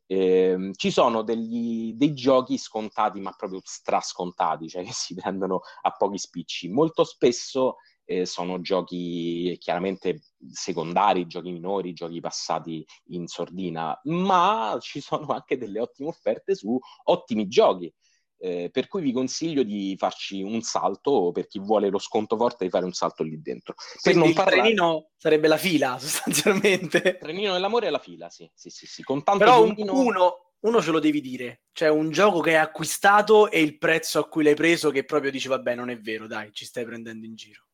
Eh, 0.05 0.71
ci 0.73 0.89
sono 0.89 1.21
degli, 1.21 1.93
dei 1.93 2.13
giochi 2.13 2.57
scontati, 2.57 3.19
ma 3.19 3.31
proprio 3.31 3.61
strascontati, 3.63 4.69
cioè 4.69 4.83
che 4.83 4.93
si 4.93 5.13
prendono 5.19 5.61
a 5.81 5.91
pochi 5.91 6.17
spicci. 6.17 6.69
Molto 6.69 7.03
spesso 7.03 7.75
eh, 8.09 8.25
sono 8.25 8.59
giochi 8.59 9.55
chiaramente 9.59 10.23
secondari, 10.51 11.27
giochi 11.27 11.51
minori, 11.51 11.93
giochi 11.93 12.19
passati 12.19 12.83
in 13.09 13.27
sordina, 13.27 13.99
ma 14.05 14.75
ci 14.81 14.99
sono 14.99 15.27
anche 15.27 15.57
delle 15.57 15.79
ottime 15.79 16.09
offerte 16.09 16.55
su 16.55 16.77
ottimi 17.03 17.47
giochi. 17.47 17.93
Eh, 18.41 18.69
per 18.71 18.87
cui 18.87 19.01
vi 19.01 19.11
consiglio 19.11 19.63
di 19.63 19.95
farci 19.97 20.41
un 20.41 20.61
salto 20.61 21.31
per 21.33 21.45
chi 21.45 21.59
vuole 21.59 21.89
lo 21.89 21.99
sconto 21.99 22.37
forte 22.37 22.63
di 22.63 22.69
fare 22.69 22.85
un 22.85 22.93
salto 22.93 23.21
lì 23.21 23.39
dentro. 23.41 23.75
Per 24.01 24.15
non 24.15 24.29
il 24.29 24.33
parlare... 24.33 24.61
trenino 24.61 25.09
sarebbe 25.17 25.47
la 25.47 25.57
fila 25.57 25.99
sostanzialmente. 25.99 26.97
Il 26.97 27.17
trenino 27.19 27.53
dell'amore 27.53 27.87
è 27.87 27.89
la 27.91 27.99
fila, 27.99 28.29
sì, 28.29 28.49
sì, 28.55 28.69
sì, 28.71 28.87
sì. 28.87 29.03
Con 29.03 29.23
tanto 29.23 29.43
Però 29.43 29.67
giochino... 29.67 29.93
uno, 29.93 30.53
uno 30.61 30.81
ce 30.81 30.91
lo 30.91 30.99
devi 30.99 31.21
dire, 31.21 31.65
cioè 31.73 31.89
un 31.89 32.09
gioco 32.09 32.39
che 32.39 32.51
hai 32.51 32.63
acquistato 32.63 33.51
e 33.51 33.61
il 33.61 33.77
prezzo 33.77 34.19
a 34.19 34.27
cui 34.27 34.43
l'hai 34.43 34.55
preso 34.55 34.89
che 34.89 35.03
proprio 35.03 35.29
dici 35.29 35.47
vabbè 35.47 35.75
non 35.75 35.89
è 35.91 35.99
vero, 35.99 36.25
dai, 36.25 36.51
ci 36.53 36.65
stai 36.65 36.85
prendendo 36.85 37.25
in 37.27 37.35
giro. 37.35 37.67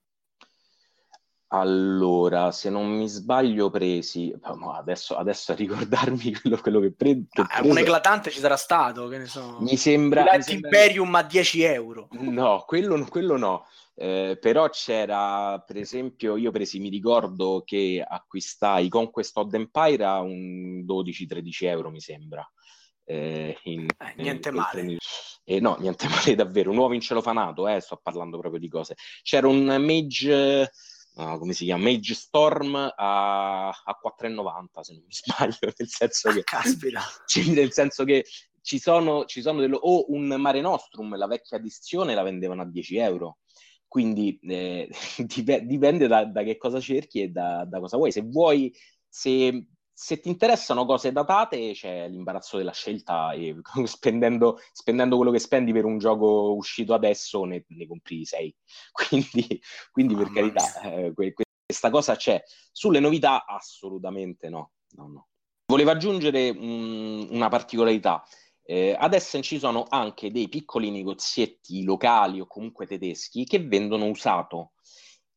Allora, 1.58 2.52
se 2.52 2.70
non 2.70 2.88
mi 2.88 3.08
sbaglio, 3.08 3.70
presi 3.70 4.34
adesso, 4.42 5.16
adesso 5.16 5.54
a 5.54 5.56
ricordarmi 5.56 6.34
quello, 6.42 6.58
quello 6.58 6.80
che 6.82 6.94
pre- 6.94 7.24
che 7.30 7.42
ah, 7.48 7.62
un 7.64 7.78
eclatante 7.78 8.30
ci 8.30 8.40
sarà 8.40 8.58
stato, 8.58 9.08
che 9.08 9.20
ne 9.20 9.26
so. 9.26 9.58
Mi 9.62 9.78
sembra. 9.78 10.24
Mi 10.24 10.42
sembra... 10.42 10.70
Imperium 10.70 11.16
a 11.16 11.24
10 11.24 11.62
euro. 11.64 12.08
No, 12.12 12.64
quello, 12.68 13.02
quello 13.06 13.38
no. 13.38 13.66
Eh, 13.96 14.38
però 14.42 14.68
c'era, 14.68 15.64
per 15.66 15.78
esempio, 15.78 16.36
io 16.36 16.52
presi, 16.52 16.80
mi 16.80 16.90
ricordo 16.90 17.64
che 17.66 18.04
acquistai 18.06 18.90
Conquest 18.90 19.38
of 19.38 19.50
the 19.50 19.56
Empire 19.56 20.04
a 20.04 20.20
un 20.20 20.84
12-13 20.86 21.68
euro, 21.68 21.90
mi 21.90 22.02
sembra. 22.02 22.46
Eh, 23.06 23.58
in, 23.64 23.86
eh, 23.86 24.14
niente 24.22 24.50
in, 24.50 24.56
male. 24.56 24.98
Eh, 25.46 25.62
no, 25.62 25.78
niente 25.80 26.08
male 26.10 26.36
davvero. 26.36 26.72
Un 26.72 26.76
nuovo 26.76 26.94
incelofanato, 26.94 27.66
eh, 27.70 27.80
sto 27.80 27.98
parlando 28.04 28.38
proprio 28.40 28.60
di 28.60 28.68
cose. 28.68 28.96
C'era 29.24 29.48
un 29.48 29.64
Mage 29.80 30.70
uh, 31.16 31.38
come 31.38 31.54
si 31.54 31.66
chiama, 31.66 31.84
Mage 31.84 32.14
Storm 32.14 32.76
a, 32.76 33.70
a 33.70 34.00
4,90 34.20 34.82
se 34.82 34.94
non 34.94 35.04
mi 35.06 35.14
sbaglio, 35.14 35.74
nel 35.78 35.90
senso 35.90 36.32
che... 36.32 36.44
Caspita! 36.44 37.02
nel 37.54 37.72
senso 37.72 38.04
che 38.04 38.26
ci 38.62 38.80
sono, 38.80 39.26
ci 39.26 39.42
sono 39.42 39.60
dello, 39.60 39.78
o 39.78 40.06
un 40.10 40.26
Mare 40.40 40.62
Nostrum, 40.62 41.16
la 41.16 41.28
vecchia 41.28 41.58
edizione 41.58 42.16
la 42.16 42.24
vendevano 42.24 42.64
a 42.64 42.66
10 42.66 42.98
euro. 42.98 43.38
Quindi 43.88 44.38
eh, 44.42 44.90
dipende 45.64 46.08
da, 46.08 46.26
da, 46.26 46.44
che 46.44 46.58
cosa 46.58 46.80
cerchi 46.80 47.22
e 47.22 47.30
da, 47.30 47.64
da 47.66 47.80
cosa 47.80 47.98
vuoi. 47.98 48.12
Se 48.12 48.22
vuoi, 48.22 48.74
se 49.08 49.68
se 49.98 50.20
ti 50.20 50.28
interessano 50.28 50.86
cose 50.86 51.14
datate, 51.14 51.72
c'è 51.72 52.10
l'imbarazzo 52.10 52.58
della 52.58 52.74
scelta 52.74 53.32
e 53.32 53.56
spendendo, 53.86 54.60
spendendo 54.74 55.16
quello 55.16 55.32
che 55.32 55.40
spendi 55.40 55.72
per 55.72 55.86
un 55.86 56.00
gioco 56.00 56.54
uscito 56.54 56.94
adesso 56.94 57.46
ne, 57.46 57.64
ne 57.70 57.88
compri 57.88 58.26
sei. 58.26 58.54
Quindi, 58.92 59.62
quindi 59.92 60.14
oh, 60.14 60.18
per 60.18 60.32
carità, 60.32 60.82
eh, 60.82 61.14
questa 61.14 61.90
cosa 61.90 62.18
c'è. 62.18 62.44
Sulle 62.74 63.00
novità, 63.00 63.46
assolutamente 63.46 64.50
no. 64.50 64.72
no, 64.98 65.08
no. 65.08 65.28
Volevo 65.68 65.92
aggiungere 65.92 66.50
um, 66.50 67.28
una 67.32 67.48
particolarità. 67.48 68.22
Eh, 68.64 68.96
ad 68.98 69.14
Essen 69.14 69.44
ci 69.44 69.60
sono 69.60 69.86
anche 69.88 70.30
dei 70.30 70.50
piccoli 70.50 70.92
negozietti 70.92 71.84
locali 71.84 72.42
o 72.42 72.48
comunque 72.48 72.86
tedeschi 72.86 73.46
che 73.46 73.60
vendono 73.60 74.08
usato 74.08 74.74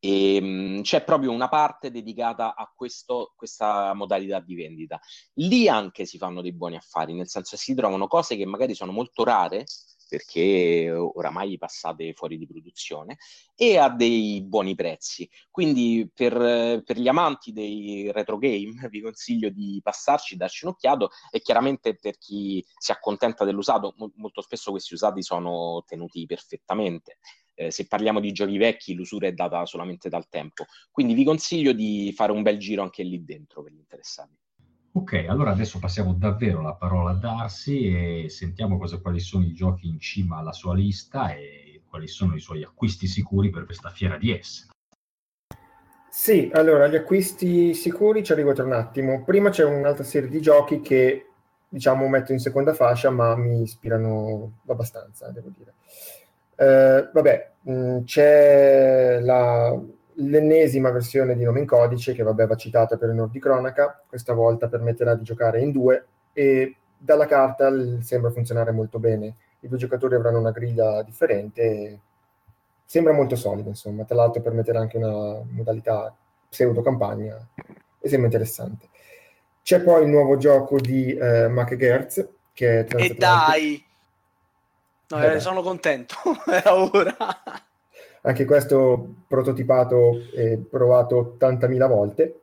e 0.00 0.36
ehm, 0.36 0.78
mh, 0.78 0.82
c'è 0.82 1.02
proprio 1.04 1.32
una 1.32 1.48
parte 1.48 1.90
dedicata 1.90 2.54
a 2.54 2.70
questo, 2.74 3.32
questa 3.36 3.92
modalità 3.94 4.40
di 4.40 4.54
vendita. 4.54 5.00
Lì 5.34 5.68
anche 5.68 6.04
si 6.04 6.18
fanno 6.18 6.40
dei 6.42 6.52
buoni 6.52 6.76
affari, 6.76 7.14
nel 7.14 7.28
senso 7.28 7.56
che 7.56 7.62
si 7.62 7.74
trovano 7.74 8.06
cose 8.06 8.36
che 8.36 8.46
magari 8.46 8.74
sono 8.74 8.92
molto 8.92 9.24
rare 9.24 9.64
perché 10.08 10.90
oramai 10.90 11.58
passate 11.58 12.14
fuori 12.14 12.38
di 12.38 12.46
produzione 12.46 13.18
e 13.54 13.76
a 13.76 13.90
dei 13.90 14.42
buoni 14.42 14.74
prezzi. 14.74 15.28
Quindi 15.50 16.10
per, 16.12 16.82
per, 16.82 16.98
gli 16.98 17.08
amanti 17.08 17.52
dei 17.52 18.10
retro 18.10 18.38
game 18.38 18.72
vi 18.88 19.02
consiglio 19.02 19.50
di 19.50 19.80
passarci, 19.82 20.36
darci 20.36 20.64
un'occhiato 20.64 21.10
e 21.30 21.40
chiaramente 21.42 21.96
per 21.96 22.16
chi 22.16 22.64
si 22.78 22.90
accontenta 22.90 23.44
dell'usato, 23.44 23.94
mo- 23.98 24.12
molto 24.16 24.40
spesso 24.40 24.70
questi 24.70 24.94
usati 24.94 25.22
sono 25.22 25.84
tenuti 25.86 26.24
perfettamente 26.24 27.18
eh, 27.58 27.72
se 27.72 27.86
parliamo 27.86 28.20
di 28.20 28.30
giochi 28.30 28.56
vecchi 28.56 28.94
l'usura 28.94 29.26
è 29.26 29.32
data 29.32 29.66
solamente 29.66 30.08
dal 30.08 30.28
tempo. 30.28 30.64
Quindi 30.92 31.14
vi 31.14 31.24
consiglio 31.24 31.72
di 31.72 32.12
fare 32.14 32.30
un 32.30 32.42
bel 32.42 32.56
giro 32.56 32.82
anche 32.82 33.02
lì 33.02 33.24
dentro 33.24 33.62
per 33.62 33.72
gli 33.72 33.78
interessati. 33.78 34.36
Ok, 34.92 35.26
allora 35.28 35.50
adesso 35.50 35.78
passiamo 35.78 36.14
davvero 36.14 36.62
la 36.62 36.74
parola 36.74 37.10
a 37.10 37.14
Darsi 37.14 37.88
e 37.88 38.28
sentiamo 38.28 38.78
cosa, 38.78 39.00
quali 39.00 39.20
sono 39.20 39.44
i 39.44 39.52
giochi 39.52 39.88
in 39.88 39.98
cima 39.98 40.38
alla 40.38 40.52
sua 40.52 40.74
lista 40.74 41.34
e 41.34 41.82
quali 41.88 42.06
sono 42.06 42.34
i 42.34 42.40
suoi 42.40 42.62
acquisti 42.62 43.06
sicuri 43.06 43.50
per 43.50 43.64
questa 43.64 43.90
fiera 43.90 44.16
di 44.16 44.36
Essen. 44.36 44.68
Sì, 46.10 46.50
allora 46.52 46.88
gli 46.88 46.96
acquisti 46.96 47.74
sicuri 47.74 48.24
ci 48.24 48.32
arrivo 48.32 48.52
tra 48.52 48.64
un 48.64 48.72
attimo. 48.72 49.22
Prima 49.24 49.50
c'è 49.50 49.64
un'altra 49.64 50.04
serie 50.04 50.28
di 50.28 50.40
giochi 50.40 50.80
che 50.80 51.26
diciamo 51.68 52.08
metto 52.08 52.32
in 52.32 52.38
seconda 52.38 52.72
fascia, 52.72 53.10
ma 53.10 53.36
mi 53.36 53.62
ispirano 53.62 54.60
abbastanza, 54.66 55.30
devo 55.30 55.50
dire. 55.56 55.74
Eh, 56.60 57.08
vabbè, 57.12 57.50
mh, 57.62 58.02
c'è 58.02 59.20
la, 59.20 59.80
l'ennesima 60.14 60.90
versione 60.90 61.36
di 61.36 61.44
nome 61.44 61.60
in 61.60 61.66
codice 61.66 62.14
che 62.14 62.24
vabbè 62.24 62.46
va 62.46 62.56
citata 62.56 62.96
per 62.96 63.10
onor 63.10 63.30
di 63.30 63.38
cronaca, 63.38 64.02
questa 64.08 64.32
volta 64.32 64.66
permetterà 64.66 65.14
di 65.14 65.22
giocare 65.22 65.60
in 65.60 65.70
due 65.70 66.04
e 66.32 66.74
dalla 66.98 67.26
carta 67.26 67.70
sembra 68.00 68.30
funzionare 68.30 68.72
molto 68.72 68.98
bene. 68.98 69.36
I 69.60 69.68
due 69.68 69.78
giocatori 69.78 70.16
avranno 70.16 70.40
una 70.40 70.50
griglia 70.50 71.02
differente, 71.02 72.00
sembra 72.84 73.12
molto 73.12 73.36
solido 73.36 73.68
insomma, 73.68 74.04
tra 74.04 74.16
l'altro 74.16 74.42
permetterà 74.42 74.80
anche 74.80 74.96
una 74.96 75.40
modalità 75.48 76.12
pseudo 76.48 76.82
campagna 76.82 77.36
e 78.00 78.08
sembra 78.08 78.26
interessante. 78.26 78.88
C'è 79.62 79.80
poi 79.80 80.02
il 80.02 80.08
nuovo 80.08 80.36
gioco 80.38 80.80
di 80.80 81.12
eh, 81.12 81.46
Mac 81.46 81.76
Gertz 81.76 82.26
che 82.52 82.80
è 82.80 82.86
E 82.96 83.14
dai! 83.14 83.86
No, 85.10 85.22
eh, 85.22 85.40
sono 85.40 85.62
contento, 85.62 86.16
era 86.46 86.74
ora. 86.76 87.16
Anche 88.22 88.44
questo 88.44 89.14
prototipato 89.26 90.20
e 90.34 90.58
provato 90.58 91.36
80.000 91.38 91.88
volte. 91.88 92.40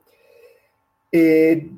E 1.10 1.70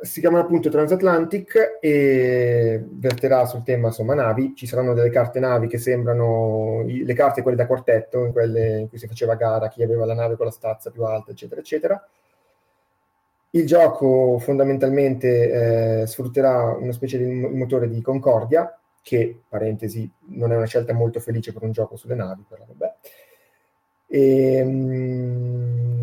si 0.00 0.20
chiama 0.20 0.38
appunto 0.38 0.68
Transatlantic 0.68 1.78
e 1.80 2.82
verterà 2.88 3.46
sul 3.46 3.64
tema 3.64 3.88
insomma 3.88 4.14
navi. 4.14 4.54
Ci 4.54 4.66
saranno 4.66 4.94
delle 4.94 5.10
carte 5.10 5.40
navi 5.40 5.66
che 5.66 5.78
sembrano 5.78 6.84
le 6.86 7.14
carte 7.14 7.42
quelle 7.42 7.56
da 7.56 7.66
quartetto, 7.66 8.24
in 8.24 8.32
quelle 8.32 8.78
in 8.78 8.88
cui 8.88 8.98
si 8.98 9.08
faceva 9.08 9.34
gara, 9.34 9.68
chi 9.68 9.82
aveva 9.82 10.04
la 10.04 10.14
nave 10.14 10.36
con 10.36 10.46
la 10.46 10.52
stazza 10.52 10.90
più 10.90 11.02
alta, 11.04 11.32
eccetera, 11.32 11.60
eccetera. 11.60 12.08
Il 13.50 13.66
gioco 13.66 14.38
fondamentalmente 14.38 16.02
eh, 16.02 16.06
sfrutterà 16.06 16.76
una 16.78 16.92
specie 16.92 17.18
di 17.18 17.24
motore 17.24 17.88
di 17.88 18.00
Concordia, 18.02 18.77
che, 19.02 19.40
parentesi, 19.48 20.10
non 20.30 20.52
è 20.52 20.56
una 20.56 20.66
scelta 20.66 20.92
molto 20.92 21.20
felice 21.20 21.52
per 21.52 21.62
un 21.62 21.72
gioco 21.72 21.96
sulle 21.96 22.14
navi, 22.14 22.44
però 22.48 22.64
vabbè. 22.66 22.94
E, 24.06 24.54
ehm, 24.56 25.98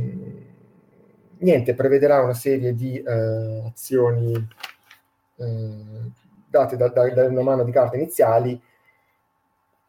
niente, 1.40 1.74
prevederà 1.74 2.22
una 2.22 2.34
serie 2.34 2.74
di 2.74 2.98
eh, 2.98 3.64
azioni 3.66 4.34
eh, 5.38 6.12
date 6.48 6.78
da, 6.78 6.88
da, 6.90 7.10
da, 7.10 7.26
una 7.28 7.42
mano 7.42 7.64
di 7.64 7.72
carte 7.72 7.98
iniziali 7.98 8.60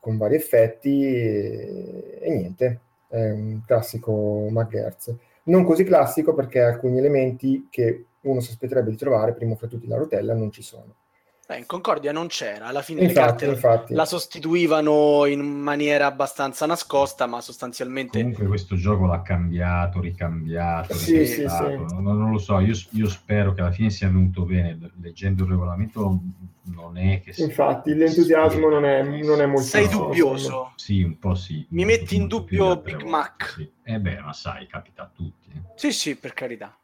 con 0.01 0.17
vari 0.17 0.35
effetti 0.37 1.05
e, 1.05 2.19
e 2.21 2.31
niente, 2.31 2.81
è 3.09 3.31
un 3.31 3.63
classico 3.67 4.47
McGertz. 4.51 5.15
Non 5.45 5.65
così 5.65 5.85
classico 5.85 6.35
perché 6.35 6.61
alcuni 6.61 6.99
elementi 6.99 7.69
che 7.71 8.07
uno 8.23 8.41
sospetterebbe 8.41 8.91
di 8.91 8.97
trovare, 8.97 9.35
primo 9.35 9.55
fra 9.55 9.69
tutti 9.69 9.87
la 9.87 9.97
rotella, 9.97 10.35
non 10.35 10.51
ci 10.51 10.63
sono. 10.63 10.95
Eh, 11.49 11.59
in 11.59 11.67
Concordia 11.67 12.11
non 12.11 12.27
c'era, 12.27 12.67
alla 12.67 12.83
fine 12.83 13.03
infatti, 13.03 13.21
le 13.21 13.27
carte 13.27 13.47
infatti. 13.47 13.95
la 13.95 14.05
sostituivano 14.05 15.27
in 15.27 15.41
maniera 15.41 16.07
abbastanza 16.07 16.67
nascosta, 16.67 17.27
ma 17.27 17.41
sostanzialmente... 17.41 18.19
Comunque 18.19 18.47
questo 18.47 18.75
gioco 18.75 19.07
l'ha 19.07 19.23
cambiato, 19.23 20.01
ricambiato, 20.01 20.95
sì, 20.95 21.25
sì, 21.25 21.47
sì. 21.47 21.47
Non, 21.47 22.03
non, 22.03 22.33
lo 22.33 22.39
so, 22.39 22.59
io, 22.59 22.75
io, 22.91 23.09
spero 23.09 23.53
che 23.53 23.61
alla 23.61 23.71
fine 23.71 23.91
sia 23.91 24.09
venuto 24.09 24.45
bene, 24.45 24.77
leggendo 25.01 25.45
il 25.45 25.51
regolamento 25.51 26.21
non 26.65 26.99
è 26.99 27.21
che... 27.21 27.41
Infatti 27.41 27.95
l'entusiasmo 27.95 28.69
non 28.69 28.85
è, 28.85 29.03
non 29.05 29.41
è 29.41 29.47
molto... 29.47 29.69
Sei 29.69 29.89
dubbioso? 29.89 30.73
Sì, 30.75 31.03
un 31.03 31.17
po' 31.17 31.37
sì. 31.37 31.65
Mi 31.71 31.85
metti 31.85 32.17
in 32.17 32.27
dubbio 32.27 32.77
Big 32.81 33.03
Mac? 33.03 33.53
Sì. 33.57 33.71
Eh 33.85 34.01
beh, 34.01 34.21
ma 34.21 34.33
sai, 34.33 34.67
capita 34.67 35.03
a 35.03 35.11
tutti. 35.15 35.49
Sì, 35.77 35.93
sì, 35.93 36.17
per 36.17 36.33
carità. 36.33 36.77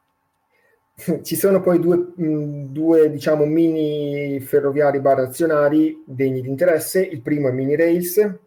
Ci 1.23 1.37
sono 1.37 1.61
poi 1.61 1.79
due, 1.79 2.13
due 2.15 3.11
diciamo, 3.11 3.45
mini 3.45 4.39
ferroviari 4.41 5.01
bar 5.01 5.21
azionari 5.21 6.03
degni 6.07 6.43
di 6.43 6.49
interesse. 6.49 7.03
Il 7.03 7.23
primo 7.23 7.49
è 7.49 7.53
Mini 7.53 7.77
Rails, 7.77 8.39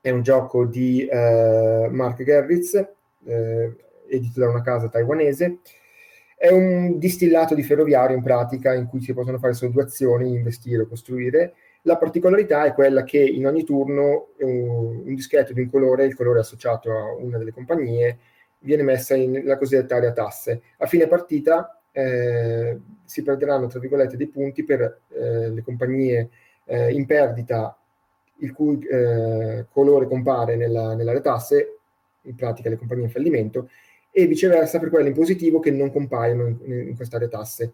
è 0.00 0.10
un 0.10 0.22
gioco 0.22 0.66
di 0.66 1.06
eh, 1.06 1.88
Mark 1.90 2.22
Gerritz, 2.22 2.74
eh, 2.74 3.76
edito 4.08 4.40
da 4.40 4.48
una 4.48 4.60
casa 4.60 4.88
taiwanese. 4.88 5.58
È 6.36 6.50
un 6.50 6.98
distillato 6.98 7.54
di 7.54 7.62
ferroviario 7.62 8.16
in 8.16 8.22
pratica 8.22 8.74
in 8.74 8.86
cui 8.86 9.00
si 9.00 9.14
possono 9.14 9.38
fare 9.38 9.54
solo 9.54 9.70
due 9.70 9.84
azioni, 9.84 10.34
investire 10.34 10.82
o 10.82 10.86
costruire. 10.86 11.54
La 11.82 11.96
particolarità 11.96 12.64
è 12.64 12.74
quella 12.74 13.04
che 13.04 13.18
in 13.18 13.46
ogni 13.46 13.64
turno 13.64 14.28
un, 14.38 15.02
un 15.06 15.14
dischetto 15.14 15.52
di 15.52 15.60
un 15.60 15.70
colore, 15.70 16.04
il 16.04 16.16
colore 16.16 16.40
associato 16.40 16.90
a 16.90 17.14
una 17.14 17.38
delle 17.38 17.52
compagnie, 17.52 18.18
viene 18.58 18.82
messa 18.82 19.14
in 19.14 19.42
la 19.44 19.56
cosiddetta 19.56 19.96
area 19.96 20.12
tasse. 20.12 20.62
A 20.78 20.86
fine 20.86 21.06
partita 21.06 21.78
eh, 21.94 22.80
si 23.04 23.22
perderanno, 23.22 23.68
tra 23.68 23.78
virgolette, 23.78 24.16
dei 24.16 24.26
punti 24.26 24.64
per 24.64 25.00
eh, 25.08 25.48
le 25.50 25.62
compagnie 25.62 26.30
eh, 26.64 26.92
in 26.92 27.06
perdita 27.06 27.78
il 28.38 28.52
cui 28.52 28.84
eh, 28.84 29.66
colore 29.70 30.06
compare 30.06 30.56
nella, 30.56 30.94
nell'area 30.94 31.20
tasse, 31.20 31.78
in 32.22 32.34
pratica 32.34 32.68
le 32.68 32.76
compagnie 32.76 33.04
in 33.04 33.10
fallimento, 33.10 33.70
e 34.10 34.26
viceversa 34.26 34.78
per 34.80 34.90
quelle 34.90 35.08
in 35.08 35.14
positivo 35.14 35.60
che 35.60 35.70
non 35.70 35.92
compaiono 35.92 36.46
in, 36.46 36.88
in 36.88 36.96
quest'area 36.96 37.28
tasse. 37.28 37.72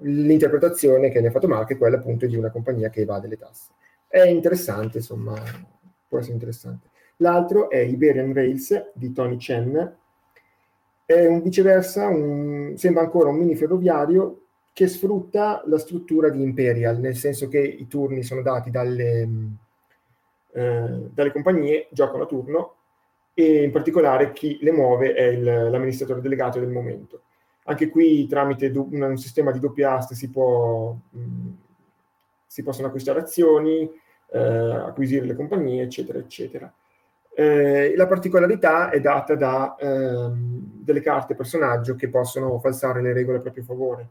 L'interpretazione 0.00 1.08
che 1.08 1.20
ne 1.20 1.28
ha 1.28 1.30
fatto 1.30 1.48
Mark 1.48 1.70
è 1.70 1.78
quella 1.78 1.96
appunto 1.96 2.26
di 2.26 2.36
una 2.36 2.50
compagnia 2.50 2.90
che 2.90 3.00
evade 3.00 3.28
le 3.28 3.38
tasse. 3.38 3.70
È 4.06 4.22
interessante, 4.22 4.98
insomma, 4.98 5.34
può 6.06 6.18
essere 6.18 6.34
interessante. 6.34 6.88
L'altro 7.16 7.70
è 7.70 7.78
Iberian 7.78 8.32
Rails 8.32 8.90
di 8.94 9.12
Tony 9.12 9.36
Chen, 9.36 9.96
è 11.08 11.24
un 11.24 11.40
viceversa, 11.40 12.06
un, 12.06 12.74
sembra 12.76 13.00
ancora 13.00 13.30
un 13.30 13.38
mini 13.38 13.56
ferroviario 13.56 14.42
che 14.74 14.86
sfrutta 14.88 15.62
la 15.64 15.78
struttura 15.78 16.28
di 16.28 16.42
Imperial, 16.42 16.98
nel 16.98 17.16
senso 17.16 17.48
che 17.48 17.60
i 17.60 17.86
turni 17.86 18.22
sono 18.22 18.42
dati 18.42 18.70
dalle, 18.70 19.26
eh, 20.52 21.08
dalle 21.10 21.32
compagnie, 21.32 21.88
giocano 21.92 22.24
a 22.24 22.26
turno, 22.26 22.74
e 23.32 23.62
in 23.62 23.70
particolare 23.70 24.34
chi 24.34 24.58
le 24.60 24.70
muove 24.70 25.14
è 25.14 25.22
il, 25.28 25.42
l'amministratore 25.44 26.20
delegato 26.20 26.60
del 26.60 26.68
momento. 26.68 27.22
Anche 27.64 27.88
qui 27.88 28.26
tramite 28.26 28.70
du- 28.70 28.90
un 28.92 29.16
sistema 29.16 29.50
di 29.50 29.60
doppie 29.60 29.86
aste 29.86 30.14
si, 30.14 30.28
può, 30.28 30.94
mh, 31.08 31.48
si 32.46 32.62
possono 32.62 32.88
acquistare 32.88 33.20
azioni, 33.20 33.90
eh, 34.30 34.38
acquisire 34.38 35.24
le 35.24 35.34
compagnie, 35.34 35.84
eccetera, 35.84 36.18
eccetera. 36.18 36.70
Eh, 37.38 37.94
la 37.94 38.08
particolarità 38.08 38.90
è 38.90 39.00
data 39.00 39.36
da 39.36 39.76
ehm, 39.78 40.82
delle 40.82 41.00
carte 41.00 41.36
personaggio 41.36 41.94
che 41.94 42.08
possono 42.08 42.58
falsare 42.58 43.00
le 43.00 43.12
regole 43.12 43.38
a 43.38 43.40
proprio 43.40 43.62
favore. 43.62 44.08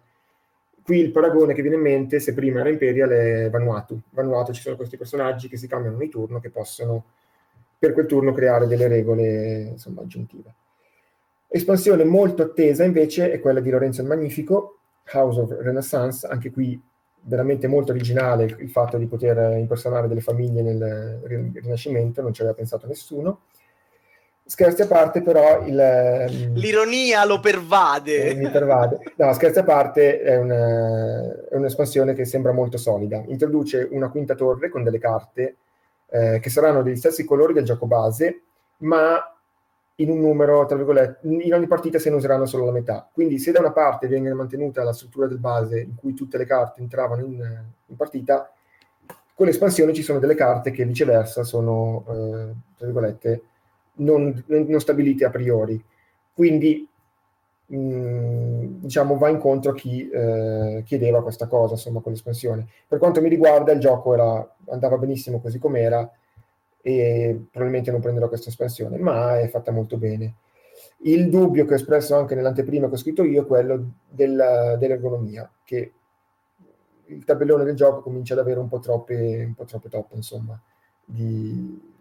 Qui 0.81 0.97
il 0.99 1.11
paragone 1.11 1.53
che 1.53 1.61
viene 1.61 1.75
in 1.75 1.81
mente, 1.81 2.21
se 2.21 2.33
prima 2.33 2.61
era 2.61 2.69
Imperial, 2.69 3.09
è 3.09 3.49
Vanuatu. 3.49 3.99
Vanuatu 4.11 4.53
ci 4.53 4.61
sono 4.61 4.77
questi 4.77 4.95
personaggi 4.95 5.49
che 5.49 5.57
si 5.57 5.67
cambiano 5.67 5.97
ogni 5.97 6.07
turno, 6.07 6.39
che 6.39 6.49
possono 6.49 7.03
per 7.77 7.91
quel 7.91 8.05
turno 8.05 8.31
creare 8.31 8.65
delle 8.65 8.87
regole 8.87 9.71
insomma, 9.73 10.03
aggiuntive. 10.03 10.53
Espansione 11.49 12.05
molto 12.05 12.43
attesa 12.43 12.85
invece 12.85 13.29
è 13.29 13.41
quella 13.41 13.59
di 13.59 13.69
Lorenzo 13.69 13.99
il 13.99 14.07
Magnifico, 14.07 14.77
House 15.11 15.41
of 15.41 15.53
Renaissance, 15.59 16.25
anche 16.25 16.49
qui 16.49 16.81
veramente 17.27 17.67
molto 17.67 17.91
originale 17.91 18.55
il 18.59 18.69
fatto 18.69 18.97
di 18.97 19.05
poter 19.05 19.57
impersonare 19.57 20.07
delle 20.07 20.21
famiglie 20.21 20.61
nel 20.61 21.21
Rinascimento, 21.53 22.21
non 22.21 22.33
ci 22.33 22.41
aveva 22.41 22.55
pensato 22.55 22.87
nessuno. 22.87 23.41
Scherzi 24.45 24.83
a 24.83 24.87
parte, 24.87 25.21
però, 25.21 25.65
il, 25.65 25.77
ehm, 25.77 26.53
l'ironia 26.53 27.25
lo 27.25 27.41
pervade. 27.41 28.29
Eh, 28.29 28.49
pervade. 28.49 28.99
No, 29.17 29.33
scherzi 29.33 29.59
a 29.59 29.63
parte, 29.63 30.21
è, 30.21 30.37
una, 30.37 31.49
è, 31.49 31.55
un'espansione 31.55 32.13
che 32.13 32.23
sembra 32.23 32.53
molto 32.53 32.77
solida. 32.77 33.21
Introduce 33.27 33.85
una 33.91 34.09
quinta 34.09 34.35
torre 34.35 34.69
con 34.69 34.83
delle 34.83 34.99
carte 34.99 35.57
eh, 36.09 36.39
che 36.39 36.49
saranno 36.49 36.81
degli 36.81 36.95
stessi 36.95 37.25
colori 37.25 37.51
del 37.51 37.65
gioco 37.65 37.87
base, 37.87 38.43
ma 38.77 39.36
in 39.99 40.09
un 40.11 40.19
numero, 40.19 40.65
tra 40.65 40.75
virgolette, 40.75 41.27
in 41.27 41.53
ogni 41.53 41.67
partita 41.67 41.97
se 41.97 42.09
ne 42.09 42.17
useranno 42.17 42.45
solo 42.45 42.65
la 42.65 42.71
metà. 42.71 43.07
Quindi 43.11 43.39
se 43.39 43.51
da 43.51 43.59
una 43.59 43.71
parte 43.71 44.07
viene 44.07 44.31
mantenuta 44.33 44.83
la 44.83 44.93
struttura 44.93 45.27
del 45.27 45.39
base 45.39 45.79
in 45.79 45.95
cui 45.95 46.13
tutte 46.13 46.37
le 46.37 46.45
carte 46.45 46.81
entravano 46.81 47.23
in, 47.23 47.63
in 47.87 47.95
partita, 47.95 48.51
con 49.33 49.45
l'espansione 49.45 49.93
ci 49.93 50.03
sono 50.03 50.19
delle 50.19 50.35
carte 50.35 50.71
che 50.71 50.85
viceversa 50.85 51.43
sono, 51.43 52.05
eh, 52.09 52.53
tra 52.77 52.85
virgolette, 52.85 53.41
non, 53.95 54.43
non, 54.47 54.79
stabilite 54.79 55.25
a 55.25 55.29
priori. 55.31 55.83
Quindi, 56.33 56.87
mh, 57.65 57.77
mm, 57.77 58.65
diciamo, 58.81 59.17
va 59.17 59.29
incontro 59.29 59.71
a 59.71 59.75
chi 59.75 60.07
eh, 60.09 60.83
chiedeva 60.85 61.23
questa 61.23 61.47
cosa, 61.47 61.73
insomma, 61.73 62.01
con 62.01 62.11
l'espansione. 62.11 62.67
Per 62.87 62.99
quanto 62.99 63.21
mi 63.21 63.29
riguarda, 63.29 63.71
il 63.71 63.79
gioco 63.79 64.13
era, 64.13 64.55
andava 64.69 64.97
benissimo 64.97 65.39
così 65.39 65.57
com'era, 65.57 66.07
e 66.87 67.47
probabilmente 67.51 67.91
non 67.91 67.99
prenderò 67.99 68.29
questa 68.29 68.47
espansione, 68.47 68.97
ma 68.97 69.37
è 69.37 69.49
fatta 69.49 69.71
molto 69.71 69.97
bene. 69.97 70.35
Il 70.99 71.29
dubbio 71.29 71.65
che 71.65 71.73
ho 71.73 71.75
espresso 71.75 72.15
anche 72.15 72.33
nell'anteprima 72.33 72.87
che 72.87 72.93
ho 72.93 72.97
scritto 72.97 73.25
io 73.25 73.41
è 73.41 73.45
quello 73.45 73.91
della, 74.09 74.77
dell'ergonomia, 74.77 75.51
che 75.65 75.91
il 77.07 77.25
tabellone 77.25 77.65
del 77.65 77.75
gioco 77.75 78.01
comincia 78.01 78.35
ad 78.35 78.39
avere 78.39 78.59
un 78.59 78.69
po' 78.69 78.79
troppe, 78.79 79.43
un 79.45 79.53
po 79.53 79.65
troppe 79.65 79.89
toppe, 79.89 80.15
insomma, 80.15 80.57
di 81.03 81.95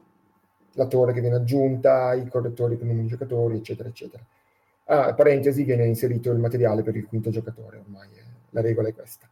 la 0.74 0.86
torre 0.86 1.12
che 1.12 1.20
viene 1.20 1.36
aggiunta, 1.36 2.14
i 2.14 2.28
correttori 2.28 2.76
per 2.76 2.86
i 2.86 3.06
giocatori, 3.06 3.56
eccetera, 3.56 3.88
eccetera. 3.88 4.24
Ah, 4.84 5.14
parentesi, 5.14 5.64
viene 5.64 5.84
inserito 5.84 6.30
il 6.30 6.38
materiale 6.38 6.82
per 6.84 6.94
il 6.94 7.06
quinto 7.06 7.30
giocatore, 7.30 7.78
ormai 7.78 8.08
è, 8.14 8.22
la 8.50 8.60
regola 8.60 8.88
è 8.88 8.94
questa. 8.94 9.26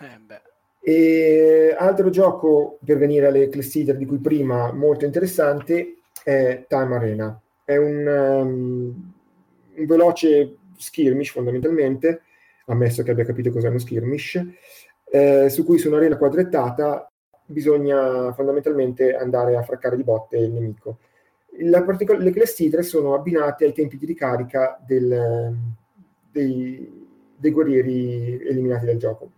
Eh 0.00 0.18
beh. 0.18 0.42
E 0.88 1.74
altro 1.76 2.10
gioco, 2.10 2.78
per 2.84 2.96
venire 2.96 3.26
alle 3.26 3.48
clessidre 3.48 3.96
di 3.96 4.06
cui 4.06 4.18
prima, 4.18 4.72
molto 4.72 5.04
interessante, 5.04 5.96
è 6.22 6.64
Time 6.68 6.94
Arena. 6.94 7.40
È 7.64 7.76
un, 7.76 8.06
um, 8.06 9.12
un 9.74 9.84
veloce 9.84 10.58
skirmish 10.76 11.32
fondamentalmente, 11.32 12.20
ammesso 12.66 13.02
che 13.02 13.10
abbia 13.10 13.24
capito 13.24 13.50
cos'è 13.50 13.66
uno 13.66 13.78
skirmish, 13.78 14.40
eh, 15.10 15.48
su 15.50 15.64
cui 15.64 15.78
su 15.78 15.88
un'arena 15.88 16.16
quadrettata 16.16 17.10
bisogna 17.46 18.32
fondamentalmente 18.32 19.12
andare 19.16 19.56
a 19.56 19.64
fraccare 19.64 19.96
di 19.96 20.04
botte 20.04 20.36
il 20.36 20.52
nemico. 20.52 20.98
Particol- 21.84 22.22
le 22.22 22.30
clessidre 22.30 22.84
sono 22.84 23.12
abbinate 23.14 23.64
ai 23.64 23.72
tempi 23.72 23.96
di 23.96 24.06
ricarica 24.06 24.80
del, 24.86 25.52
dei, 26.30 27.08
dei, 27.36 27.50
guerrieri 27.50 28.40
eliminati 28.46 28.86
dal 28.86 28.98
gioco. 28.98 29.30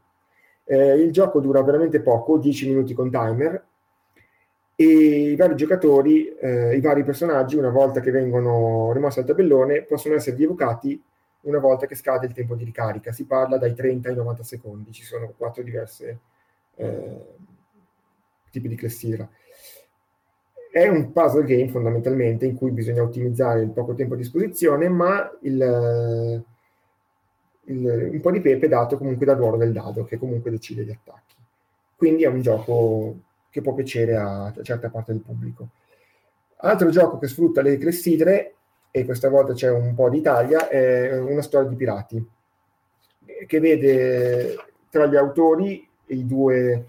Eh, 0.71 1.01
il 1.01 1.11
gioco 1.13 1.41
dura 1.41 1.63
veramente 1.63 2.01
poco, 2.01 2.37
10 2.37 2.69
minuti 2.69 2.93
con 2.93 3.11
timer, 3.11 3.65
e 4.77 5.31
i 5.33 5.37
vari 5.37 5.57
giocatori, 5.57 6.29
eh, 6.37 6.77
i 6.77 6.81
vari 6.81 7.03
personaggi, 7.05 7.57
una 7.57 7.71
volta 7.71 8.01
che 8.01 8.11
vengono 8.11 8.93
rimossi 8.93 9.19
al 9.19 9.25
tabellone, 9.25 9.83
possono 9.83 10.15
essere 10.15 10.37
rievocati 10.37 11.03
una 11.43 11.59
volta 11.59 11.87
che 11.87 11.95
scade 11.95 12.27
il 12.27 12.35
tempo 12.35 12.55
di 12.55 12.65
ricarica. 12.65 13.13
Si 13.13 13.25
parla 13.25 13.57
dai 13.57 13.75
30 13.75 14.11
ai 14.11 14.15
90 14.15 14.43
secondi, 14.43 14.93
ci 14.93 15.05
sono 15.05 15.33
quattro 15.37 15.63
diverse 15.63 16.19
eh, 16.77 17.25
tipi 18.51 18.69
di 18.69 18.77
clessidra. 18.77 19.29
È 20.71 20.87
un 20.87 21.13
puzzle 21.13 21.45
game 21.45 21.69
fondamentalmente 21.71 22.45
in 22.45 22.55
cui 22.55 22.71
bisogna 22.71 23.03
ottimizzare 23.03 23.63
il 23.63 23.71
poco 23.71 23.95
tempo 23.95 24.15
a 24.15 24.19
disposizione, 24.19 24.89
ma 24.89 25.29
il, 25.41 26.45
il, 27.69 28.11
un 28.13 28.21
po' 28.21 28.31
di 28.31 28.41
pepe 28.41 28.69
dato 28.69 28.99
comunque 28.99 29.25
dal 29.25 29.37
ruolo 29.37 29.57
del 29.57 29.73
dado, 29.73 30.05
che 30.05 30.19
comunque 30.19 30.51
decide 30.51 30.85
gli 30.85 30.91
attacchi. 30.91 31.35
Quindi 31.97 32.25
è 32.25 32.29
un 32.29 32.43
gioco 32.43 33.17
che 33.51 33.61
può 33.61 33.75
piacere 33.75 34.17
a, 34.17 34.47
a 34.47 34.63
certa 34.63 34.89
parte 34.89 35.13
del 35.13 35.23
pubblico. 35.23 35.69
Altro 36.57 36.91
gioco 36.91 37.19
che 37.19 37.29
sfrutta 37.29 37.63
le 37.63 37.79
clessidre 37.79 38.55
e 38.91 39.05
questa 39.05 39.29
volta 39.29 39.53
c'è 39.53 39.71
un 39.71 39.95
po' 39.95 40.09
d'Italia, 40.09 40.69
è 40.69 41.19
una 41.19 41.43
storia 41.43 41.69
di 41.69 41.77
pirati, 41.77 42.29
che 43.47 43.61
vede 43.61 44.57
tra 44.91 45.07
gli 45.07 45.17
autori 45.17 45.87
i 46.07 46.27
due, 46.27 46.87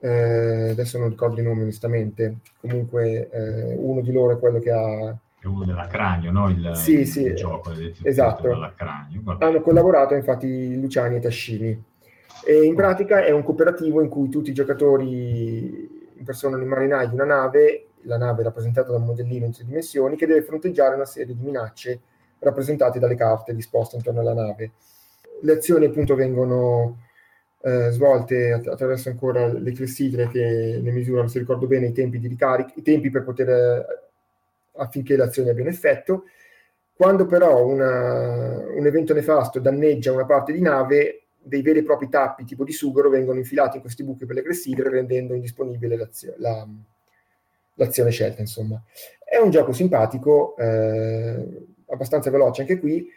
eh, 0.00 0.70
adesso 0.70 0.98
non 0.98 1.10
ricordo 1.10 1.40
i 1.40 1.44
nomi 1.44 1.62
onestamente, 1.62 2.38
comunque 2.60 3.28
eh, 3.30 3.74
uno 3.74 4.00
di 4.00 4.12
loro 4.12 4.34
è 4.34 4.38
quello 4.38 4.58
che 4.58 4.70
ha... 4.70 5.16
È 5.48 5.54
uno 5.54 5.64
dell'Acranio, 5.64 6.30
no? 6.30 6.48
Il, 6.50 6.72
sì, 6.74 7.00
il, 7.00 7.06
sì, 7.06 7.22
il 7.22 7.34
gioco 7.34 7.72
esatto. 8.02 8.48
Hanno 9.38 9.60
collaborato 9.60 10.14
infatti 10.14 10.78
Luciani 10.78 11.16
e 11.16 11.20
Tascini. 11.20 11.84
E 12.46 12.62
in 12.62 12.74
pratica 12.74 13.24
è 13.24 13.30
un 13.30 13.42
cooperativo 13.42 14.00
in 14.00 14.08
cui 14.08 14.28
tutti 14.28 14.50
i 14.50 14.54
giocatori 14.54 16.12
impersonano 16.16 16.62
il 16.62 16.68
marinaio 16.68 17.08
di 17.08 17.14
una 17.14 17.24
nave 17.24 17.88
la 18.02 18.16
nave 18.16 18.42
rappresentata 18.42 18.90
da 18.90 18.96
un 18.96 19.04
modellino 19.04 19.46
in 19.46 19.52
tre 19.52 19.64
dimensioni 19.64 20.16
che 20.16 20.26
deve 20.26 20.42
fronteggiare 20.42 20.94
una 20.94 21.04
serie 21.04 21.34
di 21.34 21.42
minacce 21.42 22.00
rappresentate 22.40 22.98
dalle 22.98 23.16
carte 23.16 23.54
disposte 23.54 23.96
intorno 23.96 24.20
alla 24.20 24.34
nave. 24.34 24.72
Le 25.42 25.52
azioni 25.52 25.86
appunto 25.86 26.14
vengono 26.14 27.02
eh, 27.62 27.90
svolte 27.90 28.52
attraverso 28.52 29.08
ancora 29.08 29.52
le 29.52 29.72
clessidre 29.72 30.28
che 30.28 30.80
ne 30.82 30.90
misurano, 30.90 31.28
se 31.28 31.40
ricordo 31.40 31.66
bene, 31.66 31.88
i 31.88 31.92
tempi 31.92 32.18
di 32.18 32.28
ricarica, 32.28 32.72
i 32.76 32.82
tempi 32.82 33.10
per 33.10 33.24
poter 33.24 34.07
affinché 34.78 35.16
le 35.16 35.24
azioni 35.24 35.50
abbiano 35.50 35.70
effetto. 35.70 36.24
Quando 36.92 37.26
però 37.26 37.64
una, 37.64 38.66
un 38.74 38.86
evento 38.86 39.14
nefasto 39.14 39.60
danneggia 39.60 40.12
una 40.12 40.26
parte 40.26 40.52
di 40.52 40.60
nave, 40.60 41.22
dei 41.40 41.62
veri 41.62 41.78
e 41.78 41.84
propri 41.84 42.08
tappi 42.08 42.44
tipo 42.44 42.64
di 42.64 42.72
sugaro 42.72 43.08
vengono 43.08 43.38
infilati 43.38 43.76
in 43.76 43.82
questi 43.82 44.02
buchi 44.02 44.26
per 44.26 44.36
le 44.36 44.42
clessidre 44.42 44.90
rendendo 44.90 45.34
indisponibile 45.34 45.96
la, 46.36 46.66
l'azione 47.74 48.10
scelta, 48.10 48.40
insomma. 48.40 48.82
È 49.24 49.36
un 49.36 49.50
gioco 49.50 49.72
simpatico, 49.72 50.56
eh, 50.56 51.46
abbastanza 51.86 52.30
veloce 52.30 52.62
anche 52.62 52.78
qui, 52.78 53.08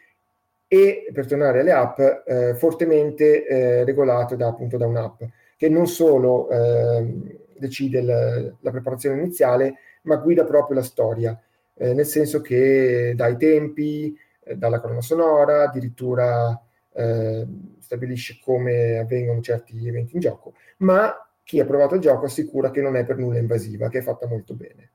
e 0.67 1.09
per 1.11 1.27
tornare 1.27 1.59
alle 1.59 1.71
app, 1.71 1.99
eh, 1.99 2.55
fortemente 2.55 3.45
eh, 3.45 3.83
regolato 3.83 4.35
da, 4.35 4.47
appunto 4.47 4.77
da 4.77 4.85
un'app, 4.85 5.23
che 5.57 5.67
non 5.67 5.87
solo 5.87 6.49
ehm, 6.49 7.37
decide 7.57 8.01
l- 8.01 8.55
la 8.59 8.71
preparazione 8.71 9.19
iniziale, 9.19 9.75
ma 10.03 10.15
guida 10.15 10.45
proprio 10.45 10.77
la 10.77 10.83
storia, 10.83 11.37
eh, 11.81 11.93
nel 11.95 12.05
senso 12.05 12.41
che 12.41 13.13
dà 13.15 13.27
i 13.27 13.37
tempi, 13.37 14.15
eh, 14.43 14.55
dà 14.55 14.69
la 14.69 14.79
colonna 14.79 15.01
sonora, 15.01 15.63
addirittura 15.63 16.61
eh, 16.93 17.47
stabilisce 17.79 18.37
come 18.39 18.99
avvengono 18.99 19.41
certi 19.41 19.87
eventi 19.87 20.13
in 20.13 20.19
gioco, 20.19 20.53
ma 20.77 21.11
chi 21.43 21.59
ha 21.59 21.65
provato 21.65 21.95
il 21.95 22.01
gioco 22.01 22.25
assicura 22.25 22.69
che 22.69 22.81
non 22.81 22.95
è 22.95 23.03
per 23.03 23.17
nulla 23.17 23.39
invasiva, 23.39 23.89
che 23.89 23.97
è 23.97 24.01
fatta 24.03 24.27
molto 24.27 24.53
bene. 24.53 24.89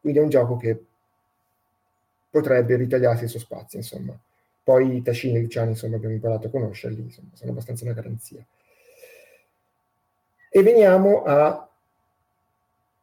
Quindi 0.00 0.18
è 0.18 0.22
un 0.22 0.30
gioco 0.30 0.56
che 0.56 0.84
potrebbe 2.28 2.74
ritagliarsi 2.74 3.22
il 3.22 3.30
suo 3.30 3.38
spazio, 3.38 3.78
insomma. 3.78 4.18
Poi 4.64 5.00
Tashini 5.00 5.36
e 5.36 5.42
Luciani, 5.42 5.70
insomma, 5.70 5.94
abbiamo 5.94 6.14
imparato 6.14 6.48
a 6.48 6.50
conoscerli, 6.50 7.02
insomma, 7.02 7.28
sono 7.34 7.52
abbastanza 7.52 7.84
una 7.84 7.94
garanzia. 7.94 8.44
E 10.50 10.62
veniamo 10.62 11.22
a 11.22 11.70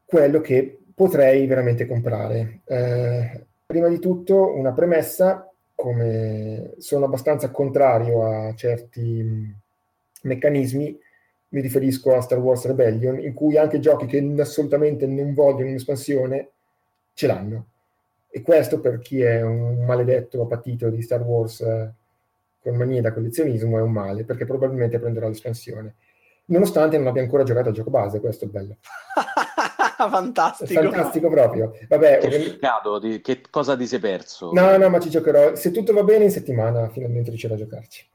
quello 0.06 0.42
che 0.42 0.80
potrei 1.00 1.48
veramente 1.48 1.88
comprare. 1.88 2.60
Eh, 2.66 3.46
prima 3.66 3.88
di 3.88 4.00
tutto 4.00 4.54
una 4.54 4.74
premessa, 4.74 5.50
come 5.74 6.74
sono 6.80 7.06
abbastanza 7.06 7.52
contrario 7.52 8.26
a 8.26 8.54
certi 8.54 9.56
meccanismi, 10.24 11.00
mi 11.52 11.62
riferisco 11.62 12.14
a 12.14 12.20
Star 12.20 12.40
Wars 12.40 12.66
Rebellion, 12.66 13.18
in 13.18 13.34
cui 13.34 13.58
anche 13.58 13.80
giochi 13.80 14.08
che 14.08 14.36
assolutamente 14.40 15.08
non 15.08 15.34
vogliono 15.34 15.70
un'espansione 15.70 16.50
ce 17.14 17.28
l'hanno. 17.28 17.68
E 18.30 18.42
questo 18.42 18.82
per 18.82 19.00
chi 19.00 19.22
è 19.22 19.42
un 19.42 19.86
maledetto 19.86 20.42
apatito 20.42 20.90
di 20.90 21.02
Star 21.02 21.22
Wars 21.22 21.62
eh, 21.62 21.94
con 22.62 22.76
manie 22.76 23.00
da 23.00 23.14
collezionismo 23.14 23.78
è 23.78 23.82
un 23.82 23.94
male, 23.94 24.26
perché 24.26 24.44
probabilmente 24.44 25.00
prenderà 25.00 25.30
l'espansione. 25.30 25.96
Nonostante 26.48 26.98
non 26.98 27.08
abbia 27.08 27.22
ancora 27.22 27.44
giocato 27.44 27.70
al 27.70 27.76
gioco 27.76 27.90
base, 27.90 28.20
questo 28.20 28.44
è 28.44 28.48
bello. 28.50 28.76
Fantastico. 30.10 30.82
Fantastico 30.82 31.30
proprio. 31.30 31.74
Vabbè, 31.88 32.20
che, 32.20 32.30
peccato, 32.30 33.00
di, 33.00 33.20
che 33.22 33.42
cosa 33.50 33.76
ti 33.76 33.86
sei 33.86 34.00
perso? 34.00 34.52
No, 34.54 34.78
no, 34.78 34.90
ma 34.90 35.00
ci 35.00 35.10
giocherò. 35.10 35.56
Se 35.56 35.72
tutto 35.72 35.92
va 35.92 36.04
bene 36.04 36.26
in 36.26 36.32
settimana, 36.32 36.88
finalmente 36.90 37.30
riuscirò 37.30 37.56
a 37.56 37.58
giocarci. 37.58 38.08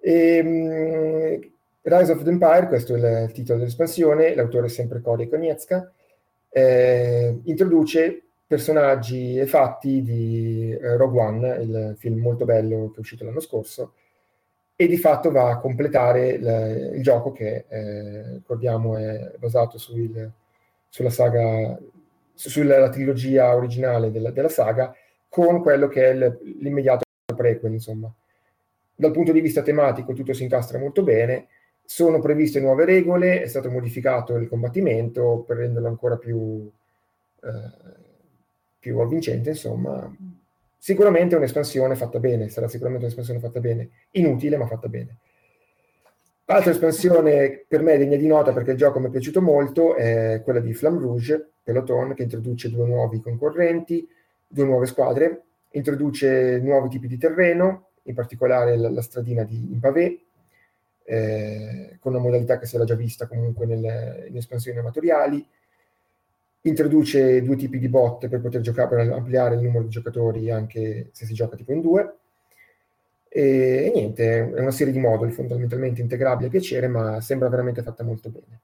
E, 0.00 0.36
ehm, 0.36 1.50
Rise 1.82 2.12
of 2.12 2.22
the 2.22 2.30
Empire, 2.30 2.68
questo 2.68 2.94
è 2.94 3.22
il 3.22 3.32
titolo 3.32 3.58
dell'espansione, 3.58 4.34
l'autore 4.34 4.66
è 4.66 4.70
sempre 4.70 5.00
Cory 5.00 5.28
Konietzka, 5.28 5.92
eh, 6.48 7.40
introduce 7.44 8.22
personaggi 8.46 9.36
e 9.36 9.46
fatti 9.46 10.02
di 10.02 10.70
eh, 10.70 10.96
Rogue 10.96 11.20
One, 11.20 11.48
il 11.60 11.94
film 11.98 12.20
molto 12.20 12.44
bello 12.44 12.90
che 12.90 12.98
è 12.98 13.00
uscito 13.00 13.24
l'anno 13.24 13.40
scorso, 13.40 13.94
e 14.76 14.86
di 14.86 14.96
fatto 14.96 15.32
va 15.32 15.50
a 15.50 15.58
completare 15.58 16.28
il, 16.28 16.92
il 16.94 17.02
gioco 17.02 17.32
che, 17.32 17.64
eh, 17.68 18.34
ricordiamo, 18.34 18.96
è 18.96 19.32
basato 19.38 19.76
sul, 19.76 20.32
sulla 20.92 21.08
saga, 21.08 21.78
sulla 22.34 22.90
trilogia 22.90 23.54
originale 23.56 24.10
della, 24.10 24.30
della, 24.30 24.50
saga, 24.50 24.94
con 25.26 25.62
quello 25.62 25.88
che 25.88 26.10
è 26.10 26.14
l'immediato 26.14 27.04
prequel, 27.34 27.72
insomma. 27.72 28.12
Dal 28.94 29.10
punto 29.10 29.32
di 29.32 29.40
vista 29.40 29.62
tematico 29.62 30.12
tutto 30.12 30.34
si 30.34 30.42
incastra 30.42 30.78
molto 30.78 31.02
bene, 31.02 31.48
sono 31.82 32.20
previste 32.20 32.60
nuove 32.60 32.84
regole, 32.84 33.40
è 33.40 33.46
stato 33.46 33.70
modificato 33.70 34.36
il 34.36 34.50
combattimento 34.50 35.42
per 35.46 35.56
renderlo 35.56 35.88
ancora 35.88 36.18
più, 36.18 36.70
eh, 37.42 37.98
più 38.78 38.98
avvincente, 38.98 39.48
insomma. 39.48 40.14
Sicuramente 40.76 41.36
un'espansione 41.36 41.96
fatta 41.96 42.18
bene, 42.18 42.50
sarà 42.50 42.68
sicuramente 42.68 43.06
un'espansione 43.06 43.40
fatta 43.40 43.60
bene, 43.60 43.88
inutile 44.10 44.58
ma 44.58 44.66
fatta 44.66 44.88
bene. 44.88 45.16
Altra 46.46 46.72
espansione 46.72 47.64
per 47.68 47.82
me 47.82 47.96
degna 47.96 48.16
di 48.16 48.26
nota 48.26 48.52
perché 48.52 48.72
il 48.72 48.76
gioco 48.76 48.98
mi 48.98 49.06
è 49.06 49.10
piaciuto 49.10 49.40
molto 49.40 49.94
è 49.94 50.40
quella 50.42 50.60
di 50.60 50.74
Flamme 50.74 50.98
Rouge, 50.98 51.52
Peloton, 51.62 52.14
che 52.14 52.24
introduce 52.24 52.68
due 52.68 52.84
nuovi 52.86 53.20
concorrenti, 53.20 54.06
due 54.48 54.64
nuove 54.64 54.86
squadre, 54.86 55.44
introduce 55.70 56.58
nuovi 56.58 56.88
tipi 56.88 57.06
di 57.06 57.16
terreno, 57.16 57.90
in 58.02 58.14
particolare 58.14 58.76
la, 58.76 58.90
la 58.90 59.02
stradina 59.02 59.44
di 59.44 59.72
Impavé, 59.72 60.20
eh, 61.04 61.96
con 62.00 62.12
una 62.12 62.22
modalità 62.22 62.58
che 62.58 62.66
si 62.66 62.74
era 62.74 62.84
già 62.84 62.96
vista 62.96 63.26
comunque 63.26 63.64
nelle, 63.64 64.26
in 64.28 64.36
espansioni 64.36 64.78
amatoriali, 64.78 65.46
introduce 66.62 67.42
due 67.42 67.56
tipi 67.56 67.78
di 67.78 67.88
bot 67.88 68.28
per 68.28 68.40
poter 68.40 68.60
giocare, 68.60 68.88
per 68.88 69.12
ampliare 69.12 69.54
il 69.54 69.62
numero 69.62 69.84
di 69.84 69.90
giocatori 69.90 70.50
anche 70.50 71.08
se 71.12 71.24
si 71.24 71.34
gioca 71.34 71.56
tipo 71.56 71.72
in 71.72 71.80
due. 71.80 72.16
E, 73.34 73.86
e 73.86 73.90
niente, 73.94 74.52
è 74.54 74.60
una 74.60 74.70
serie 74.70 74.92
di 74.92 74.98
moduli 74.98 75.32
fondamentalmente 75.32 76.00
integrabili 76.00 76.48
a 76.48 76.50
piacere, 76.50 76.88
ma 76.88 77.20
sembra 77.20 77.48
veramente 77.48 77.82
fatta 77.82 78.04
molto 78.04 78.28
bene. 78.28 78.60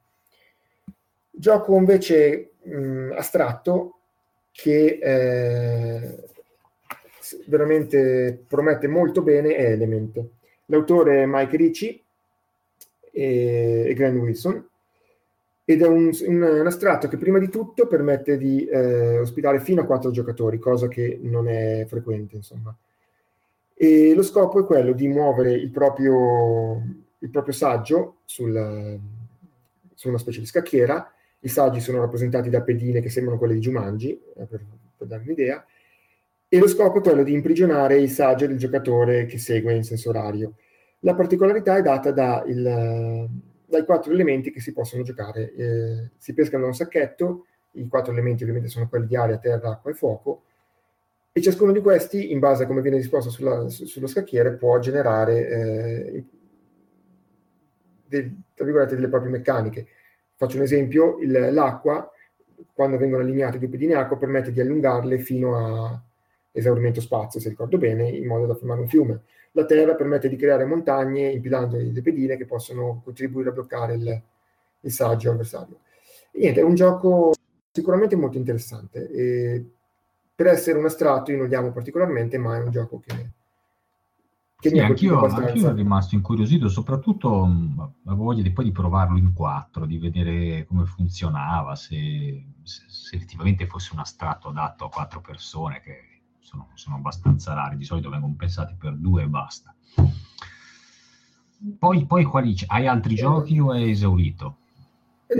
Gioco 1.31 1.77
invece 1.77 2.51
mh, 2.62 3.12
astratto 3.16 3.99
che 4.51 4.99
eh, 5.01 6.16
veramente 7.47 8.45
promette 8.47 8.89
molto 8.89 9.23
bene 9.23 9.55
è 9.57 9.71
Element. 9.71 10.23
L'autore 10.66 11.23
è 11.23 11.27
Mike 11.27 11.57
Ricci, 11.57 12.05
e, 13.19 13.85
e 13.89 13.95
Glenn 13.95 14.19
Wilson. 14.19 14.69
ed 15.64 15.83
è 15.83 15.87
un, 15.87 16.11
un, 16.27 16.43
un, 16.43 16.66
astratto 16.66 17.09
che 17.09 17.16
prima 17.16 17.39
di 17.39 17.49
tutto 17.49 17.87
permette 17.87 18.39
di 18.39 18.64
eh, 18.66 19.19
ospitare 19.19 19.61
fino 19.61 19.83
a 19.83 19.85
quattro 19.85 20.11
giocatori, 20.11 20.59
cosa 20.59 20.89
che 20.89 21.19
non 21.21 21.49
è 21.49 21.85
frequente, 21.87 22.37
insomma. 22.37 22.75
E 23.81 24.12
lo 24.12 24.24
scopo 24.24 24.59
è 24.59 24.64
quello 24.64 24.93
di 24.93 25.07
muovere 25.07 25.53
il 25.53 25.70
proprio, 25.70 26.83
il 27.18 27.31
proprio 27.31 27.55
saggio 27.55 28.16
sul, 28.24 28.99
su 29.95 30.09
una 30.09 30.18
specie 30.18 30.41
di 30.41 30.47
scacchiera. 30.47 31.12
I 31.39 31.49
saggi 31.49 31.79
sono 31.79 32.01
rappresentati 32.01 32.51
da 32.51 32.62
pedine 32.62 33.01
che 33.01 33.09
sembrano 33.09 33.39
quelle 33.39 33.55
di 33.55 33.61
Jumanji, 33.61 34.11
eh, 34.11 34.47
per, 34.47 34.64
per 34.97 35.07
dare 35.07 35.22
un'idea, 35.22 35.64
e 36.49 36.59
lo 36.59 36.66
scopo 36.66 36.99
è 36.99 37.03
quello 37.03 37.22
di 37.22 37.33
imprigionare 37.33 37.99
il 37.99 38.11
saggio 38.11 38.49
del 38.49 38.59
giocatore 38.59 39.26
che 39.26 39.39
segue 39.39 39.72
in 39.74 39.85
senso 39.85 40.09
orario. 40.09 40.55
La 41.01 41.14
particolarità 41.14 41.76
è 41.76 41.83
data 41.83 42.11
da 42.11 42.43
il, 42.49 43.29
dai 43.64 43.85
quattro 43.85 44.12
elementi 44.12 44.51
che 44.51 44.61
si 44.61 44.72
possono 44.72 45.05
giocare. 45.05 45.55
Eh, 45.55 46.11
si 46.16 46.35
pescano 46.35 46.62
da 46.62 46.70
un 46.70 46.74
sacchetto, 46.74 47.47
i 47.74 47.87
quattro 47.87 48.11
elementi 48.11 48.43
ovviamente 48.43 48.70
sono 48.70 48.89
quelli 48.89 49.07
di 49.07 49.14
aria, 49.14 49.39
terra, 49.39 49.70
acqua 49.70 49.93
e 49.93 49.95
fuoco, 49.95 50.43
e 51.39 51.43
ciascuno 51.43 51.72
di 51.72 51.80
questi, 51.80 52.32
in 52.32 52.39
base 52.39 52.64
a 52.64 52.66
come 52.66 52.80
viene 52.80 52.97
disposto 52.97 53.30
sulla, 53.30 53.68
su, 53.68 53.86
sullo 53.86 54.07
scacchiere, 54.07 54.55
può 54.55 54.78
generare 54.78 55.49
eh, 55.49 56.24
del, 58.07 58.34
delle 58.55 59.09
proprie 59.09 59.30
meccaniche. 59.30 59.86
Faccio 60.34 60.57
un 60.57 60.62
esempio, 60.62 61.18
il, 61.18 61.53
l'acqua, 61.53 62.11
quando 62.72 62.97
vengono 62.97 63.22
allineate 63.22 63.59
due 63.59 63.68
pedine 63.68 63.95
acqua, 63.95 64.16
permette 64.16 64.53
di 64.53 64.61
allungarle 64.61 65.18
fino 65.18 65.57
a 65.57 66.03
esaurimento 66.53 67.01
spazio, 67.01 67.41
se 67.41 67.49
ricordo 67.49 67.78
bene, 67.78 68.09
in 68.09 68.26
modo 68.26 68.47
da 68.47 68.55
formare 68.55 68.80
un 68.80 68.89
fiume 68.89 69.22
la 69.59 69.64
Terra 69.64 69.95
permette 69.95 70.28
di 70.28 70.36
creare 70.36 70.64
montagne 70.64 71.30
impilando 71.30 71.76
le 71.76 72.03
pedine 72.03 72.36
che 72.36 72.47
possono 72.47 73.01
contribuire 73.05 73.49
a 73.49 73.53
bloccare 73.53 73.95
il, 73.95 74.22
il 74.80 74.93
saggio 74.93 75.32
avversario. 75.32 75.80
E 76.30 76.39
niente, 76.39 76.61
è 76.61 76.64
un 76.64 76.74
gioco 76.74 77.32
sicuramente 77.70 78.14
molto 78.14 78.36
interessante. 78.36 79.11
E 79.11 79.64
per 80.39 80.47
essere 80.47 80.78
un 80.78 80.84
astratto 80.84 81.32
io 81.32 81.39
non 81.39 81.49
lo 81.49 81.59
amo 81.59 81.72
particolarmente, 81.72 82.39
ma 82.39 82.57
è 82.57 82.62
un 82.62 82.70
gioco 82.70 83.01
che, 83.05 83.30
che 84.57 84.68
sì, 84.68 84.78
anch'io, 84.78 85.20
anch'io 85.20 85.62
sono 85.62 85.74
rimasto 85.74 86.14
incuriosito, 86.14 86.68
soprattutto 86.68 87.45
mh, 87.45 87.95
avevo 88.05 88.22
voglia 88.22 88.43
di, 88.43 88.53
poi 88.53 88.66
di 88.66 88.70
provarlo 88.70 89.18
in 89.18 89.32
quattro, 89.32 89.84
di 89.84 89.99
vedere 89.99 90.64
come 90.64 90.84
funzionava, 90.84 91.74
se, 91.74 92.41
se, 92.62 92.84
se 92.86 93.16
effettivamente 93.16 93.66
fosse 93.66 93.95
un 93.95 93.99
astratto 93.99 94.51
adatto 94.51 94.84
a 94.84 94.91
quattro 94.91 95.20
persone, 95.20 95.80
che 95.80 96.20
sono, 96.39 96.68
sono 96.74 96.95
abbastanza 96.95 97.53
rari, 97.55 97.76
di 97.76 97.84
solito 97.84 98.09
vengono 98.09 98.36
pensati 98.36 98.76
per 98.78 98.95
due 98.95 99.24
e 99.24 99.26
basta. 99.26 99.74
Poi, 101.80 102.07
poi 102.07 102.22
quali, 102.22 102.55
hai 102.68 102.86
altri 102.86 103.16
giochi 103.16 103.59
o 103.59 103.72
hai 103.72 103.91
esaurito? 103.91 104.59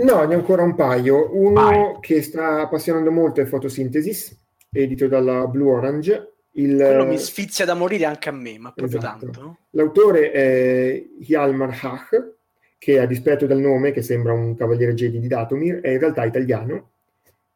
No, 0.03 0.25
ne 0.25 0.35
ho 0.35 0.39
ancora 0.39 0.63
un 0.63 0.75
paio. 0.75 1.33
Uno 1.33 1.53
Vai. 1.53 1.99
che 2.01 2.21
sta 2.21 2.63
appassionando 2.63 3.11
molto 3.11 3.39
è 3.39 3.45
Photosynthesis, 3.45 4.37
edito 4.71 5.07
dalla 5.07 5.47
Blue 5.47 5.71
Orange. 5.71 6.33
Il... 6.53 6.75
Quello 6.75 7.05
mi 7.05 7.17
sfizia 7.17 7.65
da 7.65 7.73
morire 7.73 8.05
anche 8.05 8.29
a 8.29 8.31
me, 8.31 8.57
ma 8.57 8.71
proprio 8.71 8.97
esatto. 8.97 9.25
tanto. 9.25 9.57
L'autore 9.71 10.31
è 10.31 11.05
Hjalmar 11.19 11.77
Hach, 11.81 12.33
che 12.77 12.99
a 12.99 13.05
dispetto 13.05 13.45
del 13.45 13.59
nome, 13.59 13.91
che 13.91 14.01
sembra 14.01 14.33
un 14.33 14.55
cavaliere 14.55 14.93
Jedi 14.93 15.19
di 15.19 15.27
Datomir, 15.27 15.81
è 15.81 15.89
in 15.89 15.99
realtà 15.99 16.25
italiano, 16.25 16.89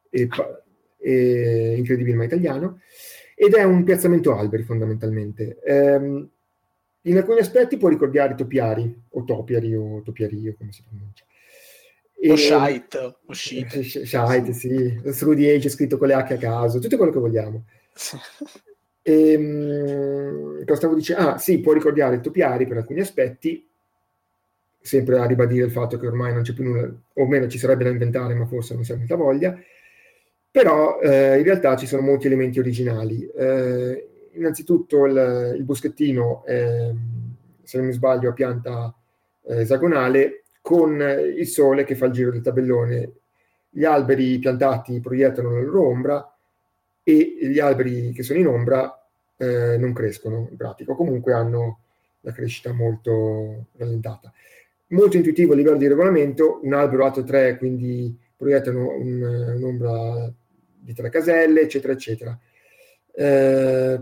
e, 0.09 0.27
e 0.99 1.73
incredibile 1.75 2.15
ma 2.15 2.23
italiano 2.23 2.79
ed 3.35 3.55
è 3.55 3.63
un 3.63 3.83
piazzamento 3.83 4.37
alberi 4.37 4.63
fondamentalmente. 4.63 5.59
Um, 5.65 6.29
in 7.05 7.17
alcuni 7.17 7.39
aspetti 7.39 7.77
può 7.77 7.89
ricordare 7.89 8.35
topiari, 8.35 9.03
o 9.09 9.23
topiari, 9.25 9.75
o 9.75 10.01
topiari, 10.01 10.55
come 10.57 10.71
si 10.71 10.83
pronuncia. 10.87 11.25
E, 12.23 12.31
o 12.31 12.35
shite, 12.35 12.97
o 13.25 13.33
shite. 13.33 13.83
Shite, 13.83 14.53
sì. 14.53 15.01
The 15.03 15.53
Age 15.53 15.69
scritto 15.69 15.97
con 15.97 16.07
le 16.07 16.13
H 16.13 16.33
a 16.33 16.37
caso, 16.37 16.79
tutto 16.79 16.97
quello 16.97 17.11
che 17.11 17.19
vogliamo. 17.19 17.65
E, 19.01 19.35
um, 19.35 20.59
cosa 20.59 20.75
stavo 20.75 20.95
dicendo? 20.95 21.29
Ah, 21.29 21.37
sì, 21.37 21.59
può 21.59 21.73
ricordare 21.73 22.21
topiari 22.21 22.65
per 22.65 22.77
alcuni 22.77 23.01
aspetti, 23.01 23.67
sempre 24.79 25.19
a 25.19 25.25
ribadire 25.25 25.65
il 25.65 25.71
fatto 25.71 25.97
che 25.97 26.07
ormai 26.07 26.33
non 26.33 26.43
c'è 26.43 26.53
più 26.53 26.63
nulla, 26.63 26.89
o 27.13 27.27
meno 27.27 27.47
ci 27.47 27.57
sarebbe 27.57 27.83
da 27.83 27.89
inventare, 27.89 28.33
ma 28.33 28.45
forse 28.45 28.73
non 28.73 28.85
si 28.85 28.93
ha 28.93 28.95
molta 28.95 29.15
voglia 29.15 29.57
però 30.53 30.99
eh, 30.99 31.39
in 31.39 31.43
realtà 31.43 31.75
ci 31.75 31.87
sono 31.87 32.03
molti 32.03 32.27
elementi 32.27 32.59
originali. 32.59 33.25
Eh, 33.25 34.07
innanzitutto 34.33 35.07
il, 35.07 35.55
il 35.57 35.63
buschettino, 35.63 36.45
è, 36.45 36.91
se 37.63 37.77
non 37.77 37.87
mi 37.87 37.91
sbaglio, 37.91 38.29
a 38.29 38.33
pianta 38.33 38.95
eh, 39.47 39.61
esagonale, 39.61 40.42
con 40.63 40.97
il 41.35 41.45
sole 41.45 41.83
che 41.83 41.93
fa 41.93 42.05
il 42.05 42.13
giro 42.13 42.31
del 42.31 42.41
tabellone. 42.41 43.11
Gli 43.69 43.83
alberi 43.83 44.39
piantati 44.39 45.01
proiettano 45.01 45.51
la 45.51 45.59
loro 45.59 45.87
ombra 45.87 46.35
e 47.03 47.37
gli 47.41 47.59
alberi 47.59 48.13
che 48.13 48.23
sono 48.23 48.39
in 48.39 48.47
ombra 48.47 49.05
eh, 49.35 49.75
non 49.77 49.91
crescono, 49.91 50.47
in 50.49 50.55
pratica, 50.55 50.93
comunque 50.93 51.33
hanno 51.33 51.79
la 52.21 52.31
crescita 52.31 52.71
molto 52.71 53.65
rallentata. 53.75 54.31
Molto 54.87 55.17
intuitivo 55.17 55.51
a 55.51 55.57
livello 55.57 55.75
di 55.75 55.87
regolamento, 55.87 56.61
un 56.63 56.73
albero 56.73 57.03
alto 57.03 57.25
3, 57.25 57.57
quindi 57.57 58.17
proiettano 58.37 58.95
un, 58.95 59.21
un'ombra 59.57 60.31
di 60.79 60.93
tre 60.93 61.09
caselle, 61.09 61.61
eccetera, 61.61 61.91
eccetera. 61.91 62.39
Eh, 63.11 64.01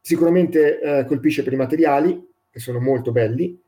sicuramente 0.00 0.80
eh, 0.80 1.04
colpisce 1.06 1.42
per 1.42 1.54
i 1.54 1.56
materiali, 1.56 2.30
che 2.48 2.60
sono 2.60 2.78
molto 2.78 3.10
belli, 3.10 3.60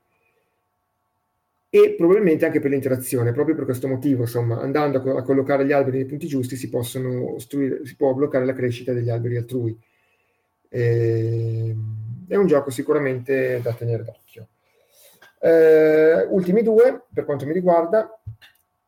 e 1.75 1.97
probabilmente 1.97 2.47
anche 2.47 2.61
per 2.61 2.71
l'interazione, 2.71 3.33
proprio 3.33 3.57
per 3.57 3.65
questo 3.65 3.89
motivo, 3.89 4.21
insomma, 4.21 4.61
andando 4.61 4.99
a, 4.99 5.01
co- 5.01 5.17
a 5.17 5.23
collocare 5.23 5.67
gli 5.67 5.73
alberi 5.73 5.97
nei 5.97 6.07
punti 6.07 6.29
giusti 6.29 6.55
si, 6.55 6.69
possono 6.69 7.35
ostruire, 7.35 7.85
si, 7.85 7.97
può 7.97 8.15
bloccare 8.15 8.45
la 8.45 8.53
crescita 8.53 8.93
degli 8.93 9.11
alberi 9.11 9.39
altrui. 9.39 9.77
E... 10.69 11.75
È 12.29 12.37
un 12.37 12.47
gioco 12.47 12.71
sicuramente 12.71 13.61
da 13.61 13.73
tenere 13.73 14.05
d'occhio. 14.05 14.47
Eh, 15.41 16.25
ultimi 16.31 16.63
due, 16.63 17.07
per 17.13 17.25
quanto 17.25 17.45
mi 17.45 17.53
riguarda, 17.53 18.21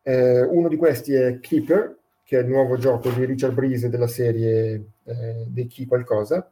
eh, 0.02 0.42
uno 0.42 0.68
di 0.68 0.76
questi 0.76 1.12
è 1.12 1.40
Keeper, 1.40 1.96
che 2.22 2.38
è 2.38 2.42
il 2.42 2.46
nuovo 2.46 2.76
gioco 2.78 3.10
di 3.10 3.24
Richard 3.24 3.52
Breeze 3.52 3.88
della 3.88 4.06
serie 4.06 4.90
eh, 5.02 5.44
dei 5.48 5.66
Chi 5.66 5.86
qualcosa. 5.86 6.48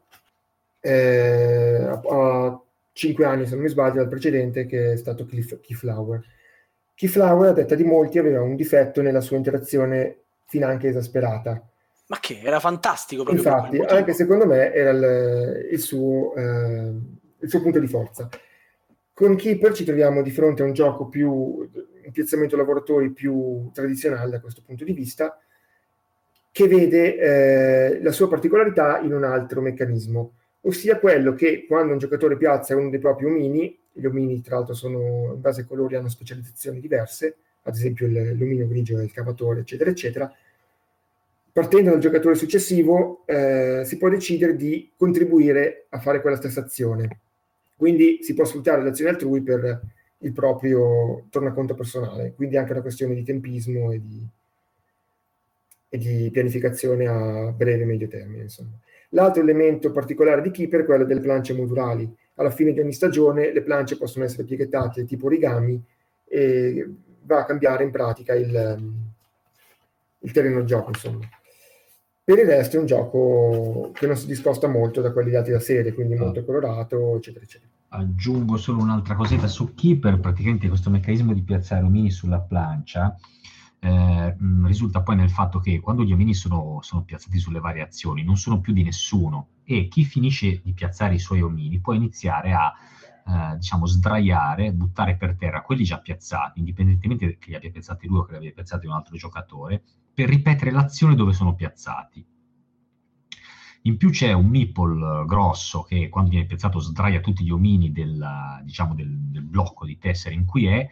Eh, 0.80 1.86
ha 1.88 2.60
5 2.94 3.24
anni, 3.24 3.44
se 3.44 3.54
non 3.54 3.64
mi 3.64 3.68
sbaglio, 3.68 3.96
dal 3.96 4.08
precedente, 4.08 4.66
che 4.66 4.92
è 4.92 4.96
stato 4.96 5.26
Keyflower. 5.26 6.24
Keyflower, 6.94 7.50
a 7.50 7.52
detta 7.52 7.74
di 7.74 7.82
molti, 7.82 8.18
aveva 8.18 8.40
un 8.40 8.54
difetto 8.54 9.02
nella 9.02 9.20
sua 9.20 9.36
interazione 9.36 10.18
finanche 10.46 10.88
esasperata. 10.88 11.60
Ma 12.06 12.18
che? 12.20 12.40
Era 12.42 12.60
fantastico 12.60 13.24
proprio. 13.24 13.42
Infatti, 13.42 13.78
anche 13.80 14.12
secondo 14.12 14.46
me 14.46 14.72
era 14.72 14.90
il, 14.90 15.68
il, 15.72 15.80
suo, 15.80 16.34
eh, 16.36 16.92
il 17.40 17.48
suo 17.48 17.60
punto 17.60 17.80
di 17.80 17.88
forza. 17.88 18.28
Con 19.12 19.34
Keeper 19.34 19.72
ci 19.72 19.84
troviamo 19.84 20.22
di 20.22 20.30
fronte 20.30 20.62
a 20.62 20.66
un 20.66 20.72
gioco 20.72 21.06
più, 21.08 21.32
un 21.32 22.12
piazzamento 22.12 22.56
lavoratori 22.56 23.10
più 23.10 23.70
tradizionale 23.72 24.30
da 24.30 24.40
questo 24.40 24.62
punto 24.64 24.84
di 24.84 24.92
vista, 24.92 25.36
che 26.52 26.68
vede 26.68 27.16
eh, 27.16 28.02
la 28.02 28.12
sua 28.12 28.28
particolarità 28.28 29.00
in 29.00 29.12
un 29.12 29.24
altro 29.24 29.60
meccanismo 29.60 30.34
ossia 30.66 30.98
quello 30.98 31.34
che 31.34 31.66
quando 31.66 31.92
un 31.92 31.98
giocatore 31.98 32.36
piazza 32.36 32.76
uno 32.76 32.90
dei 32.90 32.98
propri 32.98 33.26
omini, 33.26 33.78
gli 33.92 34.04
omini 34.04 34.40
tra 34.40 34.56
l'altro 34.56 34.74
sono 34.74 35.32
in 35.34 35.40
base 35.40 35.62
ai 35.62 35.66
colori 35.66 35.96
hanno 35.96 36.08
specializzazioni 36.08 36.80
diverse, 36.80 37.36
ad 37.62 37.74
esempio 37.74 38.06
l'omino 38.06 38.66
grigio 38.66 38.98
è 38.98 39.02
il 39.02 39.12
cavatore, 39.12 39.60
eccetera, 39.60 39.90
eccetera, 39.90 40.32
partendo 41.52 41.90
dal 41.90 42.00
giocatore 42.00 42.34
successivo 42.34 43.22
eh, 43.26 43.82
si 43.84 43.96
può 43.96 44.08
decidere 44.08 44.56
di 44.56 44.90
contribuire 44.96 45.86
a 45.90 46.00
fare 46.00 46.20
quella 46.20 46.36
stessa 46.36 46.60
azione. 46.60 47.20
Quindi 47.76 48.18
si 48.22 48.34
può 48.34 48.44
sfruttare 48.44 48.82
l'azione 48.82 49.10
altrui 49.10 49.42
per 49.42 49.80
il 50.18 50.32
proprio 50.32 51.26
tornaconto 51.30 51.74
personale, 51.74 52.32
quindi 52.34 52.56
anche 52.56 52.72
una 52.72 52.80
questione 52.80 53.14
di 53.14 53.22
tempismo 53.22 53.92
e 53.92 54.00
di, 54.00 54.26
e 55.90 55.98
di 55.98 56.30
pianificazione 56.32 57.06
a 57.06 57.52
breve 57.52 57.82
e 57.82 57.86
medio 57.86 58.08
termine. 58.08 58.42
Insomma. 58.44 58.78
L'altro 59.14 59.42
elemento 59.42 59.92
particolare 59.92 60.42
di 60.42 60.50
Keeper 60.50 60.80
è 60.80 60.84
quello 60.84 61.04
delle 61.04 61.20
planche 61.20 61.54
modulari. 61.54 62.12
Alla 62.34 62.50
fine 62.50 62.72
di 62.72 62.80
ogni 62.80 62.92
stagione 62.92 63.52
le 63.52 63.62
planche 63.62 63.96
possono 63.96 64.24
essere 64.24 64.42
pieghettate 64.42 65.04
tipo 65.04 65.26
origami 65.26 65.80
e 66.24 66.90
va 67.22 67.38
a 67.38 67.44
cambiare 67.44 67.84
in 67.84 67.92
pratica 67.92 68.34
il, 68.34 68.92
il 70.18 70.32
terreno 70.32 70.64
gioco. 70.64 70.88
Insomma. 70.88 71.28
Per 72.24 72.38
il 72.38 72.46
resto 72.46 72.76
è 72.76 72.80
un 72.80 72.86
gioco 72.86 73.90
che 73.92 74.06
non 74.06 74.16
si 74.16 74.26
discosta 74.26 74.66
molto 74.66 75.00
da 75.00 75.12
quelli 75.12 75.30
dati 75.30 75.52
da 75.52 75.60
serie, 75.60 75.92
quindi 75.92 76.16
molto 76.16 76.40
ah. 76.40 76.44
colorato, 76.44 77.16
eccetera, 77.16 77.44
eccetera. 77.44 77.70
Aggiungo 77.90 78.56
solo 78.56 78.82
un'altra 78.82 79.14
cosetta 79.14 79.46
su 79.46 79.74
Keeper, 79.74 80.18
praticamente 80.18 80.66
questo 80.66 80.90
meccanismo 80.90 81.32
di 81.32 81.42
piazzare 81.42 81.84
omini 81.84 82.10
sulla 82.10 82.40
plancia 82.40 83.16
eh, 83.84 84.36
risulta 84.64 85.02
poi 85.02 85.16
nel 85.16 85.30
fatto 85.30 85.58
che 85.58 85.78
quando 85.80 86.04
gli 86.04 86.12
omini 86.12 86.32
sono, 86.32 86.78
sono, 86.80 87.02
piazzati 87.02 87.38
sulle 87.38 87.60
varie 87.60 87.82
azioni 87.82 88.24
non 88.24 88.38
sono 88.38 88.58
più 88.60 88.72
di 88.72 88.82
nessuno 88.82 89.48
e 89.62 89.88
chi 89.88 90.04
finisce 90.04 90.62
di 90.62 90.72
piazzare 90.72 91.14
i 91.14 91.18
suoi 91.18 91.42
omini 91.42 91.80
può 91.80 91.92
iniziare 91.92 92.54
a 92.54 92.72
eh, 93.26 93.56
diciamo, 93.56 93.84
sdraiare, 93.84 94.72
buttare 94.72 95.16
per 95.16 95.36
terra 95.36 95.60
quelli 95.60 95.84
già 95.84 95.98
piazzati, 95.98 96.60
indipendentemente 96.60 97.36
che 97.36 97.50
li 97.50 97.56
abbia 97.56 97.70
piazzati 97.70 98.06
lui 98.06 98.20
o 98.20 98.24
che 98.24 98.32
li 98.32 98.38
abbia 98.38 98.52
piazzati 98.52 98.86
un 98.86 98.92
altro 98.92 99.16
giocatore, 99.16 99.82
per 100.14 100.30
ripetere 100.30 100.70
l'azione 100.70 101.14
dove 101.14 101.34
sono 101.34 101.54
piazzati. 101.54 102.24
In 103.82 103.98
più 103.98 104.08
c'è 104.08 104.32
un 104.32 104.46
meeple 104.46 105.26
grosso 105.26 105.82
che 105.82 106.08
quando 106.08 106.30
viene 106.30 106.46
piazzato 106.46 106.78
sdraia 106.78 107.20
tutti 107.20 107.44
gli 107.44 107.50
omini 107.50 107.92
del, 107.92 108.62
diciamo, 108.62 108.94
del, 108.94 109.10
del 109.10 109.42
blocco 109.42 109.84
di 109.84 109.98
tessere 109.98 110.34
in 110.34 110.46
cui 110.46 110.64
è 110.64 110.88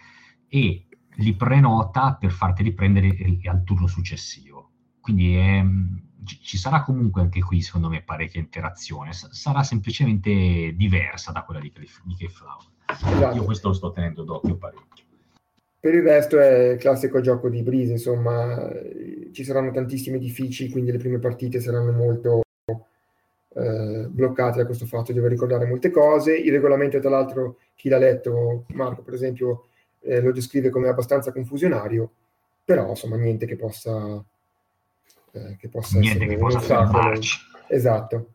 e 0.46 0.86
li 1.16 1.34
prenota 1.34 2.16
per 2.18 2.30
farti 2.30 2.62
riprendere 2.62 3.16
al 3.44 3.64
turno 3.64 3.86
successivo. 3.86 4.70
Quindi 5.00 5.34
è, 5.34 5.62
ci 6.42 6.56
sarà 6.56 6.82
comunque 6.82 7.22
anche 7.22 7.40
qui, 7.40 7.60
secondo 7.60 7.88
me, 7.88 8.02
parecchia 8.02 8.40
interazione. 8.40 9.12
Sarà 9.12 9.62
semplicemente 9.62 10.74
diversa 10.76 11.32
da 11.32 11.42
quella 11.42 11.60
di, 11.60 11.72
di. 11.74 12.24
Esatto. 12.26 13.36
Io 13.36 13.44
questo 13.44 13.68
lo 13.68 13.74
sto 13.74 13.92
tenendo 13.92 14.22
d'occhio 14.22 14.56
parecchio. 14.56 15.04
Per 15.80 15.94
il 15.94 16.02
resto 16.02 16.38
è 16.38 16.70
il 16.70 16.78
classico 16.78 17.20
gioco 17.20 17.48
di 17.48 17.62
brise, 17.62 17.92
insomma, 17.92 18.70
ci 19.32 19.42
saranno 19.42 19.72
tantissimi 19.72 20.16
edifici, 20.16 20.70
quindi 20.70 20.92
le 20.92 20.98
prime 20.98 21.18
partite 21.18 21.58
saranno 21.58 21.90
molto 21.90 22.42
eh, 23.54 24.06
bloccate 24.08 24.58
da 24.58 24.66
questo 24.66 24.86
fatto 24.86 25.10
di 25.10 25.14
dover 25.14 25.32
ricordare 25.32 25.66
molte 25.66 25.90
cose. 25.90 26.36
Il 26.36 26.52
regolamento, 26.52 27.00
tra 27.00 27.10
l'altro, 27.10 27.58
chi 27.74 27.88
l'ha 27.88 27.98
letto, 27.98 28.64
Marco 28.74 29.02
per 29.02 29.14
esempio, 29.14 29.70
eh, 30.02 30.20
lo 30.20 30.32
descrive 30.32 30.70
come 30.70 30.88
abbastanza 30.88 31.32
confusionario, 31.32 32.10
però 32.64 32.90
insomma 32.90 33.16
niente 33.16 33.46
che 33.46 33.56
possa 33.56 34.22
eh, 35.32 35.56
che 35.58 35.68
possa 35.68 35.98
Niente 35.98 36.24
essere 36.24 36.34
che 36.34 36.40
possa 36.40 36.60
fermarci. 36.60 37.38
Esatto. 37.68 38.34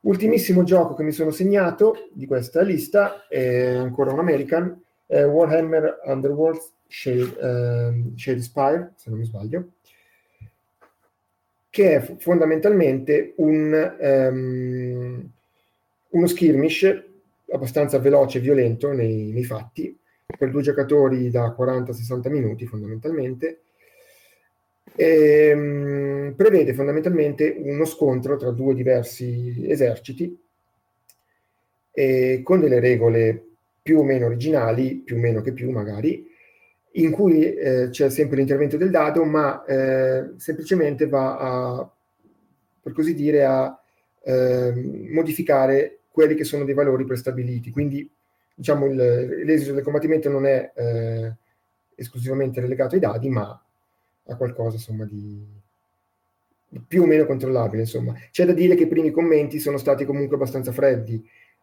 Ultimissimo 0.00 0.62
gioco 0.62 0.94
che 0.94 1.02
mi 1.02 1.12
sono 1.12 1.30
segnato 1.30 2.08
di 2.12 2.26
questa 2.26 2.62
lista 2.62 3.26
è 3.28 3.74
ancora 3.74 4.12
un 4.12 4.18
American, 4.18 4.80
è 5.06 5.24
Warhammer 5.24 6.00
Underworld 6.04 6.60
Shade, 6.88 8.12
Shade 8.16 8.40
Spire, 8.40 8.92
se 8.96 9.10
non 9.10 9.18
mi 9.18 9.24
sbaglio, 9.24 9.68
che 11.70 11.94
è 11.94 12.16
fondamentalmente 12.18 13.34
un, 13.36 13.96
um, 14.00 15.30
uno 16.08 16.26
skirmish 16.26 17.02
abbastanza 17.52 17.98
veloce 17.98 18.38
e 18.38 18.40
violento 18.40 18.92
nei, 18.92 19.30
nei 19.30 19.44
fatti, 19.44 19.96
per 20.36 20.50
due 20.50 20.62
giocatori 20.62 21.30
da 21.30 21.54
40-60 21.56 22.30
minuti 22.30 22.66
fondamentalmente, 22.66 23.60
e, 24.94 25.48
ehm, 25.48 26.34
prevede 26.36 26.74
fondamentalmente 26.74 27.54
uno 27.58 27.84
scontro 27.84 28.36
tra 28.36 28.50
due 28.50 28.74
diversi 28.74 29.66
eserciti 29.68 30.38
con 32.42 32.60
delle 32.60 32.80
regole 32.80 33.44
più 33.82 33.98
o 33.98 34.04
meno 34.04 34.26
originali, 34.26 35.02
più 35.04 35.16
o 35.16 35.18
meno 35.18 35.40
che 35.40 35.52
più 35.52 35.70
magari, 35.70 36.26
in 36.92 37.10
cui 37.10 37.54
eh, 37.54 37.88
c'è 37.90 38.10
sempre 38.10 38.36
l'intervento 38.36 38.76
del 38.76 38.90
dado, 38.90 39.24
ma 39.24 39.64
eh, 39.64 40.32
semplicemente 40.36 41.08
va 41.08 41.38
a, 41.38 41.90
per 42.82 42.92
così 42.92 43.14
dire, 43.14 43.44
a 43.44 43.78
eh, 44.24 44.72
modificare 45.10 46.00
quelli 46.10 46.34
che 46.34 46.44
sono 46.44 46.64
dei 46.64 46.74
valori 46.74 47.04
prestabiliti. 47.04 47.70
Quindi, 47.70 48.08
diciamo, 48.54 48.86
il, 48.86 49.44
l'esito 49.44 49.72
del 49.72 49.82
combattimento 49.82 50.28
non 50.28 50.46
è 50.46 50.72
eh, 50.74 51.32
esclusivamente 51.94 52.60
relegato 52.60 52.94
ai 52.94 53.00
dadi, 53.00 53.28
ma 53.28 53.62
a 54.26 54.36
qualcosa 54.36 54.76
insomma 54.76 55.04
di, 55.04 55.44
più 56.86 57.02
o 57.02 57.06
meno 57.06 57.26
controllabile 57.26 57.82
insomma. 57.82 58.14
C'è 58.30 58.44
da 58.44 58.52
dire 58.52 58.74
che 58.74 58.84
i 58.84 58.88
primi 58.88 59.10
commenti 59.10 59.58
sono 59.58 59.78
stati 59.78 60.04
comunque 60.04 60.36
abbastanza 60.36 60.72
freddi, 60.72 61.22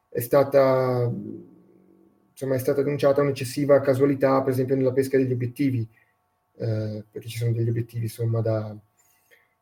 è 0.10 0.20
stata, 0.20 1.12
insomma, 2.32 2.56
è 2.56 2.60
stata 2.60 2.82
denunciata 2.82 3.22
un'eccessiva 3.22 3.82
casualità 3.82 4.42
per 4.42 4.54
esempio 4.54 4.76
nella 4.76 4.94
pesca 4.94 5.18
degli 5.18 5.32
obiettivi, 5.32 5.88
eh, 6.58 7.04
perché 7.10 7.28
ci 7.28 7.38
sono 7.38 7.52
degli 7.52 7.70
obiettivi 7.70 8.04
insomma 8.04 8.42
da, 8.42 8.76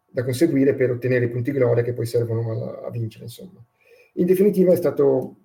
da 0.09 0.23
conseguire 0.23 0.73
per 0.73 0.91
ottenere 0.91 1.25
i 1.25 1.30
punti 1.30 1.51
gloria 1.51 1.84
che 1.84 1.93
poi 1.93 2.05
servono 2.05 2.82
a, 2.82 2.88
a 2.88 2.89
vincere 2.89 3.25
insomma. 3.25 3.63
In 4.13 4.25
definitiva 4.25 4.73
è 4.73 4.78
stato 4.78 5.36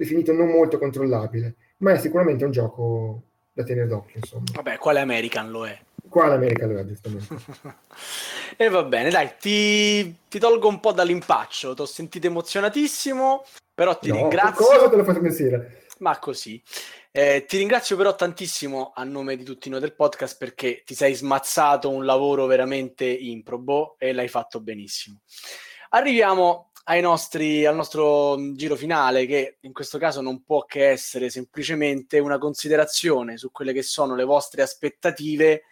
definito 0.00 0.32
non 0.32 0.48
molto 0.48 0.78
controllabile, 0.78 1.56
ma 1.78 1.92
è 1.92 1.98
sicuramente 1.98 2.44
un 2.44 2.50
gioco 2.50 3.22
da 3.52 3.62
tenere 3.64 3.86
d'occhio. 3.86 4.20
Insomma. 4.20 4.44
Vabbè, 4.54 4.78
quale 4.78 5.00
American 5.00 5.50
lo 5.50 5.66
è? 5.66 5.78
Qua 6.08 6.26
l'America 6.26 6.66
lo 6.66 6.78
è, 6.78 6.86
giustamente. 6.86 7.36
e 8.56 8.68
va 8.68 8.82
bene, 8.82 9.10
dai, 9.10 9.32
ti, 9.38 10.16
ti 10.28 10.38
tolgo 10.38 10.68
un 10.68 10.80
po' 10.80 10.92
dall'impaccio. 10.92 11.74
Ti 11.74 11.82
ho 11.82 11.86
sentito 11.86 12.26
emozionatissimo, 12.26 13.44
però 13.74 13.96
ti 13.98 14.08
no, 14.08 14.16
ringrazio. 14.16 14.64
Cosa 14.64 14.88
te 14.88 14.96
lo 14.96 15.04
faccio 15.04 15.20
pensare? 15.20 15.84
Ma 15.98 16.18
così. 16.18 16.60
Eh, 17.12 17.44
ti 17.46 17.58
ringrazio 17.58 17.96
però 17.96 18.14
tantissimo 18.14 18.92
a 18.94 19.04
nome 19.04 19.36
di 19.36 19.44
tutti 19.44 19.68
noi 19.68 19.80
del 19.80 19.94
podcast 19.94 20.38
perché 20.38 20.82
ti 20.84 20.94
sei 20.94 21.12
smazzato 21.12 21.90
un 21.90 22.06
lavoro 22.06 22.46
veramente 22.46 23.04
improbo 23.04 23.96
e 23.98 24.12
l'hai 24.12 24.28
fatto 24.28 24.60
benissimo. 24.60 25.20
Arriviamo 25.90 26.69
nostri, 26.98 27.64
al 27.64 27.76
nostro 27.76 28.36
giro 28.54 28.74
finale 28.74 29.24
che 29.24 29.58
in 29.60 29.72
questo 29.72 29.96
caso 29.96 30.20
non 30.20 30.42
può 30.42 30.64
che 30.64 30.88
essere 30.88 31.30
semplicemente 31.30 32.18
una 32.18 32.38
considerazione 32.38 33.36
su 33.36 33.52
quelle 33.52 33.72
che 33.72 33.82
sono 33.82 34.16
le 34.16 34.24
vostre 34.24 34.62
aspettative 34.62 35.62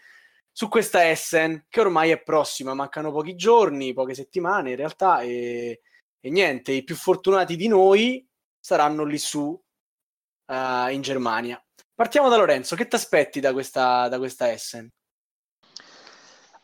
su 0.52 0.68
questa 0.68 1.08
Essen 1.08 1.66
che 1.68 1.80
ormai 1.80 2.10
è 2.10 2.22
prossima, 2.22 2.74
mancano 2.74 3.10
pochi 3.10 3.34
giorni, 3.34 3.92
poche 3.92 4.14
settimane 4.14 4.70
in 4.70 4.76
realtà 4.76 5.20
e, 5.20 5.82
e 6.20 6.30
niente, 6.30 6.70
i 6.70 6.84
più 6.84 6.94
fortunati 6.94 7.56
di 7.56 7.66
noi 7.66 8.24
saranno 8.58 9.04
lì 9.04 9.18
su 9.18 9.40
uh, 9.40 10.88
in 10.90 11.00
Germania. 11.00 11.60
Partiamo 11.94 12.28
da 12.28 12.36
Lorenzo, 12.36 12.76
che 12.76 12.86
ti 12.86 12.94
aspetti 12.96 13.40
da 13.40 13.52
questa, 13.52 14.08
da 14.08 14.18
questa 14.18 14.52
Essen? 14.52 14.88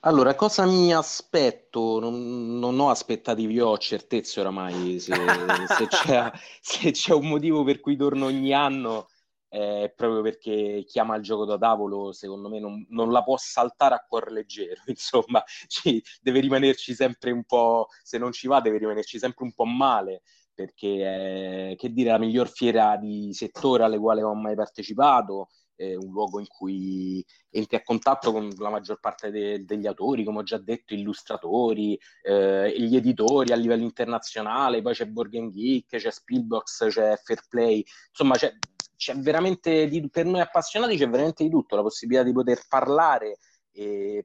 Allora, 0.07 0.35
cosa 0.35 0.67
mi 0.67 0.93
aspetto? 0.93 1.99
Non, 1.99 2.59
non 2.59 2.79
ho 2.79 2.91
aspettativi, 2.91 3.59
ho 3.59 3.79
certezze 3.79 4.41
oramai. 4.41 5.01
Se, 5.01 5.15
se, 5.15 5.87
c'è, 5.89 6.31
se, 6.61 6.91
c'è, 6.91 7.15
un 7.15 7.27
motivo 7.27 7.65
per 7.65 7.81
cui 7.81 7.97
torno 7.97 8.27
ogni 8.27 8.53
anno 8.53 9.09
eh, 9.49 9.91
proprio 9.97 10.21
perché 10.21 10.85
chiama 10.87 11.17
il 11.17 11.23
gioco 11.23 11.47
da 11.47 11.57
tavolo, 11.57 12.13
secondo 12.13 12.51
me 12.51 12.61
non, 12.61 12.85
non 12.91 13.13
la 13.13 13.23
può 13.23 13.39
saltare 13.39 13.95
a 13.95 14.05
cuor 14.07 14.31
leggero, 14.31 14.83
insomma, 14.89 15.43
ci, 15.69 16.03
deve 16.21 16.41
rimanerci 16.41 16.93
sempre 16.95 17.31
un 17.31 17.45
po', 17.45 17.87
se 18.03 18.19
non 18.19 18.33
ci 18.33 18.47
va 18.47 18.61
deve 18.61 18.77
rimanerci 18.79 19.19
sempre 19.19 19.45
un 19.45 19.55
po' 19.55 19.65
male, 19.65 20.21
perché 20.53 21.71
è, 21.71 21.77
che 21.77 21.93
dire, 21.93 22.11
la 22.11 22.19
miglior 22.19 22.51
fiera 22.51 22.97
di 22.99 23.33
settore 23.33 23.85
alle 23.85 23.99
quali 23.99 24.21
ho 24.21 24.35
mai 24.35 24.55
partecipato, 24.55 25.49
è 25.77 25.95
un 25.95 26.11
luogo 26.11 26.41
in 26.41 26.47
cui 26.47 27.25
entri 27.51 27.77
a 27.77 27.83
contatto 27.83 28.33
con 28.33 28.49
la 28.59 28.71
maggior 28.71 29.01
parte 29.01 29.31
de- 29.31 29.65
degli 29.65 29.87
autori, 29.87 30.25
come 30.25 30.39
ho 30.39 30.43
già 30.43 30.59
detto, 30.59 30.95
illustratori, 30.95 31.99
eh, 32.23 32.75
gli 32.79 32.97
editori 32.97 33.53
a 33.53 33.57
livello 33.57 33.85
internazionale, 33.85 34.83
poi 34.83 34.95
c'è 34.95 35.07
Borgen 35.07 35.51
Geek, 35.51 35.97
c'è 35.97 36.11
Spielbox, 36.11 36.89
c'è 36.89 37.17
Fairplay, 37.23 37.85
insomma 38.09 38.35
c'è 38.37 38.53
c'è 38.97 39.17
veramente 39.17 39.89
di, 39.89 40.09
per 40.09 40.25
noi 40.25 40.41
appassionati 40.41 40.97
c'è 40.97 41.09
veramente 41.09 41.43
di 41.43 41.51
tutto, 41.51 41.77
la 41.77 41.83
possibilità 41.83 42.23
di 42.25 42.33
poter 42.33 42.61
parlare, 42.69 43.39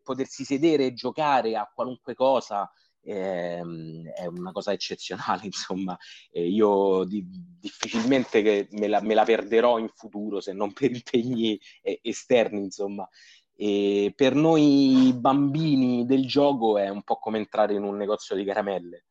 potersi 0.03 0.43
sedere 0.43 0.85
e 0.85 0.93
giocare 0.93 1.55
a 1.55 1.69
qualunque 1.73 2.13
cosa 2.13 2.69
eh, 3.01 3.61
è 4.15 4.25
una 4.25 4.51
cosa 4.51 4.71
eccezionale, 4.71 5.45
insomma, 5.45 5.97
eh, 6.31 6.47
io 6.47 7.03
di, 7.05 7.25
difficilmente 7.59 8.67
me 8.71 8.87
la, 8.87 9.01
me 9.01 9.13
la, 9.13 9.23
perderò 9.23 9.77
in 9.79 9.89
futuro 9.89 10.39
se 10.41 10.53
non 10.53 10.73
per 10.73 10.91
impegni 10.91 11.59
eh, 11.81 11.99
esterni, 12.03 12.59
insomma. 12.63 13.07
E 13.55 14.13
per 14.15 14.35
noi 14.35 15.11
bambini 15.15 16.05
del 16.05 16.25
gioco 16.25 16.77
è 16.77 16.87
un 16.87 17.03
po' 17.03 17.17
come 17.17 17.39
entrare 17.39 17.73
in 17.73 17.83
un 17.83 17.97
negozio 17.97 18.35
di 18.35 18.45
caramelle. 18.45 19.05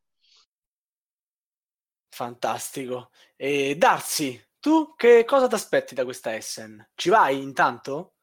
Fantastico. 2.09 3.11
E 3.35 3.75
Darsi, 3.77 4.41
tu 4.59 4.95
che 4.95 5.23
cosa 5.23 5.47
ti 5.47 5.53
aspetti 5.53 5.93
da 5.93 6.03
questa 6.03 6.35
Essen? 6.35 6.89
Ci 6.95 7.09
vai 7.09 7.41
intanto? 7.41 8.15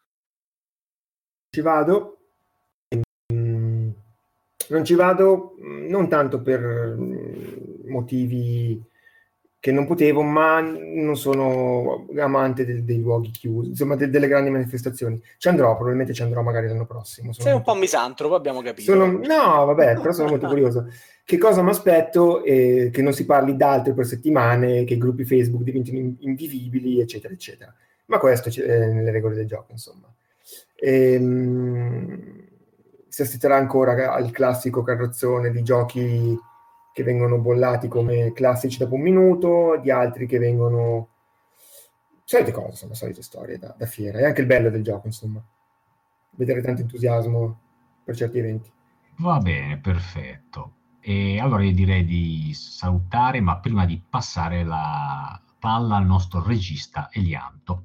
Ci 1.49 1.61
vado. 1.61 2.26
Non 4.69 4.85
ci 4.85 4.95
vado 4.95 5.55
mm, 5.61 5.89
non 5.89 6.09
tanto 6.09 6.41
per 6.41 6.61
mm, 6.61 7.89
motivi 7.89 8.83
che 9.67 9.73
non 9.73 9.85
potevo, 9.85 10.23
ma 10.23 10.61
non 10.61 11.17
sono 11.17 12.07
amante 12.19 12.65
del, 12.65 12.85
dei 12.85 13.01
luoghi 13.01 13.33
chiusi, 13.33 13.71
insomma 13.71 13.97
de, 13.97 14.09
delle 14.09 14.29
grandi 14.29 14.49
manifestazioni. 14.49 15.21
Ci 15.39 15.49
andrò, 15.49 15.75
probabilmente 15.75 16.13
ci 16.13 16.23
andrò 16.23 16.41
magari 16.43 16.69
l'anno 16.69 16.87
prossimo. 16.87 17.33
Sei 17.33 17.53
un 17.53 17.63
po' 17.63 17.75
misantropo, 17.75 18.37
abbiamo 18.37 18.63
capito. 18.63 18.93
Sono, 18.93 19.07
no, 19.07 19.65
vabbè, 19.65 19.99
però 19.99 20.13
sono 20.13 20.29
molto 20.29 20.47
curioso. 20.47 20.89
Che 21.25 21.39
cosa 21.39 21.63
mi 21.63 21.71
aspetto? 21.71 22.45
Eh, 22.45 22.91
che 22.93 23.03
non 23.03 23.13
si 23.13 23.25
parli 23.25 23.57
d'altro 23.57 23.93
per 23.93 24.07
settimane, 24.07 24.85
che 24.85 24.95
i 24.95 24.99
gruppi 24.99 25.25
Facebook 25.25 25.65
diventino 25.65 26.15
invivibili, 26.21 27.01
eccetera, 27.01 27.35
eccetera. 27.35 27.75
Ma 28.05 28.19
questo 28.19 28.49
è 28.49 28.87
nelle 28.87 29.11
regole 29.11 29.35
del 29.35 29.49
gioco, 29.49 29.73
insomma. 29.73 30.07
Ehm, 30.77 32.46
si 33.17 33.23
assisterà 33.23 33.57
ancora 33.57 34.13
al 34.13 34.31
classico 34.31 34.83
carrozzone 34.83 35.51
di 35.51 35.63
giochi 35.63 36.39
che 36.93 37.03
vengono 37.03 37.39
bollati 37.39 37.89
come 37.89 38.35
classici 38.35 38.77
dopo 38.77 38.97
un 38.97 39.01
minuto, 39.01 39.81
di 39.81 39.91
altri 39.91 40.27
che 40.27 40.39
vengono 40.39 41.09
solite 42.25 42.53
cose, 42.53 42.73
insomma, 42.73 42.93
solite 42.93 43.23
storie 43.23 43.57
da, 43.57 43.75
da 43.75 43.87
fiera. 43.87 44.19
È 44.19 44.25
anche 44.27 44.43
il 44.43 44.47
bello 44.47 44.69
del 44.69 44.83
gioco, 44.83 45.07
insomma. 45.07 45.43
Vedere 46.33 46.61
tanto 46.61 46.83
entusiasmo 46.83 47.59
per 48.05 48.17
certi 48.17 48.37
eventi. 48.37 48.71
Va 49.21 49.39
bene, 49.39 49.79
perfetto. 49.79 50.73
E 51.01 51.41
allora 51.41 51.63
io 51.63 51.73
direi 51.73 52.05
di 52.05 52.53
salutare, 52.53 53.41
ma 53.41 53.61
prima 53.61 53.87
di 53.87 53.99
passare 54.07 54.63
la 54.63 55.41
palla 55.59 55.97
al 55.97 56.05
nostro 56.05 56.45
regista 56.45 57.09
Elianto. 57.11 57.85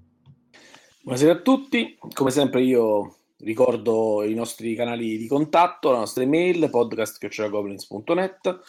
Buonasera 1.04 1.32
a 1.32 1.42
tutti, 1.42 1.98
come 2.14 2.32
sempre 2.32 2.64
io 2.64 3.16
ricordo 3.44 4.24
i 4.24 4.34
nostri 4.34 4.76
canali 4.76 5.18
di 5.18 5.28
contatto, 5.28 5.92
la 5.92 6.00
nostra 6.00 6.24
email 6.24 6.70
podcast.goblins.net 6.70 8.60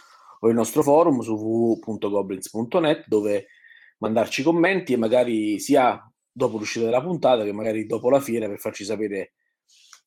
o 0.40 0.48
il 0.48 0.54
nostro 0.54 0.82
forum 0.82 1.20
su 1.20 1.34
www.goblins.net 1.34 3.04
dove 3.06 3.46
mandarci 3.98 4.42
commenti 4.42 4.92
e 4.92 4.96
magari 4.96 5.60
sia 5.60 6.00
dopo 6.30 6.58
l'uscita 6.58 6.86
della 6.86 7.02
puntata 7.02 7.44
che 7.44 7.52
magari 7.52 7.86
dopo 7.86 8.10
la 8.10 8.20
fiera 8.20 8.48
per 8.48 8.58
farci 8.58 8.84
sapere 8.84 9.34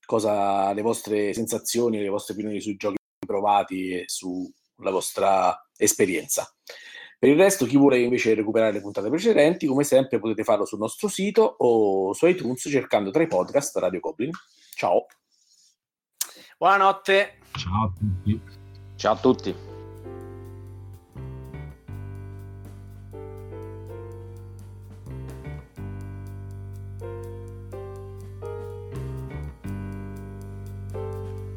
cosa 0.05 0.73
le 0.73 0.81
vostre 0.81 1.33
sensazioni, 1.33 1.99
le 1.99 2.09
vostre 2.09 2.33
opinioni 2.33 2.59
sui 2.59 2.75
giochi 2.75 2.97
provati 3.25 3.91
e 3.91 4.03
sulla 4.07 4.91
vostra 4.91 5.67
esperienza. 5.77 6.53
Per 7.25 7.33
il 7.33 7.39
resto, 7.39 7.65
chi 7.65 7.75
vuole 7.75 7.97
invece 7.97 8.35
recuperare 8.35 8.71
le 8.71 8.81
puntate 8.81 9.09
precedenti, 9.09 9.65
come 9.65 9.83
sempre 9.83 10.19
potete 10.19 10.43
farlo 10.43 10.63
sul 10.63 10.77
nostro 10.77 11.07
sito 11.07 11.55
o 11.57 12.13
su 12.13 12.27
iTunes 12.27 12.61
cercando 12.69 13.09
tra 13.09 13.23
i 13.23 13.27
podcast 13.27 13.75
Radio 13.77 13.99
Goblin. 13.99 14.29
Ciao. 14.75 15.07
Buonanotte. 16.55 17.39
Ciao 17.53 17.85
a 17.85 17.93
tutti. 17.97 18.41
Ciao 18.95 19.13
a 19.13 19.17
tutti. 19.17 19.55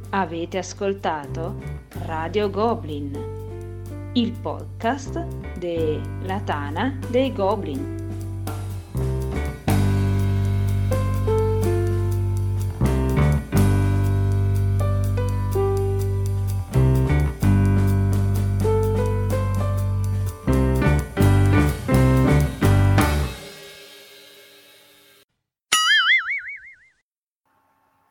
Avete 0.08 0.56
ascoltato 0.56 1.56
Radio 2.06 2.48
Goblin, 2.48 3.37
il 4.14 4.32
podcast 4.32 5.18
della 5.58 6.40
Tana 6.40 6.98
dei 7.08 7.32
Goblin. 7.32 7.96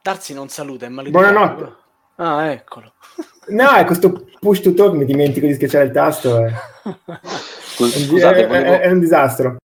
Darsi 0.01 0.33
non 0.33 0.47
saluta, 0.47 0.85
è 0.85 0.89
maleducato. 0.89 1.33
Buonanotte. 1.33 1.75
Ah, 2.15 2.45
eccolo. 2.45 2.93
No, 3.49 3.71
è 3.71 3.85
questo 3.85 4.25
push 4.39 4.61
to 4.61 4.73
talk, 4.73 4.93
mi 4.93 5.05
dimentico 5.05 5.45
di 5.45 5.53
schiacciare 5.53 5.85
il 5.85 5.91
tasto. 5.91 6.43
È, 6.45 6.51
Scusate, 7.75 8.43
è- 8.43 8.47
volevo, 8.47 8.71
è- 8.73 8.79
è 8.81 8.91
un 8.91 8.99
disastro. 8.99 9.57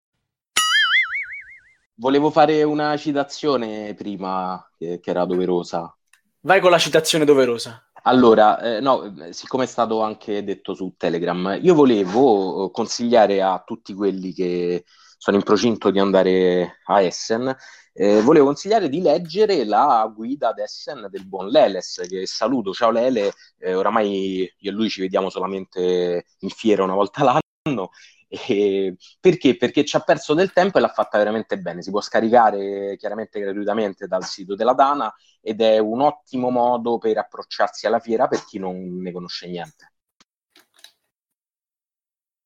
volevo 1.95 2.31
fare 2.31 2.63
una 2.63 2.97
citazione 2.97 3.95
prima 3.95 4.65
che, 4.77 4.99
che 5.01 5.11
era 5.11 5.25
doverosa. 5.25 5.95
Vai 6.41 6.61
con 6.61 6.71
la 6.71 6.79
citazione 6.79 7.25
doverosa. 7.25 7.85
Allora, 8.05 8.61
eh, 8.61 8.81
no, 8.81 9.05
eh, 9.21 9.33
siccome 9.33 9.65
è 9.65 9.69
stato 9.69 10.03
anche 10.03 10.43
detto 10.43 10.75
su 10.75 10.95
Telegram, 10.97 11.57
io 11.63 11.75
volevo 11.75 12.67
eh, 12.67 12.71
consigliare 12.73 13.41
a 13.41 13.63
tutti 13.65 13.95
quelli 13.95 14.33
che 14.33 14.85
sono 15.23 15.37
in 15.37 15.45
procinto 15.45 15.93
di 15.93 16.01
andare 16.01 16.81
a 16.87 17.01
Essen, 17.01 17.57
eh, 17.93 18.21
volevo 18.23 18.47
consigliare 18.47 18.89
di 18.89 19.01
leggere 19.01 19.65
la 19.65 20.11
guida 20.13 20.49
ad 20.49 20.59
Essen 20.59 21.07
del 21.09 21.29
buon 21.29 21.47
Leles, 21.47 22.05
che 22.09 22.27
saluto. 22.27 22.73
Ciao 22.73 22.91
Lele, 22.91 23.33
eh, 23.59 23.73
oramai 23.75 24.53
io 24.59 24.71
e 24.71 24.75
lui 24.75 24.89
ci 24.91 25.01
vediamo 25.01 25.31
solamente 25.31 26.25
in 26.41 26.49
fiera 26.49 26.83
una 26.83 26.95
volta 26.95 27.23
l'anno. 27.23 27.91
E 28.27 28.97
perché? 29.21 29.57
Perché 29.57 29.85
ci 29.85 29.95
ha 29.95 30.01
perso 30.01 30.35
del 30.35 30.53
tempo 30.53 30.79
e 30.79 30.81
l'ha 30.81 30.89
fatta 30.89 31.19
veramente 31.19 31.57
bene. 31.57 31.83
Si 31.83 31.91
può 31.91 32.01
scaricare 32.01 32.97
chiaramente 32.97 33.39
gratuitamente 33.39 34.09
dal 34.09 34.25
sito 34.25 34.57
della 34.57 34.75
Dana 34.75 35.15
ed 35.41 35.61
è 35.61 35.79
un 35.79 36.01
ottimo 36.01 36.51
modo 36.51 36.99
per 36.99 37.19
approcciarsi 37.19 37.87
alla 37.87 38.01
fiera 38.01 38.27
per 38.27 38.45
chi 38.45 38.59
non 38.59 38.97
ne 39.01 39.13
conosce 39.13 39.47
niente. 39.47 39.93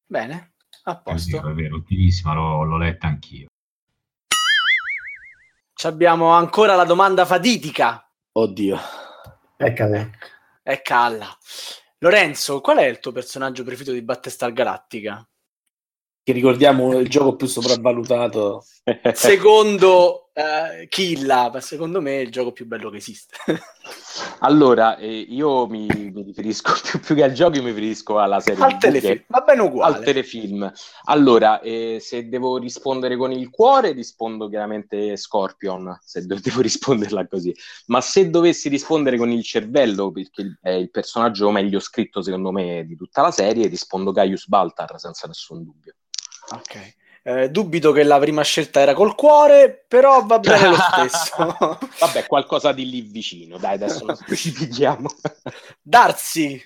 Bene, 0.08 0.55
a 0.88 0.98
È 0.98 1.02
posto. 1.02 1.36
vero, 1.36 1.50
è 1.50 1.54
vero, 1.54 1.76
utilissima, 1.76 2.34
l'ho, 2.34 2.62
l'ho 2.62 2.78
letta 2.78 3.06
anch'io. 3.08 3.46
Ci 5.74 5.86
abbiamo 5.86 6.30
ancora 6.30 6.74
la 6.74 6.84
domanda 6.84 7.24
fatidica. 7.26 8.08
Oddio. 8.32 8.78
Eccole. 9.56 10.12
È 10.62 10.80
Calla. 10.82 11.36
Lorenzo, 11.98 12.60
qual 12.60 12.78
è 12.78 12.84
il 12.86 12.98
tuo 12.98 13.12
personaggio 13.12 13.64
preferito 13.64 13.92
di 13.92 14.02
Battestar 14.02 14.52
Galactica? 14.52 15.26
Che 16.22 16.32
ricordiamo 16.32 16.98
il 16.98 17.08
gioco 17.08 17.36
più 17.36 17.46
sopravvalutato. 17.46 18.64
Secondo 19.12 20.25
eh, 20.38 20.86
Killa, 20.88 21.50
ma 21.50 21.60
secondo 21.62 22.02
me 22.02 22.18
è 22.18 22.20
il 22.20 22.30
gioco 22.30 22.52
più 22.52 22.66
bello 22.66 22.90
che 22.90 22.98
esiste. 22.98 23.36
Allora, 24.40 24.96
eh, 24.96 25.18
io 25.28 25.66
mi, 25.66 25.86
mi 25.86 26.22
riferisco 26.22 26.74
più, 26.82 27.00
più 27.00 27.14
che 27.14 27.22
al 27.22 27.32
gioco, 27.32 27.56
io 27.56 27.62
mi 27.62 27.68
riferisco 27.68 28.18
alla 28.18 28.40
serie 28.40 28.62
Al 28.64 28.76
telefilm, 28.76 29.24
va 29.28 29.40
bene 29.40 29.62
uguale. 29.62 29.96
al 29.96 30.04
telefilm. 30.04 30.70
Allora, 31.04 31.60
eh, 31.60 31.98
se 32.00 32.28
devo 32.28 32.58
rispondere 32.58 33.16
con 33.16 33.32
il 33.32 33.48
cuore, 33.48 33.92
rispondo 33.92 34.48
chiaramente 34.48 35.16
Scorpion, 35.16 35.98
se 36.02 36.24
devo 36.26 36.60
risponderla 36.60 37.26
così. 37.26 37.54
Ma 37.86 38.00
se 38.02 38.28
dovessi 38.28 38.68
rispondere 38.68 39.16
con 39.16 39.30
il 39.30 39.42
cervello, 39.42 40.10
perché 40.10 40.58
è 40.60 40.70
il 40.70 40.90
personaggio 40.90 41.50
meglio 41.50 41.80
scritto 41.80 42.20
secondo 42.20 42.52
me 42.52 42.84
di 42.86 42.96
tutta 42.96 43.22
la 43.22 43.30
serie, 43.30 43.68
rispondo 43.68 44.12
Gaius 44.12 44.48
Baltar 44.48 44.98
senza 44.98 45.26
nessun 45.26 45.64
dubbio. 45.64 45.94
Ok. 46.50 46.94
Eh, 47.28 47.50
dubito 47.50 47.90
che 47.90 48.04
la 48.04 48.20
prima 48.20 48.42
scelta 48.42 48.78
era 48.78 48.94
col 48.94 49.16
cuore, 49.16 49.84
però 49.88 50.24
va 50.24 50.38
bene 50.38 50.68
lo 50.68 50.76
stesso. 50.76 51.56
Vabbè, 51.98 52.24
qualcosa 52.28 52.70
di 52.70 52.88
lì 52.88 53.00
vicino, 53.00 53.58
dai, 53.58 53.74
adesso 53.74 54.04
non 54.04 54.14
specifichiamo. 54.14 55.08
Darsi, 55.82 56.62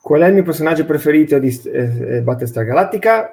Qual 0.00 0.20
è 0.20 0.26
il 0.26 0.34
mio 0.34 0.42
personaggio 0.44 0.84
preferito 0.84 1.38
di 1.38 1.48
eh, 1.64 2.16
eh, 2.16 2.20
Battlestar 2.22 2.64
Galactica? 2.64 3.32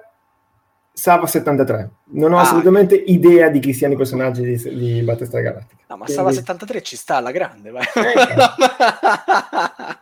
Sava 0.91 1.25
73. 1.25 1.89
Non 2.13 2.33
ho 2.33 2.37
Ah. 2.37 2.41
assolutamente 2.41 2.93
idea 2.95 3.49
di 3.49 3.59
chi 3.59 3.73
siano 3.73 3.95
i 3.95 3.97
personaggi 3.97 4.43
di, 4.43 4.55
di 4.75 5.01
Battlestar 5.01 5.41
Galactica. 5.41 5.81
no, 5.87 5.97
ma 5.97 6.05
Quindi- 6.05 6.13
Sava 6.13 6.31
73 6.31 6.81
ci 6.83 6.95
sta 6.95 7.15
alla 7.17 7.31
grande, 7.31 7.71
vai. 7.71 7.85
Eh, 7.95 8.13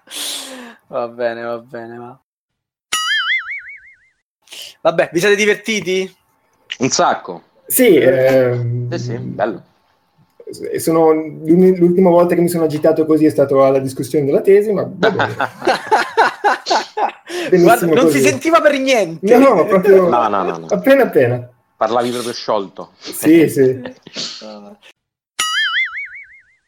va 0.87 1.07
bene, 1.07 1.41
va 1.41 1.57
bene, 1.59 1.97
va. 1.97 2.19
Vabbè, 4.81 5.09
vi 5.13 5.19
siete 5.19 5.35
divertiti? 5.35 6.15
Un 6.79 6.89
sacco. 6.89 7.43
Sì, 7.67 7.95
ehm, 7.95 8.89
Sì, 8.91 8.99
sì, 8.99 9.17
bello. 9.17 9.63
sono- 10.77 11.11
l'ultima 11.13 12.09
volta 12.09 12.35
che 12.35 12.41
mi 12.41 12.49
sono 12.49 12.65
agitato 12.65 13.05
così 13.05 13.25
è 13.25 13.29
stato 13.29 13.63
alla 13.63 13.79
discussione 13.79 14.25
della 14.25 14.41
tesi, 14.41 14.71
ma 14.73 14.85
va 14.91 15.11
bene. 15.11 15.35
Guarda, 17.61 17.85
non 17.85 17.95
così. 18.05 18.19
si 18.19 18.27
sentiva 18.27 18.59
per 18.61 18.77
niente. 18.79 19.37
No, 19.37 19.53
no, 19.53 19.65
proprio 19.65 20.09
No, 20.09 20.27
no, 20.27 20.43
no, 20.43 20.57
no. 20.57 20.65
appena 20.69 21.03
appena. 21.03 21.47
Parlavi 21.77 22.09
proprio 22.11 22.33
sciolto. 22.33 22.91
Sì, 22.99 23.47
sì. 23.49 23.79